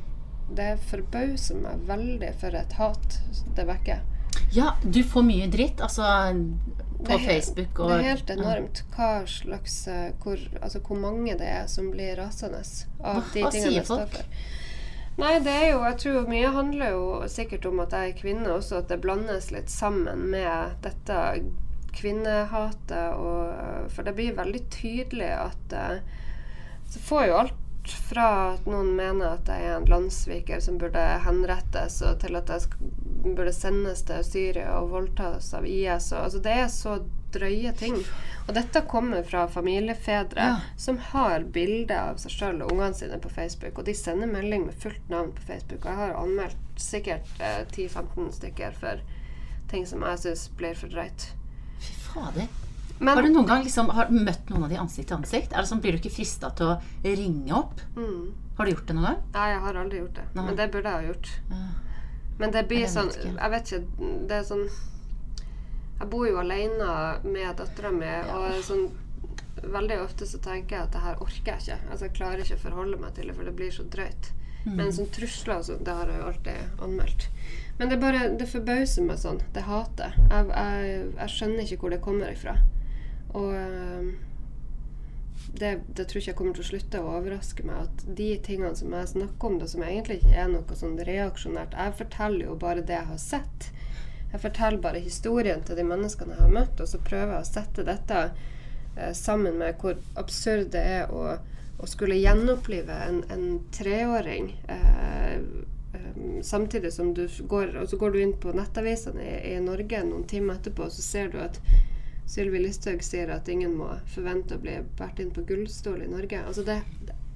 det 0.55 0.77
forbauser 0.87 1.59
meg 1.59 1.83
veldig 1.89 2.31
for 2.39 2.55
et 2.55 2.77
hat 2.79 3.19
det 3.57 3.65
vekker. 3.67 4.05
Ja, 4.55 4.75
du 4.85 5.03
får 5.03 5.25
mye 5.27 5.47
dritt. 5.51 5.81
Altså 5.83 6.05
på 7.07 7.19
Facebook. 7.23 7.79
Og, 7.79 7.91
det 7.91 7.97
er 7.97 8.11
helt 8.11 8.35
enormt 8.35 8.83
hva 8.97 9.13
slags, 9.31 9.79
eh, 9.91 10.11
hvor, 10.23 10.41
altså, 10.61 10.83
hvor 10.85 11.01
mange 11.01 11.37
det 11.41 11.49
er 11.49 11.67
som 11.71 11.91
blir 11.93 12.17
rasende 12.21 12.63
av 13.01 13.21
hva, 13.21 13.25
de 13.35 13.49
tingene 13.55 13.79
jeg 13.79 13.89
står 13.89 14.07
for. 14.19 14.37
Nei, 15.15 15.35
det 15.45 15.53
er 15.55 15.69
jo 15.69 15.83
Jeg 15.85 15.99
tror 16.03 16.25
mye 16.27 16.49
handler 16.51 16.95
jo 16.97 17.05
sikkert 17.31 17.69
om 17.71 17.83
at 17.85 17.93
jeg 17.95 18.11
er 18.11 18.17
kvinne 18.19 18.57
også, 18.57 18.81
at 18.83 18.89
det 18.91 19.03
blandes 19.05 19.53
litt 19.55 19.71
sammen 19.71 20.27
med 20.33 20.75
dette 20.83 21.19
kvinnehatet. 21.95 23.15
Og, 23.15 23.91
for 23.95 24.07
det 24.07 24.17
blir 24.19 24.35
veldig 24.35 24.65
tydelig 24.75 25.31
at 25.31 25.77
uh, 25.79 26.01
Så 26.91 27.03
får 27.07 27.29
jo 27.29 27.37
alt 27.45 27.61
fra 27.89 28.29
at 28.55 28.67
noen 28.69 28.95
mener 28.97 29.35
at 29.35 29.49
jeg 29.51 29.67
er 29.67 29.77
en 29.79 29.89
landssviker 29.89 30.61
som 30.65 30.79
burde 30.81 31.03
henrettes, 31.25 32.01
og 32.07 32.21
til 32.23 32.39
at 32.39 32.53
jeg 32.53 32.93
burde 33.25 33.53
sendes 33.57 34.05
til 34.09 34.25
Syria 34.27 34.79
og 34.81 34.93
voldtas 34.93 35.53
av 35.57 35.67
IS. 35.69 36.11
Og, 36.13 36.27
altså, 36.27 36.41
det 36.45 36.57
er 36.63 36.73
så 36.73 36.99
drøye 37.35 37.73
ting. 37.77 37.97
Og 38.47 38.55
dette 38.57 38.85
kommer 38.89 39.25
fra 39.27 39.47
familiefedre 39.51 40.49
ja. 40.51 40.57
som 40.81 40.99
har 41.11 41.47
bilder 41.55 42.13
av 42.13 42.21
seg 42.23 42.35
sjøl 42.37 42.63
og 42.63 42.75
ungene 42.75 42.97
sine 42.97 43.21
på 43.21 43.33
Facebook. 43.33 43.81
Og 43.81 43.89
de 43.89 43.97
sender 43.99 44.31
melding 44.31 44.69
med 44.69 44.79
fullt 44.81 45.09
navn 45.13 45.33
på 45.35 45.47
Facebook. 45.49 45.85
Og 45.85 45.91
jeg 45.91 46.03
har 46.03 46.19
anmeldt 46.21 46.81
sikkert 46.81 47.41
eh, 47.41 47.65
10-15 47.73 48.35
stykker 48.41 48.77
for 48.81 49.03
ting 49.73 49.89
som 49.89 50.05
jeg 50.05 50.27
syns 50.27 50.47
blir 50.59 50.79
for 50.79 50.93
drøyt. 50.93 51.33
Fy 51.81 51.97
fader. 52.07 52.64
Men, 52.99 53.17
har 53.17 53.27
du 53.27 53.33
noen 53.35 53.49
gang 53.49 53.63
liksom, 53.65 53.91
møtt 54.15 54.51
noen 54.53 54.67
av 54.67 54.71
de 54.71 54.79
ansikt 54.79 55.09
til 55.11 55.19
ansikt? 55.19 55.53
Er 55.53 55.65
det 55.65 55.71
sånn, 55.71 55.81
Blir 55.83 55.97
du 55.97 56.03
ikke 56.03 56.15
frista 56.15 56.51
til 56.57 56.73
å 56.73 56.77
ringe 57.03 57.55
opp? 57.57 57.83
Mm. 57.97 58.35
Har 58.57 58.67
du 58.67 58.75
gjort 58.75 58.87
det 58.87 58.95
noen 58.95 59.09
gang? 59.09 59.23
Nei, 59.35 59.47
jeg 59.51 59.63
har 59.65 59.79
aldri 59.81 60.03
gjort 60.03 60.21
det. 60.21 60.27
Nei. 60.35 60.45
Men 60.47 60.59
det 60.61 60.69
burde 60.75 60.93
jeg 60.93 61.01
ha 61.01 61.09
gjort. 61.09 61.33
Ja. 61.51 61.65
Men 62.39 62.51
det 62.55 62.65
blir 62.71 62.89
sånn 62.91 63.13
Jeg 63.15 63.51
vet 63.53 63.69
ikke 63.71 64.09
Det 64.27 64.39
er 64.41 64.47
sånn 64.49 64.65
Jeg 64.67 66.09
bor 66.11 66.25
jo 66.27 66.41
alene 66.41 66.95
med 67.23 67.61
dattera 67.61 67.93
mi, 67.95 68.09
ja. 68.11 68.25
og 68.35 68.63
sånn 68.67 68.89
veldig 69.71 70.01
ofte 70.03 70.27
så 70.27 70.41
tenker 70.43 70.77
jeg 70.77 70.87
at 70.89 70.93
det 70.93 71.01
her 71.01 71.21
orker 71.23 71.53
jeg 71.55 71.63
ikke. 71.63 71.77
Altså 71.89 72.09
Jeg 72.09 72.15
klarer 72.19 72.43
ikke 72.43 72.57
å 72.59 72.63
forholde 72.65 72.99
meg 73.01 73.15
til 73.17 73.31
det, 73.31 73.37
for 73.37 73.49
det 73.49 73.55
blir 73.57 73.71
så 73.73 73.85
drøyt. 73.89 74.27
Mm. 74.65 74.75
Men 74.81 74.91
sånn 74.97 75.09
trusler 75.15 75.61
og 75.61 75.67
sånn, 75.69 75.85
det 75.87 75.95
har 75.95 76.11
jeg 76.11 76.19
jo 76.19 76.27
alltid 76.29 76.83
anmeldt. 76.85 77.27
Men 77.79 77.93
det 77.93 78.01
bare 78.03 78.27
Det 78.41 78.49
forbauser 78.51 79.07
meg 79.07 79.23
sånn. 79.23 79.41
Det 79.55 79.65
hater 79.65 80.19
jeg. 80.19 80.51
Jeg, 80.51 80.99
jeg 81.15 81.35
skjønner 81.37 81.65
ikke 81.65 81.81
hvor 81.85 81.95
det 81.95 82.03
kommer 82.05 82.35
ifra. 82.35 82.59
Og 83.35 83.51
ehm, 83.59 84.11
det, 85.59 85.81
det, 85.95 86.05
tror 86.05 86.21
ikke 86.21 86.31
jeg 86.31 86.39
kommer 86.39 86.57
til 86.57 86.65
å 86.65 86.69
slutte 86.69 87.03
å 87.03 87.15
overraske 87.19 87.67
meg 87.67 87.85
at 87.85 88.05
de 88.19 88.29
tingene 88.47 88.75
som 88.79 88.95
jeg 88.95 89.11
snakker 89.13 89.49
om, 89.51 89.59
det 89.61 89.71
som 89.71 89.85
egentlig 89.87 90.21
ikke 90.21 90.37
er 90.45 90.51
noe 90.51 90.79
sånn 90.79 90.97
reaksjonært 91.07 91.77
Jeg 91.79 91.97
forteller 92.01 92.49
jo 92.49 92.57
bare 92.59 92.85
det 92.87 92.97
jeg 92.97 93.11
har 93.11 93.21
sett. 93.23 93.69
Jeg 94.33 94.43
forteller 94.43 94.83
bare 94.83 95.03
historien 95.03 95.63
til 95.63 95.79
de 95.79 95.87
menneskene 95.87 96.35
jeg 96.35 96.43
har 96.43 96.55
møtt, 96.55 96.81
og 96.83 96.91
så 96.91 97.03
prøver 97.03 97.37
jeg 97.37 97.45
å 97.45 97.51
sette 97.53 97.87
dette 97.87 98.23
eh, 98.25 99.13
sammen 99.15 99.61
med 99.61 99.79
hvor 99.83 100.01
absurd 100.19 100.73
det 100.75 100.83
er 100.97 101.15
å, 101.15 101.37
å 101.79 101.91
skulle 101.91 102.19
gjenopplive 102.19 102.99
en, 103.07 103.23
en 103.31 103.47
treåring 103.75 104.51
eh, 104.67 105.37
eh, 105.39 106.11
samtidig 106.43 106.91
som 106.95 107.15
du 107.15 107.29
går, 107.51 107.77
og 107.79 107.91
så 107.91 107.99
går 108.01 108.15
du 108.15 108.23
inn 108.25 108.35
på 108.43 108.55
nettavisene 108.59 109.23
i, 109.23 109.37
i 109.55 109.63
Norge 109.63 110.03
noen 110.03 110.27
timer 110.31 110.59
etterpå, 110.59 110.89
og 110.89 110.97
så 110.97 111.07
ser 111.07 111.31
du 111.31 111.39
at 111.45 111.63
Sylvi 112.27 112.59
Listhaug 112.59 113.03
sier 113.05 113.29
at 113.35 113.49
ingen 113.49 113.77
må 113.77 113.91
forvente 114.15 114.57
å 114.57 114.63
bli 114.63 114.79
båret 114.99 115.21
inn 115.21 115.33
på 115.35 115.45
gullstol 115.49 116.03
i 116.03 116.11
Norge. 116.11 116.41
Altså 116.41 116.65
det, 116.65 116.81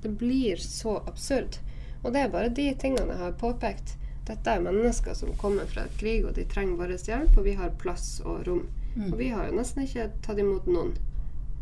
det, 0.03 0.13
blir 0.21 0.57
så 0.63 0.97
absurd. 1.07 1.59
Og 2.03 2.15
det 2.15 2.25
er 2.25 2.33
bare 2.33 2.53
de 2.55 2.71
tingene 2.81 3.13
jeg 3.13 3.23
har 3.23 3.37
påpekt. 3.41 3.97
Dette 4.29 4.55
er 4.55 4.65
mennesker 4.65 5.17
som 5.17 5.37
kommer 5.41 5.69
fra 5.69 5.87
krig, 6.01 6.25
og 6.25 6.35
de 6.37 6.47
trenger 6.49 6.81
vår 6.81 6.97
hjelp, 6.97 7.37
og 7.37 7.47
vi 7.47 7.57
har 7.59 7.77
plass 7.81 8.19
og 8.25 8.47
rom 8.49 8.67
Og 8.99 9.15
vi 9.21 9.29
har 9.31 9.47
jo 9.47 9.59
nesten 9.61 9.85
ikke 9.85 10.09
tatt 10.25 10.41
imot 10.43 10.67
noen 10.67 10.97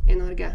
i 0.09 0.17
Norge. 0.17 0.55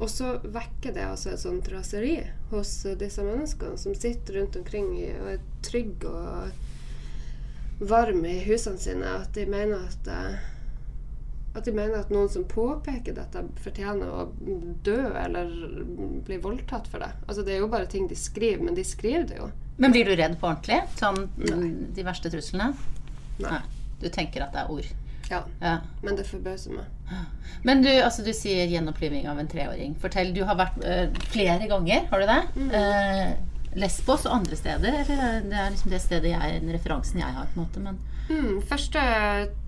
Og 0.00 0.10
så 0.10 0.38
vekker 0.42 0.94
det 0.94 1.04
altså 1.06 1.34
et 1.34 1.42
sånt 1.42 1.68
raseri 1.70 2.16
hos 2.50 2.70
disse 2.98 3.22
menneskene 3.22 3.78
som 3.78 3.94
sitter 3.94 4.40
rundt 4.40 4.56
omkring 4.58 4.88
og 5.20 5.28
er 5.36 5.44
trygge 5.62 6.10
og 6.10 7.84
varme 7.84 8.32
i 8.32 8.42
husene 8.46 8.80
sine, 8.80 9.12
at 9.20 9.34
de 9.36 9.46
mener 9.50 9.86
at 9.86 10.10
eh, 10.10 10.42
at 11.54 11.64
de 11.64 11.72
mener 11.74 12.00
at 12.00 12.10
noen 12.10 12.28
som 12.28 12.44
påpeker 12.50 13.14
dette, 13.14 13.44
fortjener 13.62 14.10
å 14.10 14.24
dø 14.86 14.96
eller 15.20 15.52
bli 16.26 16.38
voldtatt 16.42 16.88
for 16.90 17.04
det. 17.04 17.12
Altså 17.28 17.44
Det 17.46 17.54
er 17.54 17.62
jo 17.62 17.70
bare 17.70 17.86
ting 17.90 18.08
de 18.10 18.18
skriver, 18.18 18.64
men 18.64 18.74
de 18.74 18.84
skriver 18.86 19.28
det 19.30 19.38
jo. 19.38 19.50
Men 19.78 19.94
blir 19.94 20.06
du 20.06 20.14
redd 20.18 20.36
på 20.40 20.48
ordentlig? 20.50 20.80
Sånn 20.98 21.24
de 21.94 22.04
verste 22.06 22.30
truslene? 22.30 22.72
Nei. 23.42 23.60
Du 24.02 24.08
tenker 24.10 24.44
at 24.44 24.54
det 24.54 24.64
er 24.64 24.70
ord? 24.74 24.90
Ja, 25.30 25.40
Ja. 25.62 25.78
Men 26.02 26.18
det 26.18 26.26
forbauser 26.28 26.74
meg. 26.74 26.90
Men 27.64 27.82
du, 27.82 27.88
altså, 27.88 28.24
du 28.26 28.32
sier 28.36 28.66
gjenoppliving 28.68 29.26
av 29.30 29.38
en 29.40 29.48
treåring. 29.48 29.94
Fortell, 30.00 30.34
du 30.36 30.42
har 30.44 30.58
vært 30.58 30.82
øh, 30.84 31.16
flere 31.32 31.68
ganger, 31.70 32.06
har 32.10 32.20
du 32.20 32.26
det? 32.28 32.70
Eh, 32.80 33.32
Lesbos 33.80 34.26
og 34.28 34.34
andre 34.40 34.56
steder? 34.58 34.98
Eller 35.04 35.40
det 35.48 35.58
er 35.58 35.70
liksom 35.74 35.90
det 35.94 36.02
stedet 36.04 36.34
jeg, 36.34 36.60
referansen 36.74 37.22
jeg 37.22 37.34
har, 37.38 37.48
på 37.54 37.58
en 37.60 37.64
måte. 37.64 37.82
Men 37.82 37.98
Mm, 38.24 38.62
første 38.64 39.00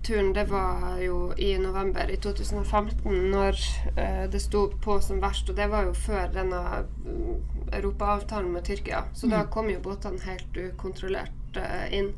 turen 0.01 0.31
det 0.33 0.47
var 0.49 0.97
jo 0.97 1.33
i 1.37 1.51
november 1.61 2.09
i 2.09 2.17
2015, 2.17 3.11
når 3.29 3.59
eh, 3.93 4.23
det 4.33 4.41
sto 4.41 4.63
på 4.83 4.97
som 5.01 5.21
verst. 5.21 5.51
Og 5.51 5.59
det 5.59 5.69
var 5.69 5.85
jo 5.85 5.93
før 5.93 6.31
denne 6.33 6.63
mm, 7.05 7.35
Europaavtalen 7.77 8.49
med 8.55 8.65
Tyrkia. 8.65 9.03
Så 9.13 9.29
da 9.29 9.43
kom 9.53 9.69
jo 9.69 9.83
båtene 9.83 10.23
helt 10.25 10.57
ukontrollert 10.57 11.61
eh, 11.61 11.85
inn. 11.99 12.11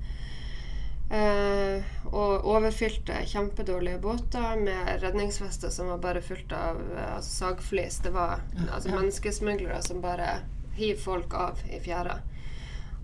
Eh, 1.10 1.84
og 2.14 2.46
overfylte, 2.46 3.16
kjempedårlige 3.26 3.98
båter 3.98 4.60
med 4.62 5.02
redningsvester 5.02 5.72
som 5.74 5.88
var 5.90 6.04
bare 6.04 6.22
fullt 6.22 6.54
av 6.54 6.78
eh, 6.94 7.16
altså 7.16 7.32
sagflis. 7.46 8.00
Det 8.06 8.14
var 8.14 8.44
altså, 8.72 8.94
menneskesmuglere 8.94 9.82
som 9.82 10.04
bare 10.06 10.38
hiver 10.78 11.02
folk 11.02 11.34
av 11.34 11.64
i 11.68 11.82
fjæra. 11.82 12.20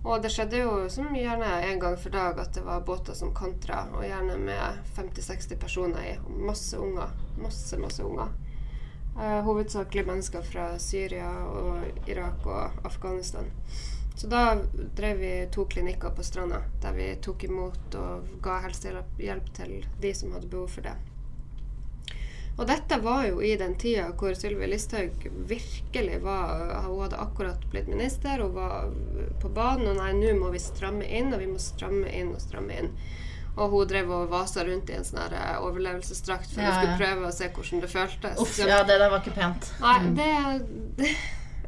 Og 0.05 0.21
det 0.21 0.29
skjedde 0.29 0.59
jo 0.61 0.73
som 0.93 1.15
gjerne 1.17 1.47
en 1.65 1.79
gang 1.81 1.95
for 1.97 2.13
dag 2.13 2.37
at 2.37 2.53
det 2.53 2.61
var 2.61 2.83
båter 2.85 3.17
som 3.17 3.31
kontra, 3.33 3.87
og 3.89 4.05
gjerne 4.05 4.37
med 4.37 4.83
50-60 4.97 5.57
personer 5.57 6.11
i. 6.11 6.13
Masse 6.45 6.77
unger. 6.77 7.15
Masse, 7.41 7.79
masse 7.81 8.05
unger. 8.05 8.29
Eh, 9.17 9.39
hovedsakelig 9.47 10.05
mennesker 10.05 10.45
fra 10.45 10.67
Syria 10.79 11.31
og 11.49 12.07
Irak 12.09 12.45
og 12.45 12.85
Afghanistan. 12.85 13.49
Så 14.15 14.29
da 14.29 14.43
drev 14.95 15.17
vi 15.17 15.33
to 15.51 15.65
klinikker 15.65 16.13
på 16.15 16.23
stranda, 16.23 16.61
der 16.81 16.93
vi 16.93 17.09
tok 17.21 17.43
imot 17.49 17.97
og 17.99 18.29
ga 18.45 18.61
helsehjelp 18.67 19.51
til 19.57 19.75
de 20.01 20.13
som 20.13 20.37
hadde 20.37 20.51
behov 20.53 20.69
for 20.77 20.85
det. 20.85 20.93
Og 22.55 22.63
dette 22.69 22.97
var 23.03 23.25
jo 23.27 23.41
i 23.43 23.51
den 23.59 23.73
tida 23.79 24.07
hvor 24.15 24.35
Sylvi 24.37 24.69
Listhaug 24.71 25.25
virkelig 25.49 26.21
var 26.23 26.85
Hun 26.85 27.01
hadde 27.03 27.19
akkurat 27.19 27.65
blitt 27.71 27.89
minister 27.91 28.39
og 28.45 28.55
var 28.55 28.89
på 29.41 29.51
banen. 29.51 29.89
Og 29.91 29.99
nei, 29.99 30.13
nå 30.15 30.35
må 30.39 30.53
vi 30.53 30.61
stramme 30.63 31.07
inn, 31.07 31.33
og 31.35 31.43
vi 31.43 31.49
må 31.51 31.59
stramme 31.59 32.11
inn 32.15 32.31
og 32.31 32.41
stramme 32.43 32.79
inn. 32.79 32.91
Og 33.55 33.71
hun 33.71 33.87
drev 33.87 34.11
og 34.11 34.31
vasa 34.31 34.65
rundt 34.67 34.91
i 34.91 34.97
en 34.97 35.07
sånn 35.07 35.31
eh, 35.31 35.55
overlevelsesdrakt 35.63 36.51
for 36.51 36.63
Ja, 36.63 36.71
hun 36.71 36.75
skulle 36.79 36.95
ja. 36.95 36.99
prøve 36.99 37.29
å 37.29 37.35
se 37.35 37.47
hvordan 37.55 37.83
det 37.83 37.91
føltes. 37.91 38.41
uff, 38.43 38.59
ja, 38.59 38.81
det 38.87 38.99
der 38.99 39.11
var 39.11 39.23
ikke 39.23 39.35
pent. 39.35 39.71
Nei, 39.83 39.97
det, 40.17 40.29
det 40.99 41.15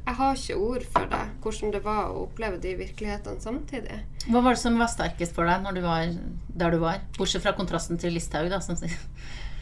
Jeg 0.08 0.16
har 0.16 0.38
ikke 0.40 0.56
ord 0.64 0.84
for 0.88 1.08
det. 1.12 1.24
Hvordan 1.44 1.72
det 1.74 1.82
var 1.84 2.14
å 2.14 2.22
oppleve 2.22 2.60
de 2.64 2.78
virkelighetene 2.80 3.44
samtidig. 3.44 3.98
Hva 4.28 4.40
var 4.40 4.56
det 4.56 4.62
som 4.62 4.78
var 4.80 4.88
sterkest 4.92 5.36
for 5.36 5.48
deg 5.52 5.66
når 5.66 5.76
du 5.76 5.82
var 5.84 6.14
der 6.62 6.76
du 6.76 6.80
var? 6.80 7.02
Bortsett 7.18 7.44
fra 7.44 7.52
kontrasten 7.58 8.00
til 8.00 8.16
Listhaug, 8.16 8.48
da. 8.54 8.62
Som 8.64 8.80
sier. 8.80 8.96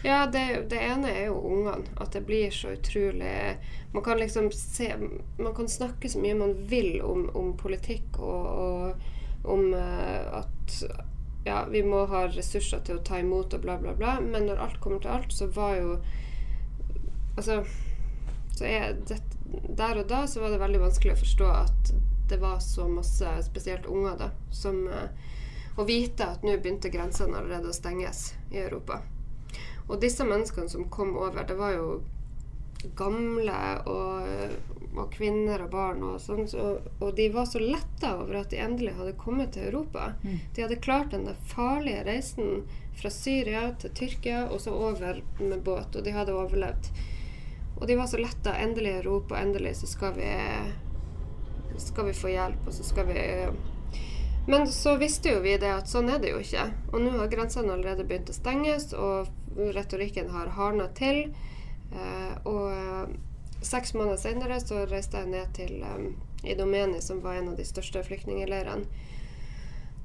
Ja, 0.05 0.25
det, 0.29 0.69
det 0.69 0.77
ene 0.85 1.09
er 1.09 1.23
jo 1.31 1.39
ungene. 1.49 1.87
At 1.97 2.13
det 2.13 2.27
blir 2.27 2.51
så 2.53 2.75
utrolig 2.75 3.57
Man 3.91 4.03
kan 4.05 4.19
liksom 4.21 4.51
se 4.51 4.91
Man 5.37 5.55
kan 5.55 5.69
snakke 5.69 6.09
så 6.09 6.19
mye 6.21 6.35
man 6.37 6.53
vil 6.69 6.99
om, 7.01 7.29
om 7.33 7.55
politikk 7.57 8.19
og, 8.19 8.45
og 8.45 9.49
om 9.49 9.73
eh, 9.73 10.27
at 10.33 10.75
ja, 11.45 11.65
vi 11.69 11.81
må 11.85 12.03
ha 12.09 12.23
ressurser 12.27 12.81
til 12.85 12.97
å 12.99 13.03
ta 13.05 13.19
imot 13.21 13.53
og 13.53 13.65
bla, 13.65 13.79
bla, 13.81 13.95
bla. 13.97 14.15
Men 14.21 14.45
når 14.49 14.61
alt 14.61 14.79
kommer 14.81 15.01
til 15.01 15.13
alt, 15.13 15.33
så 15.33 15.49
var 15.53 15.75
jo 15.79 15.97
Altså 17.35 17.63
så 18.55 18.65
er 18.65 18.95
det, 19.07 19.19
Der 19.77 19.99
og 19.99 20.07
da 20.09 20.21
så 20.27 20.41
var 20.41 20.53
det 20.53 20.61
veldig 20.61 20.83
vanskelig 20.85 21.17
å 21.17 21.23
forstå 21.23 21.49
at 21.49 21.91
det 22.29 22.37
var 22.41 22.61
så 22.63 22.87
masse, 22.89 23.33
spesielt 23.45 23.85
unger, 23.85 24.15
da, 24.21 24.29
som 24.53 24.85
eh, 24.87 25.09
Å 25.77 25.83
vite 25.85 26.29
at 26.37 26.45
nå 26.45 26.55
begynte 26.57 26.93
grensene 26.93 27.37
allerede 27.37 27.73
å 27.73 27.75
stenges 27.75 28.29
i 28.53 28.61
Europa. 28.61 29.01
Og 29.87 29.99
disse 30.01 30.25
menneskene 30.25 30.69
som 30.69 30.89
kom 30.89 31.15
over, 31.17 31.43
det 31.47 31.57
var 31.59 31.75
jo 31.75 31.89
gamle 32.97 33.57
og, 33.89 34.55
og 34.93 35.07
kvinner 35.13 35.63
og 35.65 35.71
barn 35.73 36.03
og 36.05 36.19
sånn, 36.21 36.45
så, 36.49 36.65
og 36.99 37.15
de 37.17 37.27
var 37.33 37.47
så 37.49 37.61
letta 37.61 38.15
over 38.19 38.41
at 38.41 38.53
de 38.53 38.61
endelig 38.61 38.93
hadde 38.97 39.15
kommet 39.21 39.55
til 39.55 39.69
Europa. 39.69 40.11
De 40.53 40.65
hadde 40.65 40.81
klart 40.85 41.13
den 41.13 41.25
der 41.25 41.37
farlige 41.49 42.03
reisen 42.05 42.65
fra 42.95 43.11
Syria 43.13 43.67
til 43.81 43.93
Tyrkia 43.97 44.45
og 44.49 44.61
så 44.61 44.73
over 44.73 45.21
med 45.39 45.61
båt, 45.65 45.95
og 45.95 46.05
de 46.05 46.13
hadde 46.15 46.35
overlevd. 46.37 46.91
Og 47.75 47.87
de 47.89 47.97
var 47.99 48.07
så 48.07 48.21
letta. 48.21 48.53
Endelig 48.55 48.93
Europa, 49.01 49.35
endelig 49.41 49.75
så 49.81 49.89
skal 49.89 50.15
vi 50.15 50.29
skal 51.77 52.05
vi 52.05 52.13
få 52.13 52.31
hjelp, 52.31 52.67
og 52.67 52.73
så 52.73 52.85
skal 52.87 53.09
vi 53.09 53.23
Men 54.47 54.67
så 54.67 54.97
visste 54.97 55.31
jo 55.33 55.41
vi 55.41 55.55
det 55.57 55.71
at 55.73 55.89
sånn 55.89 56.09
er 56.13 56.19
det 56.21 56.33
jo 56.35 56.41
ikke. 56.43 56.67
Og 56.93 57.01
nå 57.01 57.15
har 57.17 57.31
grensene 57.31 57.73
allerede 57.73 58.05
begynt 58.05 58.29
å 58.29 58.35
stenges, 58.35 58.91
og 58.93 59.31
retorikken 59.57 60.29
har 60.33 60.53
hardna 60.53 60.87
til. 60.97 61.31
Eh, 61.91 62.35
og 62.45 62.67
eh, 62.69 63.15
seks 63.65 63.95
måneder 63.97 64.21
senere 64.21 64.59
så 64.61 64.83
reiste 64.89 65.21
jeg 65.21 65.31
ned 65.31 65.55
til 65.57 65.81
eh, 65.81 66.05
Idomeni, 66.53 67.01
som 67.01 67.23
var 67.25 67.39
en 67.39 67.53
av 67.53 67.57
de 67.57 67.65
største 67.65 68.03
flyktningleirene. 68.05 68.85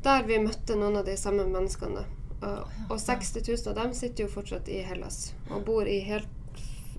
Der 0.01 0.25
vi 0.25 0.41
møtte 0.41 0.79
noen 0.81 0.97
av 1.03 1.05
de 1.05 1.19
samme 1.21 1.45
menneskene. 1.45 2.07
Og, 2.41 2.77
og 2.89 2.97
60 2.97 3.45
000 3.45 3.69
av 3.69 3.77
dem 3.83 3.93
sitter 3.97 4.25
jo 4.25 4.33
fortsatt 4.33 4.71
i 4.73 4.79
Hellas 4.81 5.35
og 5.53 5.67
bor 5.67 5.85
i 5.85 5.99
helt 6.07 6.31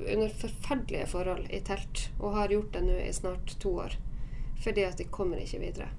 under 0.06 0.30
forferdelige 0.38 1.08
forhold 1.10 1.50
i 1.50 1.64
telt. 1.66 2.06
Og 2.20 2.38
har 2.38 2.54
gjort 2.54 2.78
det 2.78 2.86
nå 2.86 3.02
i 3.02 3.10
snart 3.14 3.58
to 3.64 3.74
år. 3.88 3.98
Fordi 4.62 4.86
at 4.86 5.02
de 5.02 5.10
kommer 5.10 5.42
ikke 5.42 5.64
videre. 5.66 5.90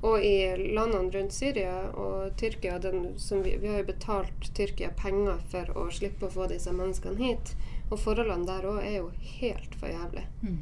Og 0.00 0.22
i 0.24 0.34
landene 0.56 1.12
rundt 1.12 1.34
Syria 1.36 1.90
og 1.92 2.36
Tyrkia 2.40 2.78
den, 2.80 3.18
som 3.20 3.42
vi, 3.44 3.56
vi 3.60 3.68
har 3.68 3.82
jo 3.82 3.90
betalt 3.90 4.48
Tyrkia 4.56 4.94
penger 4.96 5.42
for 5.52 5.72
å 5.76 5.90
slippe 5.92 6.28
å 6.28 6.32
få 6.32 6.48
disse 6.48 6.72
menneskene 6.72 7.20
hit. 7.20 7.54
Og 7.90 8.00
forholdene 8.00 8.48
der 8.48 8.68
òg 8.70 8.80
er 8.80 8.96
jo 9.00 9.10
helt 9.40 9.76
for 9.76 9.92
jævlig. 9.92 10.24
Mm. 10.40 10.60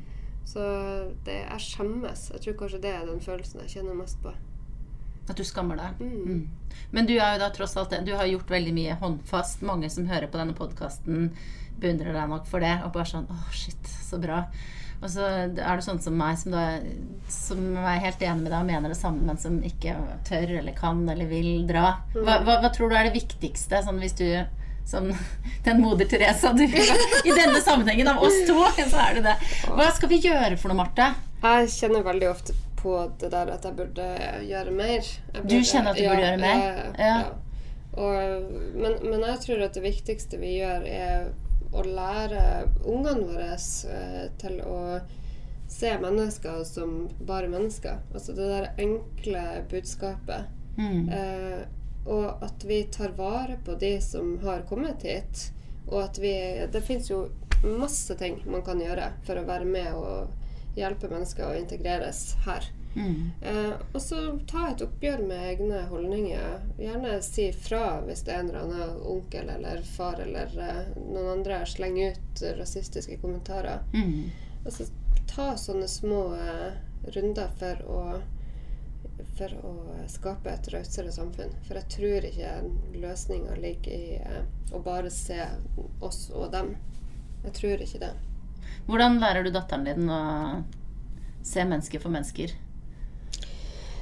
Så 0.49 0.65
det, 1.25 1.43
jeg 1.45 1.65
skjemmes. 1.69 2.29
Jeg 2.35 2.45
tror 2.45 2.61
kanskje 2.63 2.83
det 2.83 2.95
er 2.97 3.07
den 3.07 3.23
følelsen 3.23 3.63
jeg 3.63 3.77
kjenner 3.77 3.99
mest 3.99 4.19
på. 4.25 4.33
At 5.29 5.37
du 5.37 5.45
skammer 5.45 5.77
deg. 5.77 6.01
Mm. 6.01 6.19
Mm. 6.25 6.79
Men 6.91 7.09
du 7.09 7.15
er 7.19 7.37
jo 7.37 7.43
da 7.43 7.51
tross 7.53 7.77
alt 7.77 7.93
Du 8.07 8.15
har 8.17 8.27
gjort 8.27 8.51
veldig 8.51 8.73
mye 8.75 8.97
håndfast. 9.03 9.63
Mange 9.63 9.91
som 9.93 10.09
hører 10.09 10.31
på 10.33 10.41
denne 10.41 10.57
podkasten, 10.57 11.31
beundrer 11.81 12.17
deg 12.17 12.29
nok 12.31 12.49
for 12.51 12.65
det. 12.65 12.75
Og 12.85 12.93
bare 12.95 13.09
sånn 13.09 13.29
Å, 13.31 13.39
shit, 13.55 13.95
så 14.09 14.21
bra. 14.23 14.45
Og 14.99 15.11
så 15.13 15.25
er 15.31 15.53
det 15.55 15.85
sånn 15.87 16.01
som 16.03 16.17
meg, 16.19 16.39
som, 16.41 16.55
da, 16.57 16.81
som 17.31 17.61
er 17.79 18.01
helt 18.03 18.23
enig 18.23 18.43
med 18.43 18.51
deg 18.51 18.59
og 18.59 18.67
mener 18.67 18.91
det 18.91 18.99
samme, 18.99 19.23
men 19.29 19.39
som 19.39 19.61
ikke 19.63 19.95
tør 20.27 20.57
eller 20.59 20.75
kan 20.75 21.05
eller 21.07 21.29
vil 21.31 21.69
dra. 21.69 22.01
Hva, 22.17 22.41
hva, 22.43 22.59
hva 22.65 22.73
tror 22.75 22.91
du 22.91 22.97
er 22.99 23.07
det 23.07 23.15
viktigste, 23.15 23.85
sånn 23.87 24.01
hvis 24.03 24.19
du 24.19 24.27
som 24.89 25.11
den 25.67 25.83
moder 25.85 26.09
Teresa 26.09 26.53
du, 26.57 26.65
I 26.65 27.35
denne 27.37 27.61
sammenhengen 27.61 28.09
av 28.11 28.23
oss 28.25 28.41
to, 28.49 28.59
så 28.89 29.05
er 29.05 29.19
det 29.19 29.27
det. 29.29 29.37
Hva 29.69 29.91
skal 29.95 30.11
vi 30.11 30.23
gjøre 30.25 30.57
for 30.59 30.73
noe, 30.73 30.81
Marte? 30.83 31.13
Jeg 31.45 31.75
kjenner 31.77 32.07
veldig 32.07 32.31
ofte 32.33 32.57
på 32.79 32.95
det 33.21 33.31
der 33.35 33.51
at 33.55 33.67
jeg 33.67 33.77
burde 33.79 34.07
gjøre 34.49 34.73
mer. 34.75 35.13
Burde, 35.35 35.49
Du 35.51 35.59
kjenner 35.61 35.93
at 35.93 36.01
du 36.01 36.09
burde 36.09 36.25
gjøre 36.25 36.41
mer? 36.43 36.65
Ja. 36.65 36.89
Ja. 36.99 37.19
ja. 37.29 37.45
Og, 37.99 38.51
men, 38.79 38.99
men 39.03 39.23
jeg 39.27 39.41
tror 39.45 39.63
at 39.67 39.75
det 39.75 39.83
viktigste 39.83 40.39
vi 40.41 40.59
gjør, 40.61 40.85
er 40.87 41.31
å 41.73 41.85
lære 41.85 42.43
ungene 42.85 43.27
våre 43.29 43.55
eh, 43.55 44.29
til 44.41 44.61
å 44.65 44.79
se 45.69 45.91
mennesker 46.01 46.63
som 46.65 47.09
bare 47.29 47.51
mennesker. 47.53 48.01
Altså 48.15 48.33
det 48.37 48.49
der 48.49 48.71
enkle 48.81 49.45
budskapet. 49.71 50.49
Mm. 50.79 51.09
Eh, 51.09 51.61
og 52.09 52.45
at 52.45 52.65
vi 52.65 52.83
tar 52.89 53.13
vare 53.19 53.59
på 53.65 53.75
de 53.81 53.99
som 54.01 54.39
har 54.45 54.65
kommet 54.69 55.05
hit. 55.05 55.51
Og 55.89 56.03
at 56.03 56.19
vi 56.21 56.33
Det 56.73 56.81
fins 56.85 57.11
jo 57.11 57.27
masse 57.65 58.15
ting 58.15 58.43
man 58.47 58.63
kan 58.63 58.81
gjøre 58.81 59.13
for 59.27 59.41
å 59.41 59.47
være 59.49 59.67
med 59.67 59.95
og 59.95 60.79
hjelpe 60.79 61.11
mennesker 61.11 61.49
å 61.49 61.59
integreres 61.59 62.37
her. 62.47 62.65
Mm. 62.99 63.31
Eh, 63.41 63.75
og 63.93 64.01
så 64.03 64.21
ta 64.51 64.69
et 64.71 64.83
oppgjør 64.85 65.23
med 65.29 65.45
egne 65.53 65.83
holdninger. 65.91 66.57
Gjerne 66.83 67.19
si 67.25 67.49
fra 67.55 68.01
hvis 68.07 68.25
det 68.27 68.35
er 68.35 68.43
en 68.43 68.51
eller 68.53 68.65
annen 68.67 69.05
onkel 69.15 69.53
eller 69.55 69.85
far 69.97 70.21
eller 70.25 70.55
eh, 70.65 70.83
noen 70.99 71.31
andre 71.39 71.63
slenger 71.67 72.19
ut 72.19 72.43
rasistiske 72.59 73.21
kommentarer. 73.23 73.85
Mm. 73.95 74.31
Altså 74.65 74.89
ta 75.31 75.53
sånne 75.61 75.89
små 75.89 76.25
eh, 76.35 76.75
runder 77.15 77.55
for 77.61 77.87
å 77.87 78.03
for 79.39 79.55
å 79.63 79.73
skape 80.11 80.51
et 80.51 80.69
rausere 80.73 81.13
samfunn. 81.15 81.53
For 81.67 81.79
jeg 81.79 81.91
tror 81.95 82.27
ikke 82.27 82.53
løsninga 82.99 83.57
ligger 83.63 83.95
i 83.95 84.19
eh, 84.19 84.41
å 84.75 84.83
bare 84.83 85.11
se 85.15 85.39
oss 86.05 86.29
og 86.35 86.51
dem. 86.55 86.75
Jeg 87.45 87.55
tror 87.59 87.85
ikke 87.85 88.03
det. 88.03 88.13
Hvordan 88.89 89.21
lærer 89.23 89.47
du 89.47 89.53
datteren 89.55 89.87
din 89.87 90.11
å 90.11 90.23
se 91.47 91.65
mennesker 91.65 92.03
for 92.03 92.15
mennesker? 92.15 92.55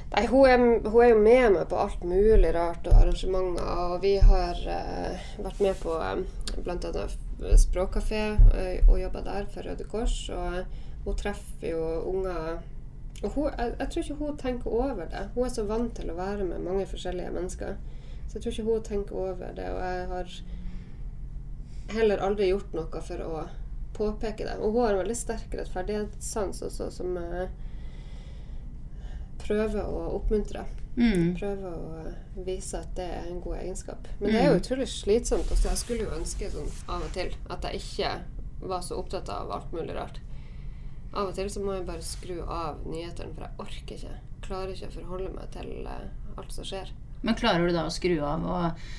Nei, 0.07 0.23
hun 0.31 0.45
er, 0.47 0.61
hun 0.87 1.01
er 1.03 1.09
jo 1.09 1.19
med 1.19 1.49
meg 1.57 1.65
på 1.67 1.79
alt 1.81 2.03
mulig 2.07 2.53
rart 2.55 2.85
og 2.87 2.95
arrangementer. 2.95 3.71
Og 3.91 3.97
vi 4.05 4.13
har 4.23 4.61
uh, 4.63 5.25
vært 5.43 5.59
med 5.65 5.75
på 5.81 5.97
eh, 5.99 6.21
bl.a. 6.63 7.07
språkkafé 7.59 8.21
uh, 8.39 8.87
og 8.87 9.01
jobba 9.01 9.25
der 9.25 9.49
for 9.51 9.67
Røde 9.67 9.87
Kors. 9.91 10.15
Og 10.31 11.03
hun 11.03 11.19
treffer 11.19 11.73
jo 11.73 11.83
unger 12.13 12.63
Og 13.23 13.31
hun, 13.33 13.45
jeg, 13.49 13.73
jeg 13.79 13.89
tror 13.89 14.03
ikke 14.03 14.19
hun 14.21 14.37
tenker 14.37 14.73
over 14.79 15.05
det. 15.11 15.27
Hun 15.35 15.45
er 15.45 15.53
så 15.53 15.67
vant 15.67 15.95
til 15.97 16.11
å 16.13 16.17
være 16.17 16.45
med 16.45 16.63
mange 16.63 16.85
forskjellige 16.87 17.33
mennesker. 17.33 17.75
Så 18.27 18.37
jeg 18.37 18.43
tror 18.43 18.51
ikke 18.53 18.67
hun 18.71 18.83
tenker 18.85 19.21
over 19.27 19.55
det. 19.57 19.69
Og 19.73 19.79
jeg 19.81 20.07
har 20.13 20.35
heller 21.97 22.21
aldri 22.23 22.51
gjort 22.51 22.75
noe 22.77 23.01
for 23.01 23.23
å 23.25 23.47
påpeke 23.97 24.45
det. 24.45 24.57
Og 24.61 24.71
hun 24.71 24.85
har 24.85 24.95
en 24.95 25.01
veldig 25.01 25.17
sterk 25.17 25.55
rettferdighetssans 25.57 26.61
også, 26.67 26.91
som 26.93 27.17
eh, 27.17 27.49
prøver 29.41 29.85
å 29.85 30.03
oppmuntre. 30.17 30.65
Mm. 30.97 31.35
Prøve 31.37 31.71
å 31.71 32.43
vise 32.45 32.79
at 32.81 32.93
det 32.97 33.05
er 33.19 33.27
en 33.29 33.41
god 33.43 33.59
egenskap. 33.59 34.07
Men 34.19 34.33
det 34.33 34.39
er 34.41 34.47
jo 34.49 34.61
utrolig 34.61 34.87
slitsomt. 34.89 35.51
Også. 35.53 35.69
Jeg 35.69 35.81
skulle 35.83 36.07
jo 36.07 36.15
ønske 36.17 36.49
sånn 36.53 36.71
av 36.89 37.05
og 37.05 37.11
til 37.13 37.35
at 37.53 37.67
jeg 37.67 37.83
ikke 37.83 38.13
var 38.67 38.81
så 38.85 38.97
opptatt 38.97 39.29
av 39.29 39.51
alt 39.53 39.75
mulig 39.75 39.93
rart. 39.97 40.17
Av 41.13 41.29
og 41.29 41.35
til 41.37 41.49
så 41.53 41.61
må 41.63 41.77
jeg 41.77 41.85
bare 41.87 42.05
skru 42.05 42.39
av 42.43 42.81
nyhetene, 42.89 43.35
for 43.35 43.45
jeg 43.45 43.61
orker 43.63 43.99
ikke. 43.99 44.15
Klarer 44.47 44.73
ikke 44.73 44.89
å 44.89 44.95
forholde 44.97 45.35
meg 45.35 45.51
til 45.53 45.69
eh, 45.85 46.09
alt 46.37 46.55
som 46.55 46.67
skjer. 46.67 46.89
Men 47.21 47.37
klarer 47.37 47.69
du 47.69 47.73
da 47.75 47.85
å 47.87 47.93
skru 47.93 48.17
av 48.25 48.43
og 48.45 48.89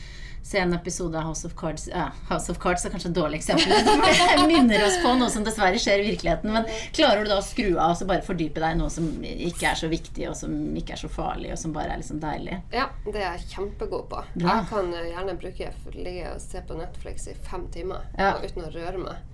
se 0.43 0.59
en 0.59 0.73
episode 0.73 1.19
av 1.19 1.25
House 1.29 1.47
of 1.47 1.55
Cards 1.57 1.89
ja, 1.89 2.09
House 2.29 2.53
of 2.53 2.59
Cards 2.63 2.85
er 2.87 2.93
kanskje 2.95 3.11
et 3.11 3.17
dårlig 3.19 3.41
eksempel. 3.41 3.73
Det 4.39 4.47
minner 4.49 4.85
oss 4.87 4.99
på 5.03 5.13
noe 5.19 5.31
som 5.33 5.45
dessverre 5.45 5.81
skjer 5.83 6.03
i 6.03 6.11
virkeligheten. 6.11 6.53
Men 6.55 6.69
klarer 6.97 7.25
du 7.25 7.33
da 7.33 7.39
å 7.41 7.45
skru 7.45 7.75
av 7.77 7.93
og 7.93 7.99
så 8.01 8.09
bare 8.09 8.25
fordype 8.27 8.63
deg 8.63 8.77
i 8.77 8.81
noe 8.81 8.93
som 8.93 9.09
ikke 9.25 9.71
er 9.73 9.81
så 9.81 9.91
viktig, 9.93 10.29
og 10.31 10.37
som 10.39 10.55
ikke 10.79 10.97
er 10.97 11.03
så 11.03 11.11
farlig, 11.13 11.53
og 11.55 11.61
som 11.61 11.75
bare 11.77 11.95
er 11.95 12.03
liksom 12.03 12.21
deilig? 12.23 12.61
Ja, 12.75 12.89
det 13.07 13.23
er 13.23 13.37
jeg 13.37 13.49
kjempegod 13.55 14.07
på. 14.13 14.23
Bra. 14.35 14.59
Jeg 14.61 14.69
kan 14.71 14.93
eh, 14.95 15.11
gjerne 15.13 15.39
bruke 15.41 15.73
ligge 15.97 16.35
og 16.35 16.41
se 16.45 16.63
på 16.69 16.79
Netflix 16.79 17.29
i 17.29 17.37
fem 17.49 17.67
timer 17.75 18.07
Ja. 18.19 18.37
uten 18.43 18.65
å 18.65 18.73
røre 18.73 19.03
meg. 19.03 19.25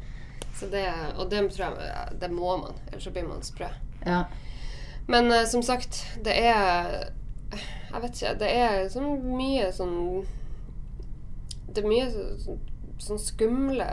Så 0.54 0.68
det, 0.70 0.86
og 1.18 1.30
det 1.30 1.42
tror 1.54 1.80
jeg 1.82 2.18
det 2.20 2.30
må 2.30 2.56
man, 2.62 2.76
ellers 2.90 3.06
så 3.08 3.12
blir 3.14 3.26
man 3.26 3.42
sprø. 3.42 3.68
Ja. 4.06 4.24
Men 5.06 5.32
uh, 5.32 5.44
som 5.44 5.62
sagt, 5.62 6.06
det 6.24 6.32
er 6.32 7.10
Jeg 7.50 8.00
vet 8.02 8.16
ikke. 8.16 8.32
Det 8.40 8.48
er 8.50 8.86
sånn 8.90 9.20
mye 9.36 9.68
sånn 9.74 10.24
Det 11.68 11.82
er 11.82 11.88
mye 11.88 12.08
sånn, 12.10 12.58
sånn 12.98 13.18
skumle 13.18 13.86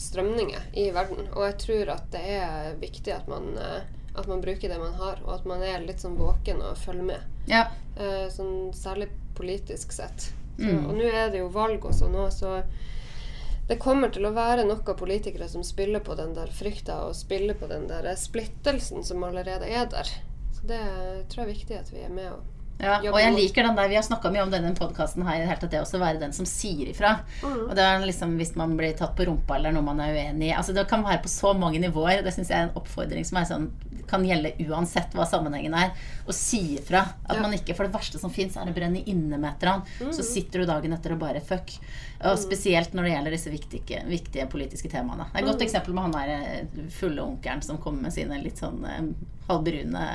strømninger 0.00 0.70
i 0.76 0.90
verden. 0.94 1.28
Og 1.34 1.44
jeg 1.46 1.58
tror 1.64 1.92
at 1.96 2.10
det 2.12 2.24
er 2.38 2.74
viktig 2.80 3.14
at 3.14 3.28
man, 3.30 3.52
eh, 3.58 3.82
at 4.16 4.26
man 4.28 4.40
bruker 4.44 4.68
det 4.68 4.78
man 4.80 4.94
har, 5.00 5.20
og 5.24 5.34
at 5.38 5.46
man 5.48 5.62
er 5.62 5.84
litt 5.84 6.00
sånn 6.04 6.18
våken 6.18 6.62
og 6.62 6.76
følger 6.80 7.10
med. 7.14 7.20
ja. 7.46 7.66
Eh, 7.96 8.26
sånn 8.28 8.74
særlig 8.76 9.08
politisk 9.34 9.92
sett. 9.92 10.20
Så, 10.58 10.64
Mm. 10.64 10.86
Og 10.88 10.94
nå 10.96 11.04
er 11.04 11.30
det 11.30 11.38
jo 11.38 11.48
valg 11.52 11.80
også 11.84 12.08
nå, 12.08 12.30
så 12.32 12.62
det 13.68 13.78
kommer 13.78 14.08
til 14.08 14.24
å 14.24 14.32
være 14.32 14.64
noen 14.64 14.96
politikere 14.96 15.48
som 15.48 15.64
spiller 15.64 16.00
på 16.00 16.14
den 16.16 16.34
der 16.34 16.46
frykta 16.46 17.00
og 17.08 17.16
spiller 17.18 17.54
på 17.54 17.66
den 17.68 17.86
der 17.90 18.08
splittelsen 18.16 19.04
som 19.04 19.24
allerede 19.24 19.66
er 19.68 19.86
der. 19.86 20.08
Så 20.52 20.66
det 20.66 20.80
tror 21.28 21.44
jeg 21.44 21.48
er 21.48 21.54
viktig 21.54 21.78
at 21.78 21.92
vi 21.92 22.04
er 22.06 22.08
med 22.08 22.32
og 22.32 22.44
Ja, 22.76 22.98
og 23.00 23.16
jeg 23.16 23.32
liker 23.32 23.64
den 23.64 23.76
der, 23.78 23.88
Vi 23.88 23.96
har 23.96 24.04
snakka 24.04 24.30
mye 24.32 24.42
om 24.44 24.50
denne 24.52 24.74
podkasten 24.76 25.24
her, 25.24 25.46
helt 25.48 25.62
at 25.64 25.72
det 25.72 25.80
også 25.80 26.00
være 26.00 26.20
den 26.20 26.34
som 26.36 26.48
sier 26.48 26.90
ifra. 26.92 27.14
Mm. 27.40 27.70
Og 27.70 27.74
det 27.78 27.84
er 27.84 28.04
liksom 28.04 28.36
Hvis 28.36 28.54
man 28.58 28.76
blir 28.76 28.96
tatt 28.98 29.16
på 29.16 29.26
rumpa 29.28 29.56
eller 29.56 29.72
noe 29.72 29.86
man 29.86 30.02
er 30.04 30.12
uenig 30.12 30.50
i 30.50 30.54
altså 30.56 30.74
Det 30.76 30.86
kan 30.90 31.04
være 31.06 31.22
på 31.24 31.32
så 31.32 31.54
mange 31.56 31.80
nivåer. 31.80 32.24
Det 32.24 32.34
syns 32.34 32.52
jeg 32.52 32.58
er 32.58 32.68
en 32.68 32.76
oppfordring 32.76 33.24
som 33.24 33.40
er 33.40 33.48
sånn, 33.48 33.70
kan 34.08 34.24
gjelde 34.26 34.54
uansett 34.68 35.14
hva 35.16 35.26
sammenhengen 35.28 35.74
er. 35.74 35.92
Og 36.26 36.34
si 36.34 36.76
ifra. 36.78 37.04
At 37.28 37.36
Ja. 37.36 37.42
man 37.42 37.52
ikke 37.52 37.74
For 37.76 37.84
det 37.86 37.92
verste 37.94 38.18
som 38.18 38.30
fins, 38.30 38.56
er 38.56 38.66
å 38.66 38.74
brenne 38.74 39.02
inne 39.06 39.38
med 39.38 39.50
et 39.50 39.62
eller 39.62 39.72
annet. 39.74 40.14
Så 40.14 40.22
sitter 40.24 40.60
du 40.60 40.66
dagen 40.66 40.92
etter 40.92 41.12
og 41.12 41.18
bare 41.18 41.40
fuck. 41.40 41.70
Og 42.24 42.38
spesielt 42.38 42.92
når 42.94 43.02
det 43.02 43.12
gjelder 43.12 43.30
disse 43.36 43.50
viktige, 43.52 44.02
viktige 44.08 44.46
politiske 44.48 44.88
temaene. 44.88 45.26
Det 45.32 45.40
er 45.42 45.44
et 45.44 45.50
godt 45.52 45.62
eksempel 45.66 45.92
med 45.94 46.02
han 46.06 46.12
der 46.12 46.28
eh, 46.28 46.84
fulle 46.90 47.20
onkelen 47.22 47.62
som 47.62 47.78
kommer 47.78 48.02
med 48.08 48.12
sine 48.14 48.38
litt 48.42 48.58
sånn 48.58 48.84
eh, 48.88 49.02
halvbrune 49.48 50.06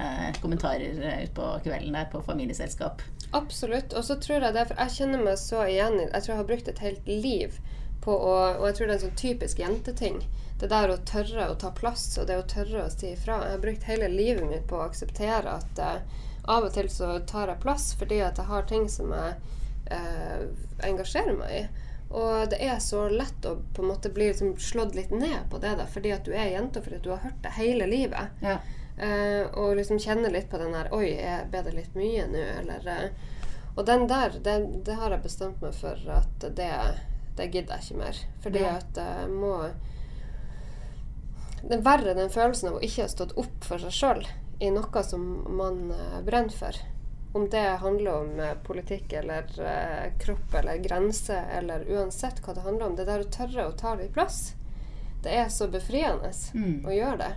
kommentarer 0.42 1.02
eh, 1.04 1.24
utpå 1.28 1.62
kvelden 1.64 1.94
der 1.94 2.06
på 2.12 2.22
familieselskap. 2.26 3.02
Absolutt. 3.34 3.94
Og 3.94 4.04
så 4.04 4.18
tror 4.20 4.42
jeg 4.48 4.54
det, 4.58 4.68
for 4.68 4.82
jeg 4.82 4.96
kjenner 4.98 5.24
meg 5.24 5.38
så 5.40 5.62
igjen 5.70 6.00
Jeg 6.02 6.24
tror 6.24 6.34
jeg 6.34 6.42
har 6.42 6.50
brukt 6.50 6.68
et 6.68 6.82
helt 6.84 7.08
liv 7.08 7.60
på 8.02 8.12
å 8.12 8.34
Og 8.60 8.66
jeg 8.68 8.76
tror 8.76 8.88
det 8.88 8.96
er 8.96 8.98
en 8.98 9.06
sånn 9.06 9.20
typisk 9.22 9.60
jenteting. 9.62 10.22
Det 10.62 10.70
der 10.70 10.92
å 10.94 10.98
tørre 11.10 11.48
å 11.50 11.56
ta 11.58 11.72
plass, 11.74 12.04
og 12.22 12.28
det 12.30 12.38
å 12.38 12.46
tørre 12.46 12.84
å 12.86 12.90
si 12.94 13.12
ifra. 13.16 13.40
Jeg 13.48 13.56
har 13.56 13.64
brukt 13.64 13.88
hele 13.90 14.10
livet 14.14 14.46
mitt 14.46 14.68
på 14.70 14.78
å 14.78 14.86
akseptere 14.86 15.56
at 15.58 15.80
eh, 15.82 16.20
av 16.46 16.68
og 16.68 16.74
til 16.76 16.90
så 16.90 17.16
tar 17.30 17.50
jeg 17.50 17.62
plass 17.64 17.92
fordi 17.98 18.20
at 18.26 18.38
jeg 18.38 18.50
har 18.50 18.68
ting 18.70 18.86
som 18.90 19.10
jeg 19.14 19.34
eh, 19.94 20.44
engasjerer 20.86 21.34
meg 21.40 21.56
i. 21.64 21.64
Og 22.12 22.50
det 22.52 22.60
er 22.66 22.80
så 22.84 23.06
lett 23.10 23.46
å 23.48 23.56
på 23.74 23.82
en 23.82 23.90
måte 23.94 24.10
bli 24.14 24.28
liksom 24.30 24.54
slått 24.60 24.96
litt 24.98 25.12
ned 25.16 25.48
på 25.50 25.58
det, 25.64 25.74
da, 25.80 25.86
fordi 25.88 26.12
at 26.12 26.26
du 26.28 26.34
er 26.36 26.50
jente, 26.52 26.80
og 26.82 26.86
fordi 26.86 26.98
at 27.00 27.06
du 27.06 27.12
har 27.14 27.22
hørt 27.26 27.42
det 27.46 27.54
hele 27.58 27.88
livet. 27.88 28.42
Ja. 28.44 28.58
Eh, 29.02 29.46
og 29.58 29.78
liksom 29.80 30.00
kjenne 30.04 30.30
litt 30.30 30.50
på 30.52 30.60
den 30.62 30.76
der 30.76 30.92
Oi, 30.94 31.08
jeg 31.16 31.48
det 31.52 31.72
litt 31.74 31.96
mye 31.98 32.26
nå? 32.30 32.42
Eller 32.60 32.90
eh, 32.92 33.38
Og 33.80 33.86
den 33.88 34.04
der, 34.12 34.36
det, 34.44 34.58
det 34.86 34.98
har 35.00 35.16
jeg 35.16 35.24
bestemt 35.24 35.62
meg 35.64 35.74
for 35.74 35.98
at 36.12 36.44
det, 36.60 36.74
det 37.40 37.48
gidder 37.54 37.80
jeg 37.80 37.88
ikke 37.88 38.02
mer. 38.04 38.20
Fordi 38.44 38.62
Ja. 38.68 38.76
at 38.82 39.00
jeg 39.00 39.32
må 39.32 39.56
Det 41.62 41.78
er 41.78 41.84
verre 41.86 42.14
den 42.18 42.32
følelsen 42.34 42.72
av 42.72 42.80
å 42.80 42.86
ikke 42.86 43.06
ha 43.06 43.12
stått 43.12 43.36
opp 43.38 43.68
for 43.68 43.82
seg 43.84 43.94
sjøl 43.94 44.24
i 44.62 44.70
noe 44.74 45.04
som 45.04 45.22
man 45.58 45.92
eh, 45.92 46.18
brenner 46.26 46.54
for. 46.54 46.78
Om 47.34 47.46
det 47.50 47.62
handler 47.82 48.12
om 48.14 48.40
eh, 48.44 48.56
politikk 48.66 49.14
eller 49.22 49.48
eh, 49.64 50.10
kropp 50.22 50.58
eller 50.60 50.82
grense 50.84 51.38
eller 51.58 51.86
uansett 51.90 52.42
hva 52.46 52.54
det 52.58 52.66
handler 52.66 52.90
om. 52.90 52.96
Det 52.98 53.06
der 53.10 53.24
å 53.24 53.30
tørre 53.32 53.68
å 53.70 53.78
ta 53.78 53.96
litt 53.96 54.14
plass, 54.14 54.54
det 55.24 55.34
er 55.38 55.50
så 55.54 55.70
befriende 55.72 56.34
Mm. 56.54 56.84
å 56.86 56.92
gjøre 56.94 57.18
det. 57.18 57.32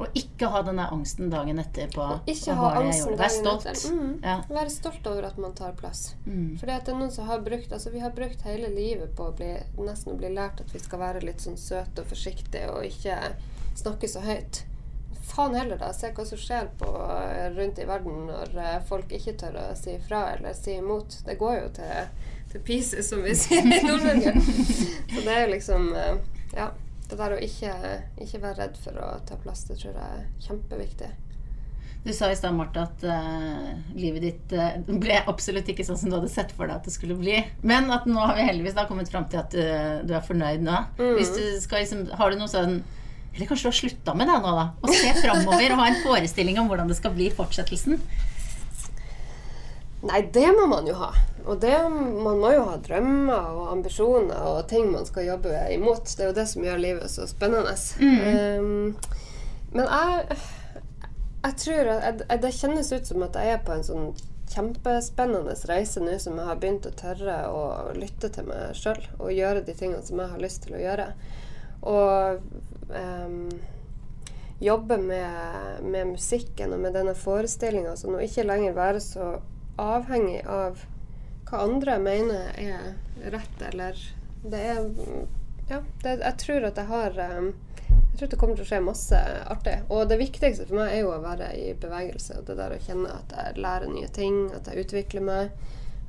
Og 0.00 0.14
ikke 0.16 0.48
ha 0.48 0.62
denne 0.64 0.86
angsten 0.88 1.28
dagen 1.28 1.58
etter 1.60 1.90
på 1.92 2.00
Og 2.00 2.28
ikke 2.30 2.54
ha 2.56 2.68
det 2.72 2.84
angsten. 2.86 3.16
Vær 3.20 3.32
stolt. 3.34 3.66
Mm. 3.92 4.14
Ja. 4.24 4.36
Være 4.48 4.72
stolt 4.72 5.06
over 5.10 5.26
at 5.28 5.36
man 5.36 5.52
tar 5.58 5.74
plass. 5.76 6.14
Mm. 6.24 6.54
Fordi 6.60 6.72
at 6.72 6.86
det 6.86 6.94
er 6.94 7.00
noen 7.02 7.12
som 7.12 7.28
har 7.28 7.42
brukt 7.44 7.72
Altså 7.76 7.92
vi 7.92 8.00
har 8.00 8.14
brukt 8.16 8.40
hele 8.48 8.70
livet 8.72 9.12
på 9.16 9.26
å 9.28 9.34
bli 9.36 9.50
nesten 9.84 10.14
å 10.14 10.16
bli 10.16 10.30
lært 10.32 10.62
at 10.64 10.72
vi 10.72 10.80
skal 10.80 11.02
være 11.02 11.20
litt 11.26 11.44
sånn 11.44 11.58
søte 11.60 12.00
og 12.00 12.08
forsiktige 12.08 12.70
og 12.72 12.86
ikke 12.88 13.18
snakke 13.78 14.08
så 14.10 14.22
høyt. 14.24 14.64
Faen 15.30 15.54
heller, 15.54 15.78
da. 15.78 15.92
Se 15.94 16.10
hva 16.14 16.24
som 16.26 16.40
skjer 16.40 16.68
på, 16.78 16.90
rundt 17.54 17.78
i 17.78 17.86
verden 17.86 18.26
når 18.30 18.58
eh, 18.58 18.76
folk 18.88 19.12
ikke 19.14 19.36
tør 19.38 19.60
å 19.62 19.64
si 19.78 19.94
ifra 19.94 20.24
eller 20.34 20.56
si 20.58 20.74
imot. 20.80 21.20
Det 21.26 21.38
går 21.38 21.56
jo 21.60 21.72
til, 21.78 22.28
til 22.52 22.64
pieces, 22.66 23.10
som 23.12 23.22
vi 23.24 23.34
sier 23.42 23.66
i 23.66 23.82
Nord-Norge. 23.86 24.34
Så 24.42 25.24
det 25.24 25.34
er 25.34 25.44
jo 25.44 25.50
liksom 25.56 25.90
eh, 25.94 26.14
Ja. 26.56 26.70
Det 27.10 27.16
der 27.18 27.32
å 27.34 27.38
ikke, 27.42 27.72
ikke 28.22 28.38
være 28.38 28.54
redd 28.60 28.76
for 28.78 28.94
å 29.02 29.06
ta 29.26 29.34
plass, 29.42 29.64
det 29.66 29.80
tror 29.80 29.96
jeg 29.98 30.18
er 30.20 30.28
kjempeviktig. 30.44 31.08
Du 32.04 32.12
sa 32.14 32.28
i 32.30 32.36
stad, 32.38 32.54
Marte, 32.54 32.84
at 32.86 33.02
uh, 33.02 33.72
livet 33.98 34.22
ditt 34.22 34.54
uh, 34.54 34.78
ble 34.86 35.18
absolutt 35.18 35.66
ikke 35.68 35.84
sånn 35.84 35.98
som 35.98 36.12
du 36.12 36.16
hadde 36.16 36.30
sett 36.30 36.54
for 36.54 36.70
deg 36.70 36.78
at 36.78 36.86
det 36.86 36.94
skulle 36.94 37.18
bli. 37.18 37.34
Men 37.66 37.90
at 37.90 38.06
nå 38.06 38.22
har 38.22 38.38
vi 38.38 38.46
heldigvis 38.46 38.78
da 38.78 38.86
kommet 38.86 39.10
fram 39.10 39.26
til 39.26 39.42
at 39.42 39.50
du, 39.50 40.06
du 40.06 40.14
er 40.14 40.22
fornøyd 40.22 40.62
nå. 40.64 40.78
Mm. 41.02 41.18
Du 41.18 41.74
liksom, 41.74 42.06
Har 42.14 42.30
du 42.30 42.38
noe 42.38 42.52
sånn 42.52 42.78
Eller 43.34 43.46
kanskje 43.46 43.68
du 43.68 43.70
har 43.70 43.78
slutta 43.78 44.14
med 44.18 44.28
det 44.28 44.38
nå, 44.42 44.52
da? 44.56 44.66
Å 44.80 44.92
se 44.92 45.14
framover 45.20 45.74
og 45.74 45.82
ha 45.82 45.88
en 45.90 46.02
forestilling 46.02 46.58
om 46.60 46.70
hvordan 46.70 46.90
det 46.90 46.98
skal 46.98 47.14
bli 47.14 47.30
i 47.30 47.34
fortsettelsen? 47.34 48.00
Nei, 50.08 50.22
det 50.32 50.46
må 50.56 50.64
man 50.70 50.86
jo 50.88 50.94
ha. 50.96 51.10
Og 51.44 51.60
det, 51.60 51.74
man 51.90 52.40
må 52.40 52.52
jo 52.54 52.64
ha 52.68 52.76
drømmer 52.80 53.50
og 53.56 53.72
ambisjoner 53.74 54.40
og 54.48 54.64
ting 54.70 54.88
man 54.92 55.06
skal 55.08 55.28
jobbe 55.28 55.52
imot. 55.74 56.08
Det 56.08 56.24
er 56.24 56.32
jo 56.32 56.38
det 56.40 56.46
som 56.48 56.64
gjør 56.64 56.80
livet 56.80 57.12
så 57.12 57.28
spennende. 57.28 57.74
Um, 58.00 58.96
men 59.72 59.86
jeg, 59.86 60.38
jeg 61.44 61.56
tror 61.62 61.92
at 61.94 62.24
jeg, 62.24 62.40
Det 62.42 62.52
kjennes 62.56 62.92
ut 62.92 63.12
som 63.12 63.24
at 63.28 63.38
jeg 63.38 63.54
er 63.54 63.62
på 63.64 63.76
en 63.76 63.86
sånn 63.86 64.10
kjempespennende 64.50 65.54
reise 65.70 66.02
nå 66.02 66.16
som 66.18 66.38
jeg 66.40 66.48
har 66.48 66.58
begynt 66.58 66.88
å 66.88 66.96
tørre 66.98 67.36
å 67.54 67.60
lytte 67.94 68.32
til 68.34 68.48
meg 68.48 68.74
sjøl 68.74 68.98
og 69.20 69.30
gjøre 69.30 69.62
de 69.62 69.76
tingene 69.78 70.02
som 70.02 70.18
jeg 70.18 70.32
har 70.32 70.42
lyst 70.42 70.64
til 70.64 70.74
å 70.74 70.82
gjøre. 70.82 71.06
Og 71.86 72.40
um, 72.94 73.50
jobbe 74.60 74.98
med, 74.98 75.82
med 75.82 76.06
musikken 76.06 76.74
og 76.76 76.82
med 76.82 76.94
denne 76.94 77.14
forestillinga, 77.16 77.96
sånn, 77.96 78.18
ikke 78.20 78.44
lenger 78.44 78.76
være 78.76 79.00
så 79.00 79.28
avhengig 79.80 80.42
av 80.44 80.82
hva 81.50 81.64
andre 81.64 81.96
mener 81.98 82.52
er 82.60 83.30
rett, 83.32 83.62
eller 83.72 83.98
Det 84.42 84.60
er 84.60 84.84
Ja, 85.70 85.80
det, 86.02 86.12
jeg 86.20 86.36
tror 86.42 86.66
at 86.66 86.78
jeg 86.78 86.88
har 86.90 87.18
um, 87.38 87.50
Jeg 87.88 88.18
tror 88.18 88.30
det 88.30 88.38
kommer 88.38 88.58
til 88.58 88.64
å 88.64 88.68
skje 88.68 88.80
masse 88.84 89.18
artig. 89.50 89.76
Og 89.88 90.08
det 90.10 90.18
viktigste 90.20 90.66
for 90.68 90.80
meg 90.80 90.94
er 90.94 91.02
jo 91.04 91.12
å 91.14 91.22
være 91.22 91.52
i 91.56 91.68
bevegelse. 91.78 92.40
Og 92.40 92.48
det 92.48 92.56
der 92.58 92.74
å 92.74 92.80
kjenne 92.84 93.12
at 93.14 93.32
jeg 93.32 93.62
lærer 93.62 93.88
nye 93.88 94.10
ting, 94.12 94.50
at 94.52 94.66
jeg 94.68 94.84
utvikler 94.84 95.24
meg. 95.24 95.54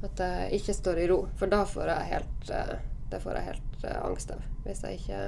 At 0.04 0.20
jeg 0.20 0.60
ikke 0.60 0.76
står 0.76 1.04
i 1.04 1.06
ro. 1.12 1.20
For 1.40 1.52
da 1.52 1.62
får 1.70 1.94
jeg 1.94 2.10
helt, 2.10 2.50
eh, 2.58 2.74
det 3.14 3.22
får 3.24 3.38
jeg 3.38 3.48
helt 3.52 3.86
angst 4.02 4.34
av. 4.34 4.42
Hvis 4.66 4.82
jeg 4.84 5.00
ikke 5.00 5.22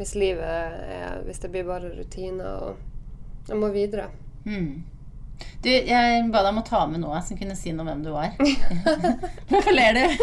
Hvis 0.00 0.14
livet 0.16 0.46
er 0.48 1.20
Hvis 1.26 1.42
det 1.42 1.50
blir 1.52 1.68
bare 1.68 1.92
rutiner 1.92 2.48
og 2.64 3.50
Jeg 3.50 3.58
må 3.60 3.68
videre. 3.74 4.08
Mm. 4.46 4.82
Du, 5.60 5.68
jeg 5.68 6.24
ba 6.32 6.42
deg 6.44 6.50
om 6.52 6.60
å 6.60 6.64
ta 6.64 6.80
med 6.88 7.02
noe 7.02 7.18
som 7.24 7.36
kunne 7.36 7.56
si 7.56 7.72
noe 7.72 7.84
om 7.84 7.88
hvem 7.90 8.02
du 8.04 8.10
var. 8.12 8.36
Hvorfor 9.50 9.74
ler 9.74 9.96
du? 9.96 10.20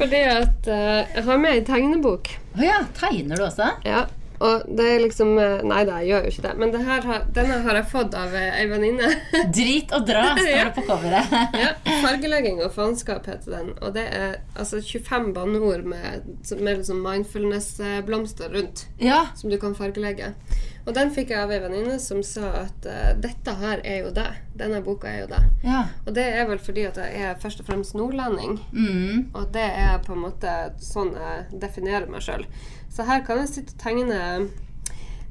Fordi 0.00 0.20
at 0.28 0.68
uh, 0.68 1.00
jeg 1.14 1.24
har 1.28 1.40
med 1.40 1.52
ei 1.52 1.62
tegnebok. 1.68 2.32
Å 2.56 2.64
ja, 2.64 2.78
tegner 2.96 3.40
du 3.40 3.44
også? 3.46 3.68
Ja, 3.86 4.04
og 4.42 4.64
det 4.66 4.86
er 4.90 5.02
liksom 5.04 5.36
eh, 5.38 5.62
Nei 5.66 5.82
da, 5.86 6.00
jeg 6.02 6.10
gjør 6.10 6.26
jo 6.26 6.32
ikke 6.32 6.44
det. 6.46 6.54
Men 6.60 6.72
det 6.74 6.82
her 6.86 7.06
har, 7.08 7.24
denne 7.36 7.60
har 7.64 7.78
jeg 7.78 7.88
fått 7.92 8.16
av 8.18 8.34
eh, 8.34 8.58
ei 8.58 8.66
venninne. 8.70 9.10
Drit 9.56 9.94
og 9.94 10.06
dra, 10.08 10.26
står 10.38 10.50
det 10.50 10.74
på 10.78 10.86
coveret. 10.88 11.36
ja, 11.62 11.72
Fargelegging 12.02 12.60
og 12.64 12.74
faenskap 12.74 13.28
heter 13.30 13.58
den. 13.58 13.72
Og 13.80 13.94
det 13.96 14.06
er 14.10 14.38
altså 14.58 14.82
25 14.82 15.32
banneord 15.36 15.86
med, 15.88 16.28
med 16.58 16.82
liksom 16.82 17.02
mindfulness-blomster 17.06 18.54
rundt. 18.54 18.86
Ja. 19.02 19.26
Som 19.38 19.54
du 19.54 19.58
kan 19.62 19.76
fargelegge. 19.78 20.34
Og 20.84 20.92
den 20.92 21.12
fikk 21.14 21.30
jeg 21.32 21.40
av 21.40 21.52
ei 21.54 21.62
venninne 21.62 21.96
som 22.02 22.20
sa 22.26 22.50
at 22.66 22.84
uh, 22.84 23.12
dette 23.16 23.54
her 23.56 23.80
er 23.88 24.02
jo 24.04 24.10
det. 24.12 24.28
Denne 24.54 24.82
boka 24.84 25.08
er 25.08 25.22
jo 25.22 25.30
det. 25.32 25.40
ja. 25.64 25.80
Og 26.04 26.12
det 26.16 26.26
er 26.36 26.44
vel 26.50 26.60
fordi 26.60 26.84
at 26.90 27.00
jeg 27.00 27.22
er 27.24 27.38
først 27.40 27.62
og 27.62 27.70
fremst 27.70 27.96
nordlending. 27.96 28.58
Mm. 28.72 29.30
Og 29.32 29.48
det 29.54 29.64
er 29.64 29.96
på 30.04 30.12
en 30.12 30.24
måte 30.26 30.52
sånn 30.84 31.14
jeg 31.16 31.60
definerer 31.62 32.10
meg 32.12 32.24
sjøl. 32.26 32.44
Så 32.94 33.02
her 33.08 33.24
kan 33.26 33.40
jeg 33.42 33.50
sitte 33.50 33.74
og 33.74 33.80
tegne 33.82 34.18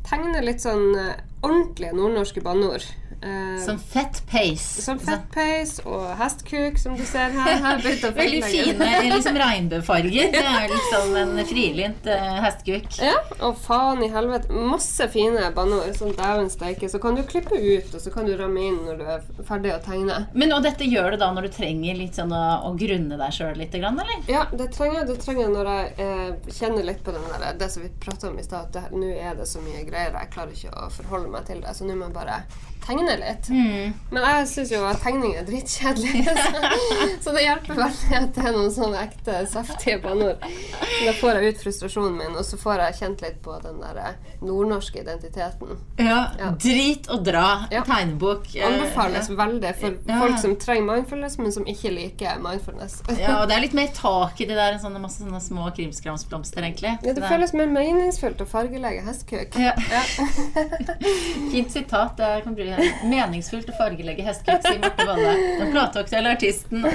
Tegne 0.04 0.42
litt 0.44 0.60
sånn 0.60 0.98
eh, 1.00 1.22
ordentlige 1.44 1.96
nordnorske 1.98 2.44
banneord. 2.44 2.86
Eh, 3.24 3.66
Som 3.66 3.80
fett 3.80 4.24
pace. 4.32 4.82
som 4.82 5.00
fettpeis 5.00 5.78
og 5.88 6.10
hestkuk, 6.20 6.78
som 6.80 6.98
du 6.98 7.06
ser 7.08 7.32
her. 7.32 7.60
her 7.66 7.84
Veldig 8.18 8.42
fine 8.44 8.88
liksom 9.14 9.38
regnbuefarger. 9.40 10.32
Det 10.34 10.42
er 10.44 10.68
liksom 10.72 11.16
en 11.22 11.40
frilynt 11.48 12.10
uh, 12.10 12.42
hestkuk. 12.44 12.90
Ja, 13.00 13.16
og 13.40 13.56
faen 13.64 14.04
i 14.04 14.10
helvete. 14.12 14.52
Masse 14.52 15.08
fine 15.14 15.54
banneord. 15.56 15.94
Sånn 15.96 16.12
dæven 16.18 16.52
steike. 16.52 16.90
Så 16.92 17.00
kan 17.04 17.16
du 17.16 17.24
klippe 17.28 17.56
ut, 17.56 17.94
og 17.94 18.04
så 18.04 18.12
kan 18.12 18.28
du 18.28 18.34
ramme 18.40 18.66
inn 18.68 18.82
når 18.84 19.00
du 19.00 19.06
er 19.16 19.24
ferdig 19.48 19.72
å 19.72 19.80
tegne. 19.86 20.26
Men 20.36 20.56
og 20.58 20.68
dette 20.68 20.88
gjør 20.88 21.16
du 21.16 21.22
da 21.24 21.32
når 21.32 21.48
du 21.48 21.56
trenger 21.56 21.96
litt 22.00 22.20
sånn 22.20 22.34
å, 22.36 22.44
å 22.68 22.74
grunne 22.80 23.20
deg 23.20 23.36
sjøl 23.36 23.56
litt, 23.62 23.76
eller? 23.80 24.12
Ja, 24.28 24.44
det 24.52 24.70
trenger, 24.76 25.08
det 25.08 25.18
trenger 25.24 25.52
når 25.54 25.70
jeg 25.70 25.94
eh, 26.04 26.52
kjenner 26.60 26.86
litt 26.88 27.04
på 27.06 27.14
den 27.16 27.24
der, 27.32 27.56
det 27.60 27.70
som 27.72 27.86
vi 27.86 27.92
prata 28.04 28.30
om 28.30 28.38
i 28.40 28.46
stad. 28.46 28.76
at 28.76 28.92
Nå 28.92 29.14
er 29.16 29.38
det 29.40 29.48
så 29.48 29.64
mye 29.64 29.86
greier, 29.88 30.12
jeg 30.18 30.32
klarer 30.34 30.56
ikke 30.56 30.74
å 30.76 30.90
forholde 30.92 31.32
meg 31.32 31.33
til 31.42 31.62
det. 31.64 31.74
Så 31.76 31.88
nå 31.88 31.96
må 31.98 32.06
jeg 32.06 32.14
bare 32.14 32.44
tegne 32.86 33.16
litt. 33.22 33.50
Mm. 33.50 33.94
Men 34.14 34.28
jeg 34.28 34.48
syns 34.54 34.72
jo 34.76 34.82
at 34.90 35.02
tegning 35.04 35.36
er 35.40 35.46
dritkjedelig. 35.48 36.24
Så, 36.44 37.08
så 37.24 37.34
det 37.36 37.44
hjelper 37.46 37.78
veldig 37.80 38.18
at 38.20 38.36
det 38.36 38.44
er 38.50 38.56
noen 38.56 38.72
sånne 38.74 39.02
ekte, 39.08 39.38
saftige 39.50 39.98
banneord. 40.04 40.44
Da 40.44 41.14
får 41.20 41.40
jeg 41.40 41.54
ut 41.54 41.62
frustrasjonen 41.64 42.18
min, 42.20 42.36
og 42.40 42.46
så 42.48 42.58
får 42.60 42.82
jeg 42.84 42.98
kjent 43.00 43.24
litt 43.26 43.40
på 43.46 43.56
den 43.64 43.80
der 43.82 44.00
eh, 44.02 44.32
nordnorske 44.44 45.02
identiteten. 45.04 45.78
Ja. 46.02 46.20
Ja. 46.40 46.52
Drit 46.60 47.08
og 47.14 47.24
dra. 47.28 47.46
Ja. 47.74 47.84
Tegnebok. 47.88 48.50
Anbefales 48.54 49.30
Anbefales 49.30 49.30
veldig 49.40 49.74
for 49.80 49.98
Ja. 50.10 50.20
folk 50.22 50.40
som 50.42 50.56
trenger 50.60 50.88
mindfulness, 50.90 51.38
men 51.40 51.52
som 51.56 51.66
ikke 51.70 51.92
liker 51.96 52.42
mindfulness. 52.44 53.00
Ja, 53.24 53.38
og 53.42 53.48
det 53.48 53.56
er 53.56 53.62
litt 53.64 53.76
mer 53.78 53.92
tak 53.96 54.42
i 54.44 54.48
det 54.50 54.56
der 54.58 54.74
enn 54.76 54.82
sånne 54.84 55.00
masse 55.00 55.22
sånne 55.24 55.40
små 55.44 55.70
krimskramsblomster, 55.78 56.66
egentlig. 56.66 56.96
Ja, 57.00 57.14
det 57.14 57.22
det 57.22 57.30
føles 57.32 57.54
mer 57.56 57.70
meningsfullt 57.72 58.42
å 58.44 58.48
fargelegge 58.50 59.06
hestkuk. 59.08 59.56
ja. 59.60 59.72
Ja. 59.94 60.02
Fint 61.54 61.72
sitat. 61.72 62.18
Det 62.18 62.42
kan 62.44 62.56
bli 62.58 62.73
meningsfullt 63.10 63.70
å 63.72 63.76
fargelegge 63.78 64.26
hestekuk, 64.26 64.62
sier 64.66 64.80
Marte 64.84 65.06
Valle. 65.08 65.34
Den 65.60 65.74
plateaktuelle 65.74 66.34
artisten. 66.36 66.86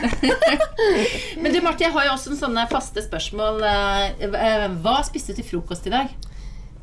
Men 1.43 1.53
du, 1.53 1.61
Marte, 1.65 1.85
jeg 1.87 1.95
har 1.95 2.09
jo 2.09 2.15
også 2.15 2.33
en 2.35 2.41
sånne 2.43 2.65
faste 2.71 3.05
spørsmål. 3.05 3.63
Eh, 3.69 4.25
eh, 4.29 4.65
Hva 4.85 4.97
spiste 5.07 5.35
du 5.35 5.41
til 5.43 5.49
frokost 5.53 5.89
i 5.91 5.95
dag? 5.95 6.15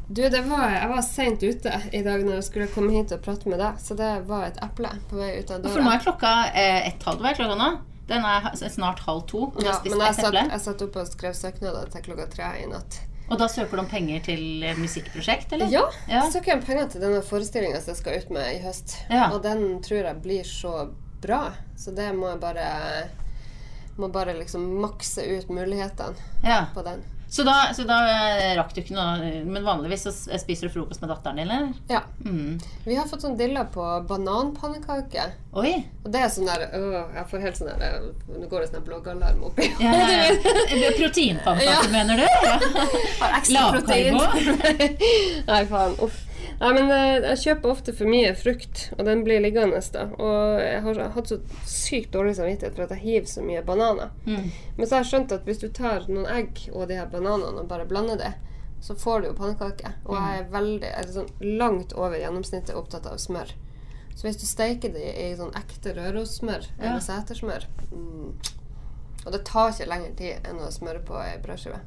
Du, 0.07 0.21
det 0.29 0.43
var, 0.45 0.69
jeg 0.69 0.89
var 0.91 1.01
seint 1.01 1.41
ute 1.41 1.79
i 1.97 2.03
dag 2.05 2.21
når 2.21 2.37
jeg 2.37 2.45
skulle 2.51 2.69
komme 2.69 2.93
hit 2.93 3.13
og 3.15 3.23
prate 3.25 3.49
med 3.49 3.57
deg, 3.57 3.79
så 3.81 3.97
det 3.97 4.11
var 4.29 4.45
et 4.51 4.59
eple 4.61 4.91
på 5.09 5.17
vei 5.17 5.31
ut 5.39 5.49
av 5.49 5.65
For 5.65 5.81
nå 5.81 5.95
er 5.95 6.03
klokka 6.03 6.33
eh, 6.53 6.91
ett 6.91 7.07
halv. 7.07 7.23
hver 7.25 7.39
klokka 7.39 7.57
nå? 7.57 7.71
Den 8.05 8.21
er 8.21 8.51
snart 8.69 9.01
halv 9.07 9.23
to. 9.31 9.47
Og 9.49 9.63
Ja, 9.65 9.79
men 9.81 10.03
jeg 10.05 10.17
satt, 10.19 10.37
jeg 10.37 10.61
satt 10.61 10.83
oppe 10.85 11.01
og 11.01 11.09
skrev 11.09 11.33
søknader 11.33 11.89
til 11.89 12.05
klokka 12.05 12.27
tre 12.35 12.51
i 12.61 12.67
natt. 12.69 12.99
Og 13.29 13.39
da 13.41 13.47
søker 13.49 13.77
du 13.77 13.81
om 13.81 13.87
penger 13.89 14.19
til 14.27 14.41
musikkprosjekt, 14.77 15.53
eller? 15.55 15.71
Ja, 15.73 15.81
Ja. 16.07 16.21
jeg 16.23 16.33
søker 16.33 16.53
om 16.53 16.61
penger 16.61 16.87
til 16.93 17.01
denne 17.01 17.21
forestillinga 17.25 17.79
som 17.81 17.93
jeg 17.95 17.97
skal 17.97 18.17
ut 18.19 18.29
med 18.29 18.55
i 18.55 18.59
høst. 18.61 18.97
Ja. 19.09 19.31
Og 19.33 19.41
den 19.43 19.81
tror 19.81 20.03
jeg 20.05 20.21
blir 20.21 20.43
så 20.45 20.91
bra, 21.21 21.53
så 21.77 21.91
det 21.95 22.11
må 22.15 22.29
jeg 22.29 22.39
bare 22.39 23.09
må 23.97 24.09
bare 24.11 24.33
liksom 24.37 24.61
makse 24.81 25.23
ut 25.37 25.49
mulighetene 25.49 26.15
Ja. 26.43 26.65
på 26.75 26.83
den. 26.83 27.01
Så 27.29 27.43
da, 27.43 27.55
så 27.75 27.83
da 27.87 27.97
eh, 28.07 28.51
rakk 28.57 28.73
du 28.75 28.81
ikke 28.81 28.95
noe 28.95 29.29
Men 29.49 29.65
vanligvis 29.65 30.05
så 30.05 30.11
spiser 30.39 30.67
du 30.69 30.73
frokost 30.75 31.01
med 31.01 31.09
datteren 31.11 31.39
din, 31.41 31.49
eller? 31.49 31.71
Ja. 31.89 32.03
Mm. 32.25 32.59
Vi 32.85 32.95
har 32.95 33.07
fått 33.09 33.25
sånn 33.25 33.37
dilla 33.39 33.65
på 33.73 33.85
bananpannekake. 34.09 35.25
Oi. 35.55 35.73
Og 36.03 36.11
det 36.13 36.21
er 36.21 36.31
sånn 36.33 36.49
der 36.49 36.67
øh, 36.75 36.99
Jeg 37.15 37.25
får 37.31 37.43
helt 37.45 37.59
sånn 37.59 37.71
der 37.71 37.99
øh, 38.01 38.07
Nå 38.41 38.49
går 38.51 38.65
det 38.65 38.69
sånn 38.73 38.85
bloggalarm 38.85 39.43
oppi 39.47 39.69
Ja, 39.79 39.93
ja, 39.95 40.17
ja. 40.27 41.79
Mener 41.91 42.19
du? 42.19 42.27
Ja. 43.55 43.69
Protein. 43.71 44.15
Lavkarbo. 44.17 44.85
Nei, 45.49 45.61
faen. 45.69 45.95
Uff. 46.03 46.24
Nei, 46.59 46.71
men 46.73 46.91
eh, 46.91 47.25
jeg 47.31 47.41
kjøper 47.43 47.71
ofte 47.73 47.93
for 47.95 48.07
mye 48.09 48.31
frukt, 48.39 48.85
og 48.97 49.05
den 49.07 49.23
blir 49.27 49.41
liggende. 49.43 49.81
da. 49.91 50.05
Og 50.15 50.61
jeg 50.61 50.81
har 50.85 51.01
hatt 51.17 51.31
så 51.31 51.39
sykt 51.67 52.13
dårlig 52.15 52.35
samvittighet 52.37 52.75
for 52.77 52.85
at 52.85 52.93
jeg 52.95 53.03
hiver 53.03 53.27
så 53.31 53.43
mye 53.43 53.63
bananer. 53.67 54.13
Mm. 54.25 54.51
Men 54.77 54.87
så 54.87 54.95
har 54.95 55.03
jeg 55.03 55.11
skjønt 55.11 55.35
at 55.35 55.45
hvis 55.49 55.61
du 55.63 55.67
tar 55.69 56.07
noen 56.07 56.29
egg 56.31 56.65
og 56.71 56.87
de 56.87 56.99
her 56.99 57.09
bananene 57.11 57.63
og 57.63 57.67
bare 57.71 57.87
blander 57.89 58.17
det, 58.21 58.33
så 58.85 58.95
får 58.95 59.21
du 59.21 59.27
jo 59.31 59.35
pannekake. 59.37 59.91
Og 60.05 60.15
jeg 60.19 60.39
er 60.39 60.49
veldig, 60.53 60.87
jeg 60.87 61.03
er 61.03 61.13
sånn 61.15 61.57
langt 61.59 61.93
over 61.97 62.17
gjennomsnittet 62.19 62.75
opptatt 62.77 63.07
av 63.09 63.17
smør. 63.17 63.51
Så 64.15 64.27
hvis 64.27 64.37
du 64.39 64.45
steiker 64.47 64.93
det 64.93 65.09
i 65.25 65.31
sånn 65.35 65.51
ekte 65.59 65.91
rørosmør 65.97 66.67
Ja. 66.77 66.85
eller 66.93 67.01
setersmør 67.03 67.65
mm, 67.91 68.29
Og 69.25 69.31
det 69.33 69.41
tar 69.49 69.73
ikke 69.73 69.87
lengre 69.89 70.13
tid 70.15 70.45
enn 70.47 70.61
å 70.63 70.69
smøre 70.71 71.01
på 71.03 71.17
ei 71.19 71.33
brødskive. 71.43 71.81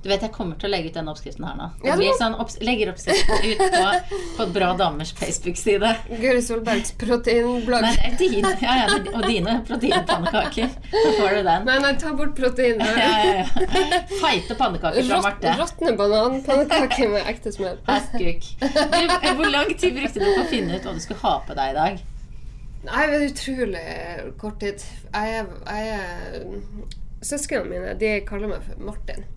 Du 0.00 0.08
vet, 0.08 0.22
Jeg 0.24 0.32
kommer 0.32 0.56
til 0.56 0.70
å 0.70 0.72
legge 0.72 0.88
ut 0.88 0.94
denne 0.96 1.12
oppskriften 1.12 1.44
her 1.44 1.56
nå. 1.58 1.66
Det 1.82 1.94
blir 2.00 2.14
sånn, 2.16 2.32
opps 2.40 2.54
legger 2.64 2.88
oppskriften 2.94 3.42
ut 3.44 3.58
på, 3.60 4.20
på 4.38 4.44
Bra 4.54 4.70
damers 4.78 5.10
Facebook-side. 5.18 5.90
Guri 6.22 6.40
Solbergs 6.44 6.94
proteinblogg. 7.00 7.84
Men 7.84 8.14
din, 8.16 8.46
ja, 8.64 8.76
ja, 8.80 9.00
og 9.12 9.26
dine 9.28 9.58
proteinpannekaker. 9.68 10.70
Så 10.94 11.10
får 11.18 11.34
du 11.36 11.40
den. 11.50 11.66
Nei, 11.68 11.74
nei, 11.84 11.90
ta 12.00 12.12
bort 12.16 12.32
proteinet. 12.38 12.94
Ja, 12.96 13.10
ja, 13.12 13.42
ja. 13.42 14.06
Feite 14.22 14.56
pannekaker 14.56 15.04
fra 15.10 15.18
Marte. 15.26 15.52
Råtne 15.60 15.92
bananpannekaker 15.98 17.12
med 17.12 17.28
ekte 17.34 17.52
smør. 17.52 17.76
Hestkuk. 17.90 18.48
Hvor 19.36 19.52
lang 19.52 19.74
tid 19.74 19.98
brukte 19.98 20.22
du 20.22 20.24
på 20.30 20.46
å 20.46 20.46
finne 20.48 20.78
ut 20.78 20.88
hva 20.88 20.94
du 20.96 21.02
skulle 21.04 21.20
ha 21.26 21.34
på 21.44 21.58
deg 21.58 21.74
i 21.74 21.76
dag? 21.76 22.00
Nei, 22.88 23.02
det 23.10 23.18
er 23.18 23.26
utrolig 23.28 23.84
kort 24.40 24.56
tid. 24.64 24.80
Jeg 25.12 25.44
jeg 25.44 25.92
er 25.98 26.48
Søsknene 27.20 27.68
mine 27.68 27.92
de 28.00 28.14
kaller 28.24 28.48
meg 28.54 28.64
for 28.64 28.80
Martin. 28.88 29.28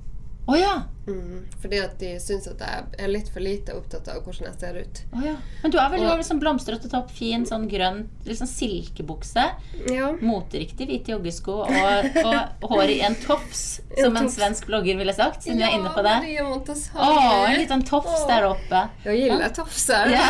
Å 0.46 0.58
ja. 0.60 0.74
Mm, 1.08 1.46
fordi 1.62 1.80
at 1.84 1.98
de 2.00 2.14
syns 2.24 2.48
at 2.48 2.62
jeg 2.64 2.86
er 3.04 3.12
litt 3.12 3.30
for 3.34 3.44
lite 3.44 3.76
opptatt 3.76 4.08
av 4.12 4.22
hvordan 4.24 4.48
jeg 4.50 4.60
ser 4.62 4.80
ut. 4.80 5.02
Oh, 5.12 5.24
ja. 5.26 5.36
Men 5.64 5.74
du 5.74 5.78
er 5.80 5.90
vel 5.92 6.06
Og- 6.06 6.18
liksom 6.22 6.40
blomstrete 6.40 6.90
topp, 6.92 7.12
fin 7.12 7.46
sånn 7.46 7.68
grønn 7.72 8.08
sånn 8.26 8.50
silkebukse. 8.50 9.44
Ja. 9.92 10.12
Moteriktig 10.22 10.88
hvite 10.88 11.14
joggesko 11.14 11.60
og, 11.68 12.18
og 12.24 12.70
hår 12.72 12.94
i 12.96 13.00
en 13.02 13.16
tofs, 13.16 13.82
som 14.02 14.16
en 14.18 14.30
svensk 14.32 14.68
blogger 14.68 14.98
ville 14.98 15.14
sagt, 15.14 15.44
siden 15.44 15.60
vi 15.60 15.68
er 15.68 15.78
inne 15.78 15.92
på 15.94 16.04
det. 16.06 16.16
Å, 16.44 16.62
oh, 16.96 17.44
en 17.50 17.58
liten 17.60 17.84
tofs 17.88 18.24
oh. 18.24 18.28
der 18.30 18.48
oppe. 18.48 18.86
Jeg 19.06 19.26
gilder 19.26 19.54
tofser. 19.56 20.14
Ja. 20.14 20.30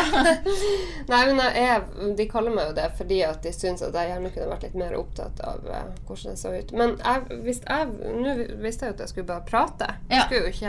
Nei, 1.12 1.22
men 1.30 1.42
jeg 1.54 2.14
de 2.16 2.26
kaller 2.30 2.54
meg 2.54 2.70
jo 2.70 2.76
det 2.76 2.86
fordi 2.98 3.20
at 3.26 3.42
de 3.44 3.52
syns 3.54 3.82
at 3.84 3.96
jeg 3.96 4.10
gjerne 4.10 4.30
kunne 4.34 4.50
vært 4.50 4.66
litt 4.66 4.76
mer 4.78 4.94
opptatt 4.98 5.40
av 5.44 5.66
eh, 5.70 5.90
hvordan 6.08 6.32
jeg 6.32 6.40
så 6.40 6.52
ut. 6.54 6.72
Men 6.76 6.96
jeg, 6.98 7.40
visste 7.44 7.78
jeg, 7.78 8.14
nå 8.24 8.34
visste 8.62 8.86
jeg 8.86 8.92
jo 8.92 8.96
at 8.96 9.04
jeg 9.04 9.12
skulle 9.12 9.28
bare 9.30 9.46
prate. 9.48 9.90
Jeg 10.10 10.26
skulle 10.26 10.42
jo 10.42 10.52
ikke, 10.52 10.63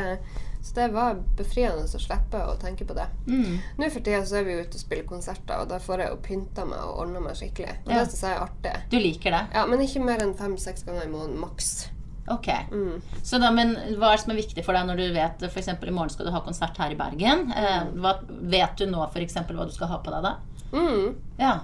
så 0.65 0.73
det 0.75 0.87
var 0.95 1.19
befriende 1.37 1.83
å 1.85 1.99
slippe 2.01 2.39
å 2.41 2.55
tenke 2.61 2.85
på 2.89 2.95
det. 2.97 3.05
Mm. 3.29 3.57
Nå 3.77 3.89
for 3.93 4.01
tida 4.05 4.23
så 4.25 4.39
er 4.39 4.47
vi 4.47 4.55
ute 4.59 4.73
og 4.79 4.81
spiller 4.81 5.05
konserter, 5.09 5.59
og 5.61 5.69
da 5.69 5.77
får 5.83 6.01
jeg 6.03 6.09
jo 6.13 6.21
pynta 6.25 6.65
meg 6.65 6.79
og 6.81 7.03
ordna 7.03 7.21
meg 7.27 7.35
skikkelig. 7.37 7.75
Og 7.85 7.91
Ja. 7.93 7.99
det 8.03 8.11
syns 8.11 8.23
jeg 8.25 8.31
er 8.37 8.45
artig. 8.47 8.73
Du 8.89 8.97
liker 8.99 9.31
det? 9.37 9.43
Ja, 9.53 9.65
Men 9.69 9.79
ikke 9.85 10.01
mer 10.03 10.23
enn 10.25 10.33
fem-seks 10.33 10.83
ganger 10.87 11.05
i 11.05 11.11
måneden 11.11 11.37
maks. 11.39 11.89
Ok. 12.27 12.47
Mm. 12.71 13.01
Så 13.21 13.37
da, 13.39 13.51
men 13.53 13.75
hva 13.99 14.09
er 14.09 14.17
det 14.17 14.23
som 14.23 14.31
er 14.33 14.41
viktig 14.41 14.63
for 14.65 14.73
deg 14.73 14.87
når 14.87 14.97
du 14.97 15.13
vet 15.13 15.43
f.eks. 15.45 15.67
i 15.69 15.91
morgen 15.93 16.09
skal 16.09 16.25
du 16.25 16.31
ha 16.33 16.41
konsert 16.41 16.77
her 16.81 16.89
i 16.89 16.97
Bergen? 16.97 17.51
Eh, 17.53 17.83
hva, 18.01 18.15
vet 18.25 18.75
du 18.81 18.87
nå 18.89 19.03
f.eks. 19.11 19.35
hva 19.45 19.65
du 19.69 19.71
skal 19.75 19.87
ha 19.93 19.99
på 20.01 20.09
deg 20.15 20.23
da? 20.25 20.35
Mm. 20.73 21.15
Ja. 21.37 21.59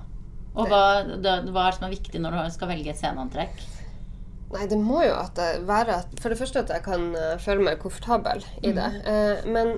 Og 0.54 0.68
hva, 0.68 0.82
da, 1.24 1.40
hva 1.48 1.66
er 1.66 1.72
det 1.72 1.78
som 1.80 1.88
er 1.88 1.96
viktig 1.96 2.22
når 2.22 2.38
du 2.38 2.52
skal 2.54 2.68
velge 2.70 2.92
et 2.94 3.00
sceneantrekk? 3.02 3.64
Nei, 4.52 4.66
det 4.68 4.78
må 4.80 5.04
jo 5.06 5.14
at 5.16 5.36
det 5.40 5.62
være 5.68 6.02
at 6.02 6.18
For 6.20 6.34
det 6.34 6.40
første 6.42 6.64
at 6.66 6.72
jeg 6.74 6.84
kan 6.84 7.06
eh, 7.16 7.38
føle 7.40 7.64
meg 7.64 7.80
komfortabel 7.80 8.44
i 8.62 8.74
det. 8.76 8.90
Eh, 9.08 9.46
men 9.48 9.78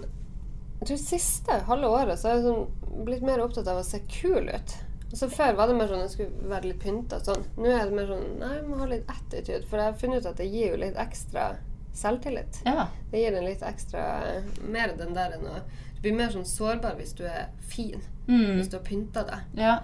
Jeg 0.79 0.87
tror 0.89 0.97
siste 1.03 1.59
halve 1.67 1.91
året 1.95 2.19
så 2.19 2.29
har 2.31 2.39
jeg 2.39 2.47
sånn 2.47 3.03
blitt 3.05 3.23
mer 3.25 3.41
opptatt 3.43 3.69
av 3.71 3.79
å 3.79 3.85
se 3.87 4.01
kul 4.11 4.49
ut. 4.49 4.73
Altså 5.13 5.29
Før 5.29 5.53
var 5.55 5.69
det 5.69 5.77
mer 5.77 5.87
sånn 5.91 6.01
jeg 6.03 6.11
skulle 6.15 6.49
være 6.49 6.71
litt 6.71 6.81
pynta 6.81 7.19
sånn. 7.23 7.45
Nå 7.57 7.69
er 7.69 7.85
det 7.85 7.95
mer 7.99 8.09
sånn 8.09 8.25
Nei, 8.41 8.49
jeg 8.57 8.65
må 8.67 8.79
ha 8.81 8.89
litt 8.89 9.09
attitude. 9.13 9.63
For 9.69 9.79
jeg 9.79 9.91
har 9.91 9.99
funnet 10.01 10.23
ut 10.25 10.31
at 10.33 10.41
det 10.41 10.49
gir 10.49 10.73
jo 10.73 10.81
litt 10.81 10.97
ekstra 10.99 11.51
selvtillit. 11.93 12.63
Ja. 12.65 12.87
Det 13.11 13.21
gir 13.21 13.35
en 13.37 13.45
litt 13.45 13.61
ekstra 13.61 14.03
Mer 14.65 14.95
den 14.97 15.13
der 15.13 15.35
enn 15.37 15.45
å 15.45 15.59
Du 15.93 16.01
blir 16.07 16.17
mer 16.17 16.33
sånn 16.33 16.47
sårbar 16.49 16.97
hvis 16.97 17.13
du 17.15 17.23
er 17.29 17.51
fin. 17.61 18.01
Mm. 18.25 18.57
Hvis 18.57 18.71
du 18.73 18.79
har 18.79 18.87
pynta 18.87 19.23
deg. 19.29 19.51
ja. 19.61 19.75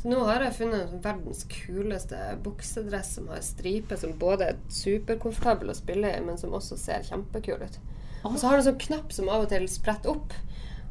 Så 0.00 0.08
nå 0.08 0.20
har 0.24 0.40
jeg 0.40 0.56
funnet 0.56 0.88
sånn 0.88 1.02
verdens 1.04 1.42
kuleste 1.52 2.18
buksedress 2.44 3.10
som 3.18 3.26
har 3.28 3.42
striper, 3.44 3.98
som 4.00 4.14
både 4.20 4.46
er 4.48 4.60
superkomfortabel 4.72 5.68
å 5.68 5.76
spille 5.76 6.08
i, 6.16 6.22
men 6.24 6.40
som 6.40 6.54
også 6.56 6.78
ser 6.80 7.04
kjempekul 7.04 7.60
ut. 7.60 7.76
Og 8.24 8.38
så 8.40 8.48
har 8.48 8.56
den 8.56 8.62
en 8.62 8.68
sånn 8.70 8.80
knapp 8.86 9.12
som 9.12 9.28
av 9.28 9.44
og 9.44 9.50
til 9.52 9.66
spretter 9.68 10.14
opp. 10.14 10.32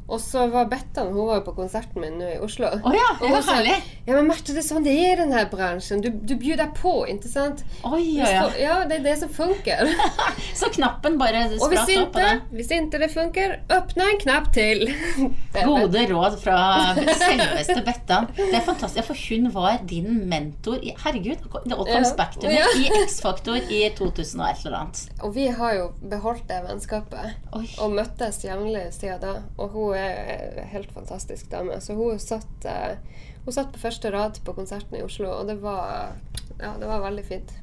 Og 0.10 0.22
så 0.24 0.48
var 0.52 0.68
Bettan 0.72 1.12
Hun 1.14 1.28
var 1.30 1.40
jo 1.40 1.46
på 1.50 1.56
konserten 1.60 2.02
min 2.02 2.18
nå 2.20 2.28
i 2.34 2.38
Oslo. 2.44 2.70
Oh 2.84 2.96
ja, 2.96 3.08
Og 3.20 3.28
hun 3.30 3.44
sa, 3.46 3.60
herlig. 3.60 3.76
Ja, 4.08 4.16
men 4.16 4.30
Marte, 4.30 4.54
det 4.56 4.64
er 4.64 4.68
sånn 4.68 4.86
det 4.86 4.96
er 4.98 5.14
i 5.14 5.20
denne 5.22 5.44
bransjen. 5.52 6.02
Du, 6.04 6.10
du 6.10 6.36
byr 6.40 6.58
deg 6.62 6.74
på, 6.78 6.94
ikke 7.12 7.30
sant? 7.32 7.64
Oi, 7.88 8.02
ja, 8.18 8.30
ja. 8.34 8.46
ja, 8.60 8.78
det 8.90 9.00
er 9.00 9.06
det 9.06 9.16
som 9.22 9.32
funker. 9.34 9.92
Så 10.60 10.72
knappen 10.76 11.20
bare 11.22 11.46
spratt 11.52 11.94
opp 11.94 12.14
på 12.16 12.24
ikke, 12.24 12.26
det. 12.26 12.58
hvis 12.58 12.74
ikke 12.76 13.02
det 13.04 13.12
funker, 13.14 13.56
åpne 13.78 14.08
en 14.14 14.22
knapp 14.24 14.50
til. 14.56 14.86
Gode 15.70 16.06
råd 16.10 16.40
fra 16.42 16.58
selveste 17.24 17.80
Bettan. 17.86 18.30
Det 18.38 18.50
er 18.58 18.66
fantastisk, 18.66 19.12
for 19.12 19.26
hun 19.30 19.52
var 19.54 19.80
din 19.90 20.24
mentor 20.30 20.82
i 20.82 20.96
Herregud, 21.04 21.46
det 21.66 21.78
Ja. 21.80 22.02
back. 22.18 22.36
Ja. 22.44 22.66
I 22.78 22.90
X-Faktor 23.06 23.56
i 23.70 23.84
2000 23.98 24.42
og 24.42 24.50
et 24.50 24.66
eller 24.66 24.78
annet. 24.78 25.04
Og 25.24 25.36
vi 25.36 25.48
har 25.48 25.74
jo 25.78 25.92
beholdt 26.10 26.48
det 26.50 26.60
vennskapet. 26.66 27.38
Oi. 27.56 27.66
Og 27.84 27.94
møttes 27.94 28.42
jevnlig 28.46 28.88
siden 28.96 29.22
da. 29.24 29.36
Og 29.58 29.70
hun 29.76 29.99
er 30.00 30.70
helt 30.74 30.92
fantastisk 30.96 31.50
dame. 31.52 31.80
Så 31.82 31.96
hun 31.98 32.20
satt, 32.20 32.66
eh, 32.66 32.98
hun 33.46 33.56
satt 33.56 33.72
på 33.74 33.82
første 33.82 34.12
rad 34.14 34.40
på 34.46 34.56
konserten 34.58 35.00
i 35.00 35.04
Oslo, 35.06 35.32
og 35.40 35.50
det 35.52 35.60
var, 35.64 36.16
ja, 36.60 36.76
det 36.80 36.88
var 36.90 37.06
veldig 37.06 37.26
fint. 37.28 37.54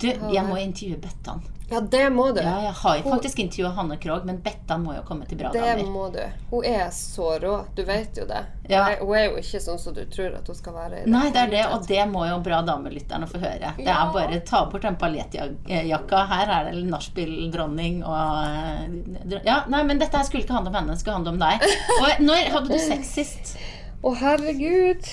Du, 0.00 0.08
jeg 0.10 0.44
må 0.48 0.56
intervjue 0.60 0.98
Bettan. 1.00 1.42
Ja, 1.70 1.78
det 1.80 2.10
må 2.12 2.26
du. 2.36 2.42
Ja, 2.44 2.58
jeg 2.60 2.72
har 2.76 2.96
jo 2.98 3.02
faktisk 3.08 3.38
intervjua 3.40 3.70
Hanne 3.78 3.96
Krogh, 3.98 4.26
men 4.28 4.36
Bettan 4.44 4.82
må 4.84 4.92
jo 4.94 5.00
komme 5.08 5.24
til 5.26 5.38
Bra 5.40 5.48
Det 5.54 5.62
damer. 5.64 5.86
må 5.90 6.10
du. 6.12 6.20
Hun 6.50 6.64
er 6.68 6.90
så 6.92 7.30
rå. 7.40 7.54
Du 7.74 7.80
vet 7.88 8.18
jo 8.20 8.26
det. 8.28 8.42
Ja. 8.68 8.82
Hun 9.00 9.14
er- 9.16 9.24
jo 9.30 9.38
ikke 9.40 9.60
sånn 9.64 9.78
som 9.80 9.94
du 9.96 10.02
tror 10.04 10.36
at 10.36 10.46
hun 10.46 10.54
skal 10.58 10.74
være. 10.74 11.00
i 11.06 11.10
Nei, 11.10 11.30
det 11.32 11.40
er 11.40 11.50
det, 11.54 11.64
og 11.72 11.86
det 11.88 12.04
må 12.12 12.26
jo 12.28 12.36
Bra 12.44 12.60
damer-lytterne 12.62 13.26
få 13.30 13.40
høre. 13.40 13.72
Det 13.78 13.86
er 13.88 14.12
bare 14.12 14.40
ta 14.44 14.64
bort 14.70 14.82
den 14.82 14.96
paljettjakka. 15.00 16.26
Her 16.34 16.52
er 16.58 16.70
det 16.72 16.84
nachspiel-dronning 16.90 18.02
og 18.04 18.44
eh, 18.44 19.40
Ja, 19.46 19.64
nei, 19.68 19.82
men 19.84 19.98
dette 19.98 20.20
skulle 20.28 20.44
ikke 20.44 20.52
handle 20.58 20.68
om 20.68 20.74
henne, 20.82 20.92
det 20.92 21.00
skulle 21.00 21.16
handle 21.16 21.32
om 21.32 21.38
deg. 21.38 21.64
Og 22.02 22.20
når 22.28 22.50
hadde 22.58 22.68
du 22.68 22.78
sex 22.78 23.08
sist? 23.16 23.56
Å, 24.04 24.14
herregud. 24.20 25.06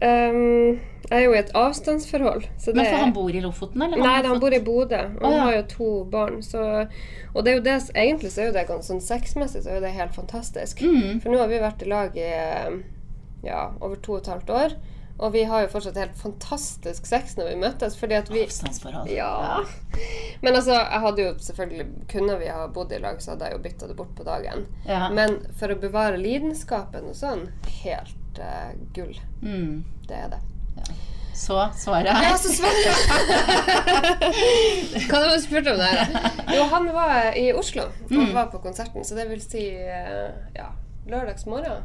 Ehm, 0.00 0.78
jeg 1.08 1.16
er 1.16 1.24
jo 1.24 1.32
i 1.32 1.38
et 1.40 1.54
avstandsforhold. 1.56 2.44
Så 2.60 2.72
det 2.72 2.82
Men 2.82 2.90
for 2.90 3.02
han 3.04 3.14
bor 3.16 3.32
i 3.32 3.40
Lofoten, 3.40 3.84
eller? 3.86 4.02
Nei, 4.02 4.18
han 4.26 4.42
bor 4.42 4.52
i 4.52 4.60
Bodø. 4.60 5.00
Og 5.20 5.24
han 5.24 5.36
ja. 5.36 5.46
har 5.46 5.56
jo 5.56 5.64
to 5.72 5.88
barn. 6.12 6.42
Så, 6.44 6.60
og 7.32 7.44
det 7.44 7.52
er 7.52 7.56
jo 7.56 7.64
det, 7.64 7.78
egentlig 7.94 8.34
så 8.34 8.44
er 8.44 8.50
jo 8.50 8.58
det 8.58 8.68
ganske 8.68 8.92
sånn 8.92 9.04
sexmessig 9.04 9.64
så 9.64 9.72
er 9.72 9.80
jo 9.80 9.86
det 9.86 9.96
helt 9.96 10.14
fantastisk. 10.16 10.84
Mm. 10.84 11.22
For 11.24 11.32
nå 11.32 11.40
har 11.40 11.48
vi 11.48 11.64
vært 11.64 11.84
i 11.84 11.88
lag 11.88 12.18
i 12.20 12.30
ja, 13.46 13.70
over 13.80 13.96
to 14.04 14.18
og 14.18 14.22
et 14.22 14.32
halvt 14.34 14.54
år. 14.58 14.78
Og 15.18 15.32
vi 15.34 15.42
har 15.50 15.64
jo 15.64 15.70
fortsatt 15.72 15.96
helt 15.98 16.18
fantastisk 16.18 17.08
sex 17.08 17.34
når 17.38 17.48
vi 17.50 17.56
møtes, 17.64 17.96
fordi 17.98 18.14
at 18.20 18.28
vi 18.30 18.44
Avstandsforhold. 18.44 19.10
Ja. 19.10 19.64
Men 20.44 20.54
altså, 20.54 20.76
jeg 20.76 21.02
hadde 21.02 21.24
jo 21.24 21.32
selvfølgelig 21.42 21.86
Kunne 22.12 22.36
vi 22.38 22.52
ha 22.54 22.68
bodd 22.70 22.92
i 22.94 23.00
lag, 23.02 23.18
så 23.22 23.32
hadde 23.32 23.48
jeg 23.48 23.56
jo 23.56 23.64
bytta 23.64 23.88
det 23.90 23.96
bort 23.98 24.12
på 24.14 24.28
dagen. 24.28 24.68
Ja. 24.86 25.08
Men 25.10 25.40
for 25.58 25.74
å 25.74 25.80
bevare 25.80 26.20
lidenskapen 26.20 27.10
og 27.10 27.18
sånn, 27.18 27.48
helt 27.80 28.38
uh, 28.38 28.70
gull. 28.94 29.16
Mm. 29.42 29.82
Det 30.06 30.22
er 30.22 30.30
det. 30.36 30.40
Så 31.38 31.54
svaret 31.78 32.08
er 32.10 32.24
Ja, 32.26 32.32
så 32.36 32.50
svarer 32.50 33.98
Hva 35.08 35.20
var 35.20 35.28
det 35.28 35.36
du 35.36 35.44
spurte 35.44 35.74
om 35.74 35.78
der? 35.78 36.00
Jo, 36.56 36.64
han 36.72 36.88
var 36.94 37.30
i 37.38 37.52
Oslo 37.54 37.84
Mm. 38.10 38.32
var 38.34 38.46
på 38.50 38.58
konserten, 38.64 39.04
så 39.04 39.14
det 39.14 39.28
vil 39.30 39.40
si 39.44 39.62
ja, 39.70 40.32
ja, 40.56 40.66
lørdagsmorgen. 41.06 41.84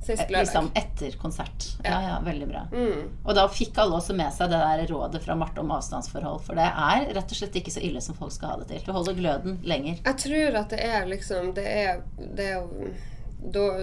Sist 0.00 0.22
lørdag. 0.30 0.44
liksom 0.46 0.70
etter 0.74 1.16
konsert. 1.20 1.66
Ja, 1.84 1.98
ja, 2.00 2.14
veldig 2.24 2.46
bra. 2.48 2.62
Mm. 2.72 3.02
Og 3.24 3.34
da 3.36 3.42
fikk 3.52 3.76
alle 3.82 3.98
også 3.98 4.14
med 4.16 4.32
seg 4.32 4.48
det 4.52 4.60
der 4.62 4.86
rådet 4.94 5.20
fra 5.26 5.34
Marte 5.36 5.60
om 5.60 5.70
avstandsforhold. 5.76 6.40
For 6.46 6.54
det 6.56 6.64
er 6.70 7.04
rett 7.18 7.34
og 7.34 7.36
slett 7.36 7.58
ikke 7.60 7.74
så 7.74 7.82
ille 7.84 8.00
som 8.00 8.14
folk 8.16 8.32
skal 8.32 8.54
ha 8.54 8.56
det 8.62 8.68
til. 8.70 8.80
Du 8.86 8.92
holder 8.96 9.18
gløden 9.18 9.58
lenger. 9.66 9.98
Jeg 10.06 10.16
tror 10.24 10.56
at 10.62 10.70
det 10.72 10.80
er 10.86 11.04
liksom 11.10 11.52
Det 11.58 11.66
er, 11.66 12.00
det 12.16 12.46
er 12.46 12.54
jo 12.62 12.94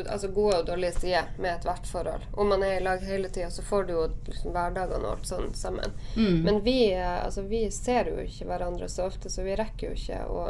altså 0.09 0.27
gode 0.27 0.59
og 0.59 0.65
dårlige 0.67 0.91
sider 0.99 1.29
med 1.37 1.55
ethvert 1.55 1.87
forhold. 1.89 2.21
Om 2.33 2.47
man 2.53 2.63
er 2.63 2.77
i 2.77 2.83
lag 2.83 3.01
hele 3.03 3.29
tida, 3.29 3.49
så 3.49 3.61
får 3.65 3.83
du 3.87 3.93
jo 3.93 4.03
liksom 4.27 4.53
hverdagene 4.53 5.03
og 5.05 5.11
alt 5.17 5.27
sånn 5.27 5.53
sammen. 5.57 5.95
Mm. 6.15 6.41
Men 6.45 6.61
vi, 6.63 6.93
eh, 6.93 7.25
altså, 7.25 7.41
vi 7.49 7.63
ser 7.71 8.11
jo 8.11 8.21
ikke 8.21 8.45
hverandre 8.51 8.89
så 8.89 9.07
ofte, 9.09 9.29
så 9.29 9.43
vi 9.43 9.55
rekker 9.55 9.89
jo 9.89 9.93
ikke 9.97 10.23
å 10.29 10.47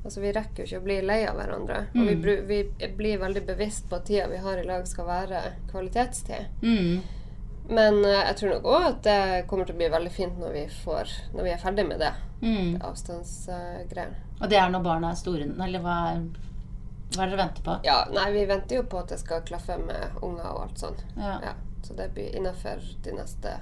Altså, 0.00 0.20
vi 0.20 0.30
rekker 0.32 0.62
jo 0.62 0.64
ikke 0.64 0.78
å 0.80 0.84
bli 0.84 0.94
lei 1.04 1.26
av 1.28 1.34
hverandre. 1.36 1.82
Og 1.92 2.06
vi, 2.08 2.14
Mm. 2.14 2.46
vi 2.48 2.88
blir 2.96 3.18
veldig 3.20 3.42
bevisst 3.46 3.90
på 3.90 3.96
at 3.96 4.06
tida 4.06 4.28
vi 4.28 4.38
har 4.38 4.56
i 4.56 4.62
lag, 4.64 4.86
skal 4.88 5.04
være 5.04 5.42
kvalitetstid. 5.70 6.46
Mm. 6.62 7.02
Men 7.68 7.94
uh, 8.04 8.24
jeg 8.24 8.36
tror 8.36 8.50
nok 8.54 8.64
òg 8.64 8.86
at 8.86 9.02
det 9.02 9.46
kommer 9.46 9.66
til 9.68 9.74
å 9.74 9.78
bli 9.82 9.88
veldig 9.92 10.10
fint 10.14 10.38
når 10.40 10.52
vi, 10.56 10.62
får, 10.84 11.12
når 11.34 11.42
vi 11.44 11.50
er 11.52 11.60
ferdig 11.60 11.84
med 11.86 12.00
det. 12.00 12.12
Mm. 12.40 12.80
Avstandsgreiene. 12.80 14.16
Og 14.40 14.48
det 14.48 14.56
er 14.56 14.70
når 14.72 14.82
barna 14.88 15.10
er 15.12 15.20
store 15.20 15.44
Eller 15.66 15.84
hva 15.84 15.96
er, 16.14 16.24
hva 17.14 17.22
er 17.24 17.26
det 17.30 17.36
dere 17.36 17.42
venter 17.44 17.62
på? 17.66 17.76
Ja, 17.84 18.04
nei, 18.14 18.30
vi 18.32 18.44
venter 18.46 18.76
jo 18.76 18.82
på 18.82 18.98
at 19.02 19.08
det 19.08 19.18
skal 19.20 19.40
klaffe 19.42 19.76
med 19.78 20.18
unger 20.22 20.46
og 20.52 20.62
alt 20.68 20.78
sånn. 20.78 20.98
Ja. 21.16 21.38
Ja, 21.42 21.52
så 21.82 21.94
det 21.98 22.10
blir 22.14 22.36
innafor 22.36 22.82
de 23.02 23.12
neste 23.16 23.56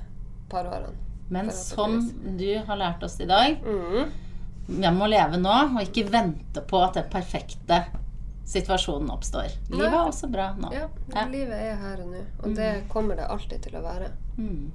par 0.51 0.65
årene. 0.69 0.95
Men 1.31 1.51
som 1.53 1.99
du 2.39 2.59
har 2.67 2.77
lært 2.77 3.03
oss 3.05 3.19
i 3.21 3.27
dag, 3.27 3.59
Mm. 3.65 4.11
jeg 4.81 4.95
må 4.95 5.07
leve 5.09 5.37
nå 5.41 5.77
og 5.77 5.81
ikke 5.83 6.09
vente 6.11 6.61
på 6.61 6.83
at 6.85 6.95
den 6.95 7.09
perfekte 7.13 7.85
situasjonen 8.49 9.11
oppstår. 9.13 9.51
Livet 9.71 9.93
er 9.93 9.99
også 10.09 10.31
bra 10.33 10.55
nå. 10.57 10.71
Ja, 10.73 10.89
Ja. 11.15 11.25
livet 11.27 11.53
er 11.53 11.75
her 11.77 12.01
og 12.03 12.09
nå, 12.13 12.23
og 12.43 12.55
det 12.57 12.89
kommer 12.89 13.17
det 13.17 13.27
alltid 13.29 13.63
til 13.63 13.73
å 13.77 13.83
være. 13.83 14.11
Mm. 14.39 14.71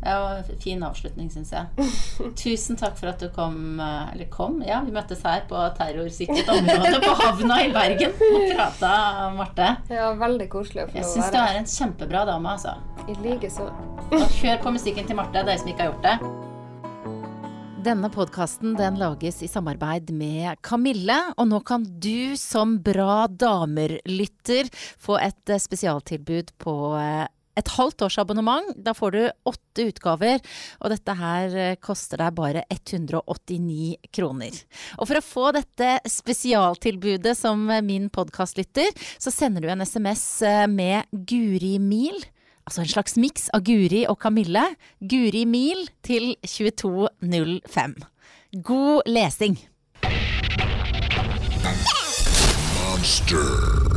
Det 0.00 0.12
var 0.16 0.38
en 0.40 0.60
fin 0.62 0.82
avslutning, 0.86 1.28
syns 1.30 1.50
jeg. 1.52 1.88
Tusen 2.40 2.78
takk 2.80 2.96
for 2.96 3.10
at 3.12 3.20
du 3.20 3.28
kom. 3.36 3.58
eh, 3.80 4.12
Eller 4.14 4.30
kom, 4.32 4.62
ja. 4.64 4.80
Vi 4.86 4.94
møttes 4.96 5.20
her 5.26 5.42
på 5.50 5.60
terrorsikret 5.76 6.48
område 6.48 7.00
på 7.04 7.14
havna 7.20 7.58
i 7.66 7.72
Bergen 7.74 8.14
og 8.16 8.46
prata, 8.54 8.92
Marte. 9.36 9.68
Ja, 9.92 10.12
veldig 10.16 10.48
koselig 10.52 10.86
å 10.86 10.88
få 10.88 10.96
være 10.96 11.02
Jeg 11.04 11.10
syns 11.12 11.32
du 11.34 11.40
er 11.42 11.58
en 11.60 11.68
kjempebra 11.68 12.24
dame, 12.32 12.56
altså. 12.56 12.76
I 13.12 13.16
like 13.24 13.50
så. 13.52 13.68
Hør 14.10 14.62
på 14.64 14.72
musikken 14.78 15.06
til 15.10 15.20
Marte, 15.20 15.44
dere 15.44 15.58
som 15.60 15.68
ikke 15.68 15.84
har 15.84 15.92
gjort 15.92 16.08
det. 16.08 16.16
Denne 17.80 18.10
podkasten 18.12 18.74
den 18.76 18.98
lages 19.00 19.38
i 19.44 19.48
samarbeid 19.48 20.10
med 20.12 20.58
Kamille, 20.66 21.16
og 21.40 21.46
nå 21.48 21.60
kan 21.64 21.84
du 22.04 22.36
som 22.36 22.74
Bra 22.84 23.24
damer-lytter 23.30 24.68
få 25.00 25.16
et 25.20 25.48
eh, 25.52 25.60
spesialtilbud 25.60 26.52
på 26.60 26.74
eh, 27.00 27.24
et 27.58 27.72
halvt 27.76 28.06
års 28.06 28.18
abonnement. 28.22 28.74
Da 28.76 28.94
får 28.96 29.14
du 29.14 29.20
åtte 29.50 29.86
utgaver, 29.90 30.42
og 30.82 30.92
dette 30.92 31.16
her 31.18 31.56
eh, 31.56 31.78
koster 31.82 32.22
deg 32.22 32.34
bare 32.38 32.66
189 32.72 34.10
kroner. 34.14 34.60
Og 34.98 35.06
for 35.06 35.20
å 35.20 35.24
få 35.24 35.46
dette 35.56 35.96
spesialtilbudet 36.10 37.36
som 37.38 37.68
min 37.70 38.00
min 38.00 38.10
podkastlytter, 38.12 38.92
så 39.18 39.32
sender 39.32 39.64
du 39.64 39.70
en 39.70 39.84
SMS 39.84 40.42
eh, 40.42 40.66
med 40.70 41.08
Guri 41.12 41.78
Mil. 41.78 42.22
Altså 42.64 42.84
en 42.84 42.92
slags 42.92 43.16
miks 43.20 43.48
av 43.56 43.64
Guri 43.66 44.04
og 44.08 44.20
Kamille. 44.22 44.64
Guri 45.00 45.44
Mil 45.48 45.88
til 46.06 46.34
2205. 46.46 47.98
God 48.64 49.02
lesing! 49.10 49.58
Monster. 52.80 53.89